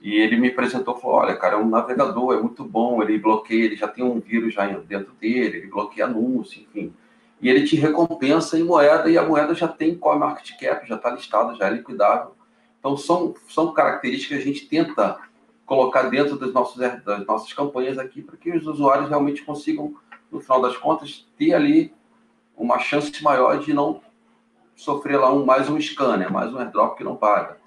e 0.00 0.14
ele 0.14 0.36
me 0.36 0.48
apresentou 0.48 0.96
falou: 0.96 1.18
Olha, 1.18 1.36
cara, 1.36 1.56
é 1.56 1.58
um 1.58 1.68
navegador, 1.68 2.34
é 2.34 2.40
muito 2.40 2.64
bom. 2.64 3.02
Ele 3.02 3.18
bloqueia, 3.18 3.64
ele 3.64 3.76
já 3.76 3.86
tem 3.86 4.02
um 4.02 4.18
vírus 4.18 4.54
já 4.54 4.66
dentro 4.66 5.12
dele, 5.14 5.58
ele 5.58 5.66
bloqueia 5.66 6.06
anúncio, 6.06 6.62
enfim. 6.62 6.92
E 7.40 7.48
ele 7.48 7.66
te 7.66 7.76
recompensa 7.76 8.58
em 8.58 8.64
moeda, 8.64 9.10
e 9.10 9.16
a 9.16 9.26
moeda 9.26 9.54
já 9.54 9.68
tem 9.68 9.94
qual 9.94 10.18
market 10.18 10.58
cap, 10.58 10.86
já 10.86 10.96
está 10.96 11.10
listada, 11.10 11.54
já 11.54 11.68
é 11.68 11.70
liquidável. 11.70 12.32
Então, 12.78 12.96
são, 12.96 13.34
são 13.48 13.72
características 13.72 14.38
que 14.38 14.42
a 14.42 14.52
gente 14.52 14.68
tenta 14.68 15.18
colocar 15.64 16.02
dentro 16.04 16.38
das 16.38 16.52
nossas, 16.52 17.02
das 17.04 17.26
nossas 17.26 17.52
campanhas 17.52 17.98
aqui, 17.98 18.22
para 18.22 18.36
que 18.36 18.50
os 18.50 18.66
usuários 18.66 19.08
realmente 19.08 19.42
consigam, 19.42 19.94
no 20.30 20.40
final 20.40 20.60
das 20.60 20.76
contas, 20.76 21.26
ter 21.38 21.54
ali 21.54 21.94
uma 22.56 22.78
chance 22.78 23.22
maior 23.22 23.58
de 23.58 23.72
não 23.72 24.00
sofrer 24.74 25.18
lá 25.18 25.32
um, 25.32 25.44
mais 25.44 25.68
um 25.68 25.80
scanner, 25.80 26.32
mais 26.32 26.52
um 26.52 26.58
airdrop 26.58 26.96
que 26.96 27.04
não 27.04 27.16
paga. 27.16 27.59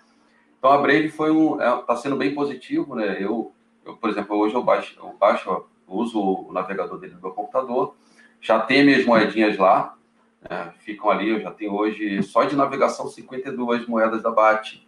Então 0.64 0.72
a 0.72 0.78
Brave 0.78 1.09
foi 1.09 1.30
um, 1.30 1.55
está 1.55 1.91
é, 1.91 1.95
sendo 1.97 2.16
bem 2.16 2.34
positivo, 2.34 2.95
né? 2.95 3.18
Eu, 3.20 3.51
eu, 3.84 3.97
por 3.97 4.09
exemplo, 4.09 4.38
hoje 4.38 4.55
eu 4.55 4.64
baixo, 4.64 4.97
eu 4.97 5.14
baixo, 5.20 5.49
eu 5.49 5.68
uso 5.86 6.18
o 6.18 6.53
navegador 6.53 6.97
dele 6.97 7.16
no 7.16 7.22
meu 7.22 7.32
computador, 7.32 7.93
já 8.39 8.61
tem 8.61 8.86
minhas 8.86 9.05
moedinhas 9.05 9.57
lá, 9.57 9.97
né? 10.49 10.74
ficam 10.80 11.09
ali, 11.09 11.32
eu 11.32 11.41
já 11.41 11.51
tenho 11.51 11.74
hoje 11.74 12.24
só 12.24 12.45
de 12.45 12.55
navegação 12.55 13.09
52 13.09 13.86
moedas 13.88 14.24
da 14.24 14.32
BAT. 14.32 14.88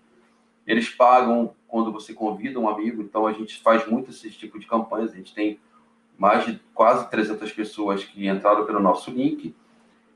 Eles 0.65 0.88
pagam 0.88 1.53
quando 1.67 1.91
você 1.91 2.13
convida 2.13 2.57
um 2.57 2.69
amigo, 2.69 3.01
então 3.01 3.28
a 3.28 3.34
gente 3.34 3.61
faz 3.61 3.86
muito 3.86 4.11
esse 4.11 4.30
tipo 4.32 4.57
de 4.57 4.67
campanhas, 4.67 5.11
a 5.11 5.17
gente 5.17 5.34
tem 5.34 5.59
mais 6.17 6.45
de 6.45 6.57
quase 6.73 7.09
300 7.09 7.51
pessoas 7.51 8.01
que 8.01 8.30
entraram 8.30 8.65
pelo 8.65 8.80
nosso 8.80 9.11
link, 9.11 9.53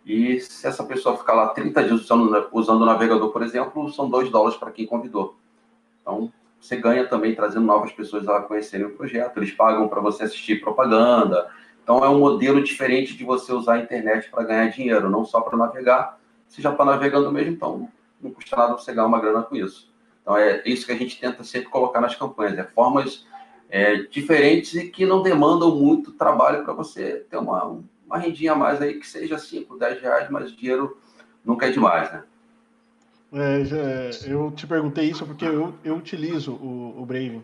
e 0.06 0.40
se 0.40 0.66
essa 0.66 0.86
pessoa 0.86 1.18
ficar 1.18 1.34
lá 1.34 1.50
30 1.50 1.84
dias 1.84 2.00
usando, 2.00 2.48
usando 2.54 2.82
o 2.84 2.86
navegador, 2.86 3.30
por 3.30 3.44
exemplo, 3.44 3.92
são 3.92 4.10
2 4.10 4.30
dólares 4.30 4.58
para 4.58 4.72
quem 4.72 4.86
convidou. 4.86 5.38
Então, 6.02 6.32
você 6.60 6.76
ganha 6.76 7.08
também 7.08 7.34
trazendo 7.34 7.66
novas 7.66 7.92
pessoas 7.92 8.28
a 8.28 8.42
conhecerem 8.42 8.88
o 8.88 8.96
projeto. 8.96 9.38
Eles 9.38 9.52
pagam 9.52 9.88
para 9.88 10.02
você 10.02 10.24
assistir 10.24 10.60
propaganda. 10.60 11.50
Então, 11.84 12.04
é 12.04 12.10
um 12.10 12.20
modelo 12.20 12.64
diferente 12.64 13.16
de 13.16 13.24
você 13.24 13.54
usar 13.54 13.76
a 13.76 13.80
internet 13.80 14.30
para 14.30 14.44
ganhar 14.44 14.68
dinheiro, 14.70 15.10
não 15.10 15.26
só 15.26 15.42
para 15.42 15.58
navegar. 15.58 16.20
Você 16.48 16.62
já 16.62 16.72
está 16.72 16.84
navegando 16.84 17.32
mesmo, 17.32 17.54
então 17.54 17.90
não 18.22 18.32
custa 18.32 18.56
nada 18.56 18.74
você 18.74 18.94
ganhar 18.94 19.08
uma 19.08 19.20
grana 19.20 19.44
com 19.44 19.56
isso. 19.56 19.92
Então, 20.22 20.38
é 20.38 20.62
isso 20.66 20.86
que 20.86 20.92
a 20.92 20.98
gente 20.98 21.20
tenta 21.20 21.44
sempre 21.44 21.70
colocar 21.70 22.02
nas 22.02 22.16
campanhas. 22.16 22.58
É 22.58 22.64
formas 22.64 23.26
é, 23.70 23.98
diferentes 24.04 24.74
e 24.76 24.90
que 24.90 25.06
não 25.06 25.22
demandam 25.22 25.76
muito 25.76 26.12
trabalho 26.12 26.64
para 26.64 26.74
você 26.74 27.26
ter 27.30 27.38
uma, 27.38 27.80
uma 28.06 28.18
rendinha 28.18 28.52
a 28.52 28.56
mais 28.56 28.82
aí 28.82 29.00
que 29.00 29.08
seja 29.08 29.38
5, 29.38 29.78
10 29.78 30.02
reais, 30.02 30.30
mas 30.30 30.52
dinheiro 30.56 31.00
nunca 31.46 31.68
é 31.68 31.72
demais, 31.72 32.12
né? 32.12 32.24
É, 33.32 34.10
eu 34.26 34.52
te 34.52 34.66
perguntei 34.66 35.06
isso 35.06 35.26
porque 35.26 35.46
eu, 35.46 35.74
eu 35.84 35.96
utilizo 35.96 36.54
o, 36.54 36.96
o 37.00 37.06
Brave 37.06 37.44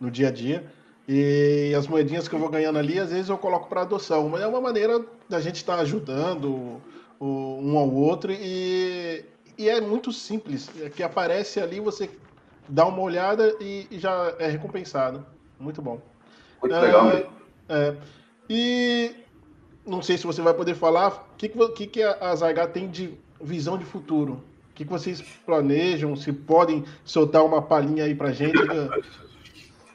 no 0.00 0.10
dia 0.10 0.28
a 0.28 0.30
dia 0.30 0.64
e 1.06 1.74
as 1.76 1.86
moedinhas 1.86 2.26
que 2.26 2.34
eu 2.34 2.38
vou 2.38 2.48
ganhando 2.48 2.78
ali, 2.78 2.98
às 2.98 3.10
vezes 3.10 3.28
eu 3.28 3.38
coloco 3.38 3.68
para 3.68 3.82
adoção, 3.82 4.28
mas 4.28 4.42
é 4.42 4.46
uma 4.46 4.60
maneira 4.60 5.04
da 5.28 5.40
gente 5.40 5.56
estar 5.56 5.76
tá 5.76 5.82
ajudando 5.82 6.80
o, 7.20 7.60
um 7.62 7.76
ao 7.78 7.92
outro 7.92 8.32
e, 8.32 9.24
e 9.58 9.68
é 9.68 9.80
muito 9.80 10.10
simples, 10.10 10.70
é 10.80 10.88
que 10.88 11.02
aparece 11.02 11.60
ali, 11.60 11.80
você 11.80 12.10
dá 12.68 12.86
uma 12.86 13.00
olhada 13.00 13.54
e, 13.60 13.86
e 13.90 13.98
já 13.98 14.34
é 14.38 14.48
recompensado. 14.48 15.24
Muito 15.60 15.80
bom. 15.80 16.00
Muito 16.60 16.74
é, 16.74 16.80
legal. 16.80 17.10
É, 17.68 17.94
e 18.48 19.14
não 19.86 20.02
sei 20.02 20.18
se 20.18 20.26
você 20.26 20.42
vai 20.42 20.54
poder 20.54 20.74
falar, 20.74 21.08
o 21.08 21.36
que, 21.36 21.48
que, 21.48 21.86
que 21.86 22.02
a 22.02 22.34
Zargar 22.34 22.68
tem 22.68 22.88
de 22.88 23.14
visão 23.40 23.78
de 23.78 23.84
futuro? 23.84 24.42
Que, 24.76 24.84
que 24.84 24.90
vocês 24.90 25.22
planejam? 25.44 26.14
Se 26.14 26.32
podem 26.32 26.84
soltar 27.02 27.42
uma 27.44 27.62
palhinha 27.62 28.04
aí 28.04 28.14
para 28.14 28.30
gente? 28.30 28.58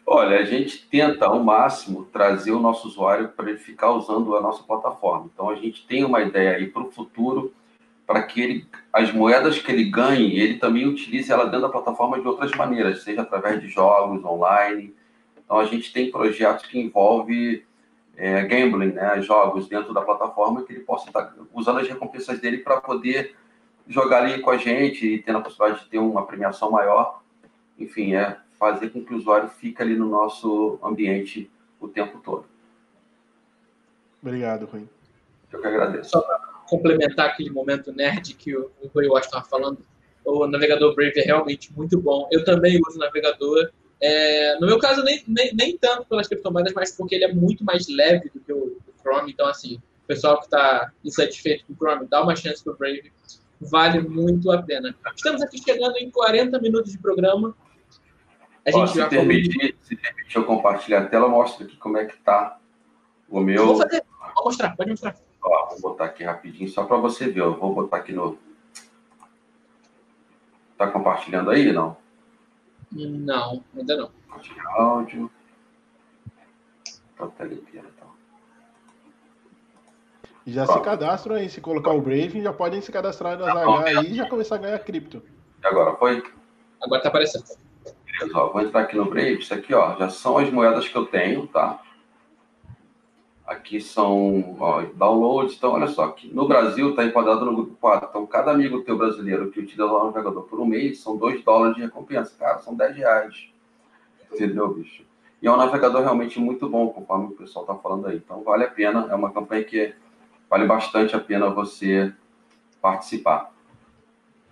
Olha, 0.06 0.40
a 0.40 0.44
gente 0.44 0.88
tenta 0.90 1.28
ao 1.28 1.42
máximo 1.42 2.06
trazer 2.06 2.52
o 2.52 2.60
nosso 2.60 2.88
usuário 2.88 3.30
para 3.30 3.50
ele 3.50 3.60
ficar 3.60 3.92
usando 3.92 4.36
a 4.36 4.42
nossa 4.42 4.64
plataforma. 4.64 5.30
Então 5.32 5.50
a 5.50 5.56
gente 5.56 5.86
tem 5.86 6.04
uma 6.04 6.22
ideia 6.22 6.58
aí 6.58 6.68
para 6.68 6.82
o 6.82 6.92
futuro 6.92 7.54
para 8.08 8.24
que 8.24 8.42
ele, 8.42 8.66
as 8.92 9.14
moedas 9.14 9.60
que 9.60 9.72
ele 9.72 9.86
ganhe, 9.86 10.38
ele 10.38 10.58
também 10.58 10.86
utilize 10.86 11.32
ela 11.32 11.46
dentro 11.46 11.62
da 11.62 11.70
plataforma 11.70 12.20
de 12.20 12.28
outras 12.28 12.52
maneiras, 12.52 13.04
seja 13.04 13.22
através 13.22 13.62
de 13.62 13.68
jogos 13.68 14.26
online. 14.26 14.94
Então 15.38 15.60
a 15.60 15.66
gente 15.66 15.94
tem 15.94 16.12
projetos 16.12 16.66
que 16.66 16.80
envolvem 16.80 17.64
é, 18.18 18.44
gambling, 18.44 18.94
né, 18.94 19.22
jogos 19.22 19.70
dentro 19.70 19.94
da 19.94 20.02
plataforma 20.02 20.64
que 20.64 20.74
ele 20.74 20.82
possa 20.82 21.08
estar 21.08 21.34
usando 21.54 21.80
as 21.80 21.88
recompensas 21.88 22.40
dele 22.40 22.58
para 22.58 22.82
poder 22.82 23.36
jogar 23.88 24.24
ali 24.24 24.42
com 24.42 24.50
a 24.50 24.58
gente 24.58 25.06
e 25.06 25.22
tendo 25.22 25.40
a 25.40 25.42
possibilidade 25.42 25.84
de 25.84 25.90
ter 25.90 25.98
uma 25.98 26.26
premiação 26.26 26.72
maior. 26.72 27.22
Enfim, 27.78 28.16
é 28.16 28.38
fazer 28.60 28.90
com 28.90 29.04
que 29.04 29.14
o 29.14 29.18
usuário 29.18 29.50
fique 29.50 29.82
ali 29.82 29.96
no 29.96 30.08
nosso 30.08 30.80
ambiente 30.84 31.50
o 31.80 31.88
tempo 31.88 32.20
todo. 32.20 32.46
Obrigado, 34.22 34.66
Rui. 34.66 34.88
Eu 35.52 35.60
que 35.60 35.68
agradeço. 35.68 36.12
Só 36.12 36.22
para 36.22 36.38
complementar 36.68 37.30
aquele 37.30 37.50
momento 37.50 37.92
nerd 37.92 38.36
que 38.36 38.56
o 38.56 38.72
Rui 38.94 39.08
Watts 39.08 39.26
estava 39.26 39.44
falando, 39.46 39.80
o 40.24 40.48
navegador 40.48 40.94
Brave 40.96 41.20
é 41.20 41.24
realmente 41.24 41.74
muito 41.74 42.00
bom. 42.00 42.28
Eu 42.32 42.46
também 42.46 42.80
uso 42.88 42.98
o 42.98 43.00
navegador. 43.00 43.72
É, 44.00 44.60
no 44.60 44.68
meu 44.68 44.80
caso, 44.80 45.04
nem, 45.04 45.24
nem, 45.28 45.54
nem 45.56 45.78
tanto 45.78 46.06
pelas 46.06 46.28
criptomoedas, 46.28 46.74
mas 46.74 46.96
porque 46.96 47.16
ele 47.16 47.26
é 47.26 47.34
muito 47.34 47.66
mais 47.66 47.88
leve 47.88 48.30
do 48.30 48.40
que 48.40 48.54
o, 48.54 48.78
o 48.88 49.02
Chrome. 49.02 49.32
Então, 49.32 49.48
assim, 49.48 49.78
o 50.04 50.08
pessoal 50.08 50.38
que 50.38 50.46
está 50.46 50.92
insatisfeito 51.04 51.66
com 51.66 51.74
o 51.74 51.76
Chrome, 51.76 52.08
dá 52.08 52.22
uma 52.22 52.36
chance 52.36 52.64
para 52.64 52.74
o 52.74 52.78
Brave 52.78 53.12
vale 53.62 54.02
muito 54.02 54.52
a 54.52 54.62
pena. 54.62 54.96
Estamos 55.16 55.42
aqui 55.42 55.62
chegando 55.62 55.98
em 55.98 56.10
40 56.10 56.60
minutos 56.60 56.92
de 56.92 56.98
programa. 56.98 57.56
A 58.66 58.72
gente 58.72 58.82
Ó, 58.82 58.88
se, 58.88 59.06
permitir, 59.08 59.78
se 59.82 59.96
permitir 59.96 60.36
eu 60.38 60.46
compartilhar 60.46 61.02
a 61.02 61.06
tela, 61.06 61.28
mostra 61.28 61.66
aqui 61.66 61.78
como 61.78 61.98
é 61.98 62.06
que 62.06 62.18
tá 62.18 62.60
o 63.30 63.40
meu. 63.40 63.66
Vou 63.68 63.78
fazer. 63.78 64.04
Vou 64.36 64.46
mostrar, 64.46 64.76
pode 64.76 64.92
mostrar. 64.92 65.16
Ó, 65.44 65.70
vou 65.70 65.82
botar 65.82 66.06
aqui 66.06 66.24
rapidinho, 66.24 66.70
só 66.70 66.84
para 66.86 66.98
você 66.98 67.28
ver. 67.30 67.42
Eu 67.42 67.58
vou 67.58 67.74
botar 67.74 67.98
aqui 67.98 68.14
no. 68.14 68.38
Tá 70.78 70.88
compartilhando 70.88 71.50
aí, 71.52 71.72
não? 71.72 71.98
Não, 72.92 73.64
ainda 73.76 73.98
não. 73.98 74.12
Compartilhar 74.28 74.64
áudio. 74.76 75.32
Tá 77.18 77.28
já 80.46 80.66
se 80.66 80.80
cadastram 80.82 81.36
aí, 81.36 81.50
se 81.50 81.62
colocar 81.62 81.92
o 81.92 82.02
Brave, 82.02 82.42
já 82.42 82.54
podem 82.54 82.82
se 82.82 82.92
cadastrar 82.92 83.38
nas 83.38 83.50
H 83.50 83.84
aí 83.86 84.12
e 84.12 84.16
já 84.16 84.28
começar 84.28 84.56
a 84.56 84.60
ganhar 84.60 84.80
cripto. 84.80 85.22
E 85.64 85.68
agora, 85.68 85.96
foi? 85.96 86.24
Agora 86.82 87.02
tá 87.02 87.10
aparecendo. 87.10 87.46
Beleza, 88.06 88.38
ó, 88.38 88.50
vou 88.50 88.62
entrar 88.62 88.82
aqui 88.82 88.96
no 88.96 89.06
Brave, 89.06 89.40
isso 89.40 89.54
aqui, 89.54 89.74
ó, 89.74 89.96
já 89.98 90.10
são 90.10 90.38
as 90.38 90.50
moedas 90.52 90.88
que 90.88 90.96
eu 90.98 91.06
tenho, 91.06 91.48
tá? 91.48 91.82
Aqui 93.46 93.82
são 93.82 94.56
ó, 94.62 94.82
downloads. 94.96 95.58
Então, 95.58 95.72
olha 95.74 95.88
só, 95.88 96.06
aqui 96.06 96.34
no 96.34 96.48
Brasil 96.48 96.92
está 96.92 97.04
enquadrado 97.04 97.44
no 97.44 97.54
grupo 97.54 97.76
4. 97.82 98.08
Então, 98.10 98.26
cada 98.26 98.50
amigo 98.52 98.82
teu 98.84 98.98
brasileiro 98.98 99.52
que 99.52 99.60
utiliza 99.60 99.86
o 99.86 100.06
navegador 100.06 100.44
por 100.44 100.62
um 100.62 100.66
mês 100.66 101.02
são 101.02 101.18
2 101.18 101.44
dólares 101.44 101.76
de 101.76 101.82
recompensa. 101.82 102.34
Cara, 102.40 102.60
são 102.60 102.74
10 102.74 102.96
reais. 102.96 103.50
Entendeu, 104.32 104.74
bicho? 104.74 105.04
E 105.42 105.48
é 105.48 105.52
um 105.52 105.58
navegador 105.58 106.02
realmente 106.02 106.40
muito 106.40 106.70
bom, 106.70 106.94
conforme 106.94 107.26
o 107.26 107.32
pessoal 107.32 107.66
está 107.66 107.76
falando 107.76 108.08
aí. 108.08 108.16
Então, 108.16 108.42
vale 108.42 108.64
a 108.64 108.70
pena. 108.70 109.08
É 109.10 109.16
uma 109.16 109.34
campanha 109.34 109.66
que 109.66 109.94
vale 110.52 110.68
bastante 110.68 111.16
a 111.16 111.20
pena 111.20 111.50
você 111.50 112.14
participar. 112.82 113.54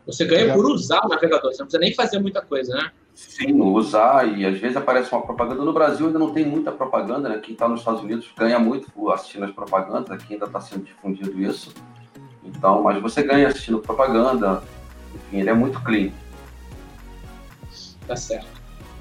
Você 0.08 0.26
ganha 0.26 0.54
por 0.54 0.66
usar 0.66 1.06
o 1.06 1.10
navegador, 1.10 1.52
você 1.52 1.62
não 1.62 1.68
precisa 1.68 1.80
nem 1.80 1.93
fazer 1.93 2.20
muita 2.20 2.41
coisa, 2.41 2.74
né? 2.74 2.89
Sim, 3.14 3.60
usar, 3.60 4.26
e 4.26 4.45
às 4.45 4.58
vezes 4.58 4.78
aparece 4.78 5.12
uma 5.12 5.22
propaganda. 5.22 5.62
No 5.62 5.74
Brasil 5.74 6.08
ainda 6.08 6.18
não 6.18 6.32
tem 6.32 6.45
muita 6.45 6.72
propaganda, 6.72 7.28
né? 7.28 7.38
Quem 7.39 7.52
está 7.52 7.68
nos 7.68 7.82
Estados 7.82 8.02
Unidos 8.02 8.32
ganha 8.36 8.58
muito 8.58 9.12
assistindo 9.12 9.43
as 9.43 9.52
propagandas, 9.52 10.10
aqui 10.10 10.34
ainda 10.34 10.45
está 10.45 10.62
sendo 10.62 10.86
difundido 10.86 11.38
isso. 11.43 11.74
Então, 12.45 12.82
mas 12.82 13.00
você 13.02 13.22
ganha 13.22 13.50
assistindo 13.50 13.80
propaganda, 13.80 14.64
enfim, 15.14 15.41
ele 15.41 15.50
é 15.50 15.54
muito 15.54 15.84
clean. 15.84 16.12
Tá 18.08 18.16
certo. 18.16 18.47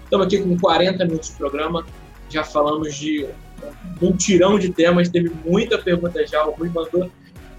Estamos 0.03 0.27
aqui 0.27 0.43
com 0.43 0.59
40 0.59 1.05
minutos 1.05 1.29
de 1.29 1.37
programa, 1.37 1.87
já 2.29 2.43
falamos 2.43 2.95
de 2.97 3.27
um 4.01 4.17
tirão 4.17 4.59
de 4.59 4.71
temas, 4.71 5.09
teve 5.09 5.31
muita 5.45 5.79
pergunta 5.79 6.27
já, 6.27 6.45
o 6.47 6.53
Rui 6.53 6.69
mandou 6.69 7.11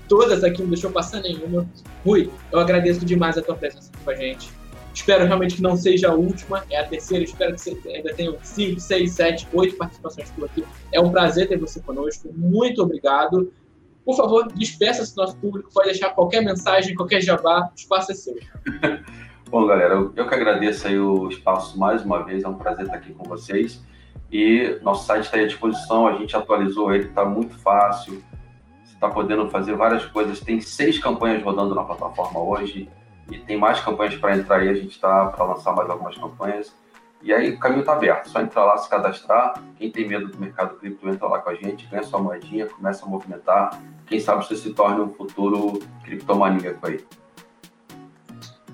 todas 0.07 0.43
aqui, 0.43 0.61
não 0.61 0.69
deixou 0.69 0.91
passar 0.91 1.21
nenhuma. 1.21 1.69
Rui, 2.05 2.29
eu 2.51 2.59
agradeço 2.59 3.05
demais 3.05 3.37
a 3.37 3.41
tua 3.41 3.55
presença 3.55 3.91
aqui 3.93 4.03
com 4.03 4.09
a 4.11 4.15
gente. 4.15 4.49
Espero 4.93 5.25
realmente 5.25 5.55
que 5.55 5.61
não 5.61 5.77
seja 5.77 6.09
a 6.09 6.13
última, 6.13 6.65
é 6.69 6.79
a 6.79 6.85
terceira. 6.85 7.23
Espero 7.23 7.53
que 7.53 7.61
você 7.61 7.77
ainda 7.87 8.13
tenha 8.13 8.33
5, 8.41 8.79
6, 8.79 9.11
7, 9.11 9.47
8 9.53 9.77
participações 9.77 10.29
por 10.31 10.45
aqui. 10.45 10.65
É 10.91 10.99
um 10.99 11.11
prazer 11.11 11.47
ter 11.47 11.57
você 11.57 11.79
conosco. 11.79 12.29
Muito 12.35 12.81
obrigado. 12.81 13.53
Por 14.03 14.17
favor, 14.17 14.51
despeça-se 14.53 15.15
do 15.15 15.21
nosso 15.21 15.37
público. 15.37 15.69
Pode 15.71 15.89
deixar 15.89 16.09
qualquer 16.09 16.43
mensagem, 16.43 16.95
qualquer 16.95 17.21
jabá. 17.21 17.69
O 17.71 17.75
espaço 17.75 18.11
é 18.11 18.15
seu. 18.15 18.35
Bom, 19.49 19.65
galera, 19.65 19.93
eu, 19.93 20.11
eu 20.15 20.27
que 20.27 20.35
agradeço 20.35 20.87
aí 20.87 20.99
o 20.99 21.29
espaço 21.29 21.79
mais 21.79 22.03
uma 22.03 22.23
vez. 22.25 22.43
É 22.43 22.47
um 22.47 22.55
prazer 22.55 22.85
estar 22.85 22.97
aqui 22.97 23.13
com 23.13 23.23
vocês. 23.23 23.81
E 24.31 24.79
nosso 24.81 25.05
site 25.05 25.25
está 25.25 25.37
à 25.37 25.45
disposição. 25.45 26.07
A 26.07 26.13
gente 26.13 26.35
atualizou 26.35 26.93
ele, 26.93 27.05
está 27.05 27.25
muito 27.25 27.57
fácil. 27.57 28.23
Você 28.83 28.93
está 28.93 29.09
podendo 29.09 29.49
fazer 29.49 29.75
várias 29.75 30.05
coisas. 30.05 30.39
Tem 30.39 30.61
seis 30.61 30.99
campanhas 30.99 31.43
rodando 31.43 31.73
na 31.73 31.83
plataforma 31.83 32.39
hoje 32.39 32.89
e 33.31 33.37
tem 33.37 33.57
mais 33.57 33.79
campanhas 33.79 34.15
para 34.15 34.35
entrar 34.35 34.57
aí, 34.57 34.69
a 34.69 34.73
gente 34.73 34.91
está 34.91 35.27
para 35.27 35.45
lançar 35.45 35.73
mais 35.73 35.89
algumas 35.89 36.17
campanhas. 36.17 36.73
E 37.21 37.33
aí 37.33 37.51
o 37.51 37.59
caminho 37.59 37.81
está 37.81 37.93
aberto, 37.93 38.29
só 38.29 38.41
entrar 38.41 38.63
lá, 38.63 38.77
se 38.77 38.89
cadastrar. 38.89 39.61
Quem 39.77 39.91
tem 39.91 40.07
medo 40.07 40.27
do 40.27 40.39
mercado 40.39 40.77
cripto, 40.77 41.07
entra 41.07 41.27
lá 41.27 41.39
com 41.39 41.49
a 41.49 41.55
gente, 41.55 41.85
ganha 41.87 42.01
sua 42.03 42.19
moedinha, 42.19 42.67
começa 42.67 43.05
a 43.05 43.09
movimentar. 43.09 43.81
Quem 44.07 44.19
sabe 44.19 44.45
você 44.45 44.55
se 44.55 44.73
torne 44.73 45.01
um 45.01 45.09
futuro 45.09 45.79
criptomaníaco 46.03 46.87
aí. 46.87 47.05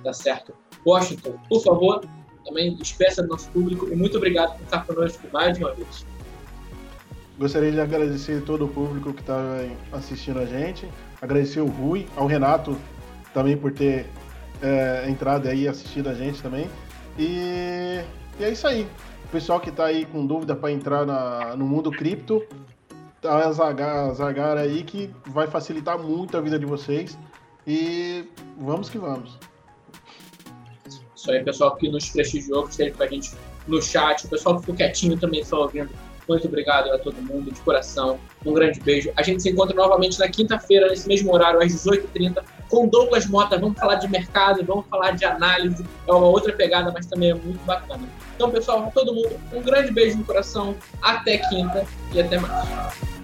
Tá 0.03 0.13
certo. 0.13 0.53
Washington, 0.85 1.39
por 1.49 1.63
favor, 1.63 2.01
também 2.45 2.75
despeça 2.75 3.23
do 3.23 3.29
nosso 3.29 3.49
público 3.49 3.89
e 3.91 3.95
muito 3.95 4.17
obrigado 4.17 4.55
por 4.57 4.63
estar 4.63 4.85
conosco 4.85 5.27
mais 5.33 5.57
uma 5.57 5.73
vez. 5.73 6.05
Gostaria 7.37 7.71
de 7.71 7.81
agradecer 7.81 8.41
todo 8.43 8.65
o 8.65 8.67
público 8.69 9.13
que 9.13 9.21
está 9.21 9.41
assistindo 9.91 10.39
a 10.39 10.45
gente, 10.45 10.87
agradecer 11.21 11.59
o 11.59 11.67
Rui, 11.67 12.07
ao 12.15 12.27
Renato 12.27 12.77
também 13.33 13.57
por 13.57 13.73
ter 13.73 14.05
é, 14.61 15.09
entrado 15.09 15.49
aí 15.49 15.63
e 15.63 15.67
assistido 15.67 16.07
a 16.07 16.13
gente 16.13 16.41
também. 16.41 16.69
E, 17.19 18.01
e, 18.39 18.43
é 18.43 18.49
isso 18.49 18.65
aí. 18.65 18.87
O 19.25 19.27
pessoal 19.27 19.59
que 19.59 19.69
está 19.69 19.85
aí 19.85 20.05
com 20.05 20.25
dúvida 20.25 20.55
para 20.55 20.71
entrar 20.71 21.05
na, 21.05 21.55
no 21.57 21.65
mundo 21.65 21.91
cripto, 21.91 22.41
tá 23.21 23.51
zagar, 23.51 24.13
zagar 24.13 24.57
aí 24.57 24.83
que 24.83 25.09
vai 25.25 25.47
facilitar 25.47 25.99
muito 25.99 26.37
a 26.37 26.41
vida 26.41 26.57
de 26.57 26.65
vocês. 26.65 27.17
E 27.67 28.29
vamos 28.57 28.89
que 28.89 28.97
vamos. 28.97 29.37
Isso 31.25 31.31
aí, 31.31 31.43
pessoal 31.43 31.75
que 31.75 31.89
nos 31.89 32.07
prestigiou, 32.07 32.65
que 32.65 32.69
esteve 32.69 32.91
com 32.91 33.01
a 33.01 33.07
gente 33.07 33.31
no 33.67 33.81
chat, 33.81 34.27
o 34.27 34.29
pessoal 34.29 34.55
que 34.55 34.61
ficou 34.61 34.75
quietinho 34.75 35.17
também 35.17 35.43
só 35.43 35.63
ouvindo. 35.63 35.89
Muito 36.29 36.47
obrigado 36.47 36.91
a 36.91 36.99
todo 36.99 37.15
mundo, 37.15 37.51
de 37.51 37.59
coração. 37.61 38.19
Um 38.45 38.53
grande 38.53 38.79
beijo. 38.79 39.11
A 39.15 39.23
gente 39.23 39.41
se 39.41 39.49
encontra 39.49 39.75
novamente 39.75 40.19
na 40.19 40.29
quinta-feira, 40.29 40.87
nesse 40.87 41.07
mesmo 41.07 41.33
horário, 41.33 41.59
às 41.59 41.71
18h30, 41.71 42.43
com 42.69 42.87
Douglas 42.87 43.25
Mota. 43.25 43.57
Vamos 43.57 43.79
falar 43.79 43.95
de 43.95 44.07
mercado, 44.07 44.63
vamos 44.63 44.85
falar 44.85 45.11
de 45.11 45.25
análise. 45.25 45.83
É 46.07 46.11
uma 46.11 46.27
outra 46.27 46.53
pegada, 46.53 46.91
mas 46.91 47.07
também 47.07 47.31
é 47.31 47.33
muito 47.33 47.63
bacana. 47.65 48.07
Então, 48.35 48.51
pessoal, 48.51 48.91
todo 48.93 49.11
mundo, 49.11 49.35
um 49.51 49.63
grande 49.63 49.91
beijo 49.91 50.19
no 50.19 50.25
coração. 50.25 50.75
Até 51.01 51.39
quinta 51.39 51.87
e 52.13 52.21
até 52.21 52.37
mais. 52.37 53.14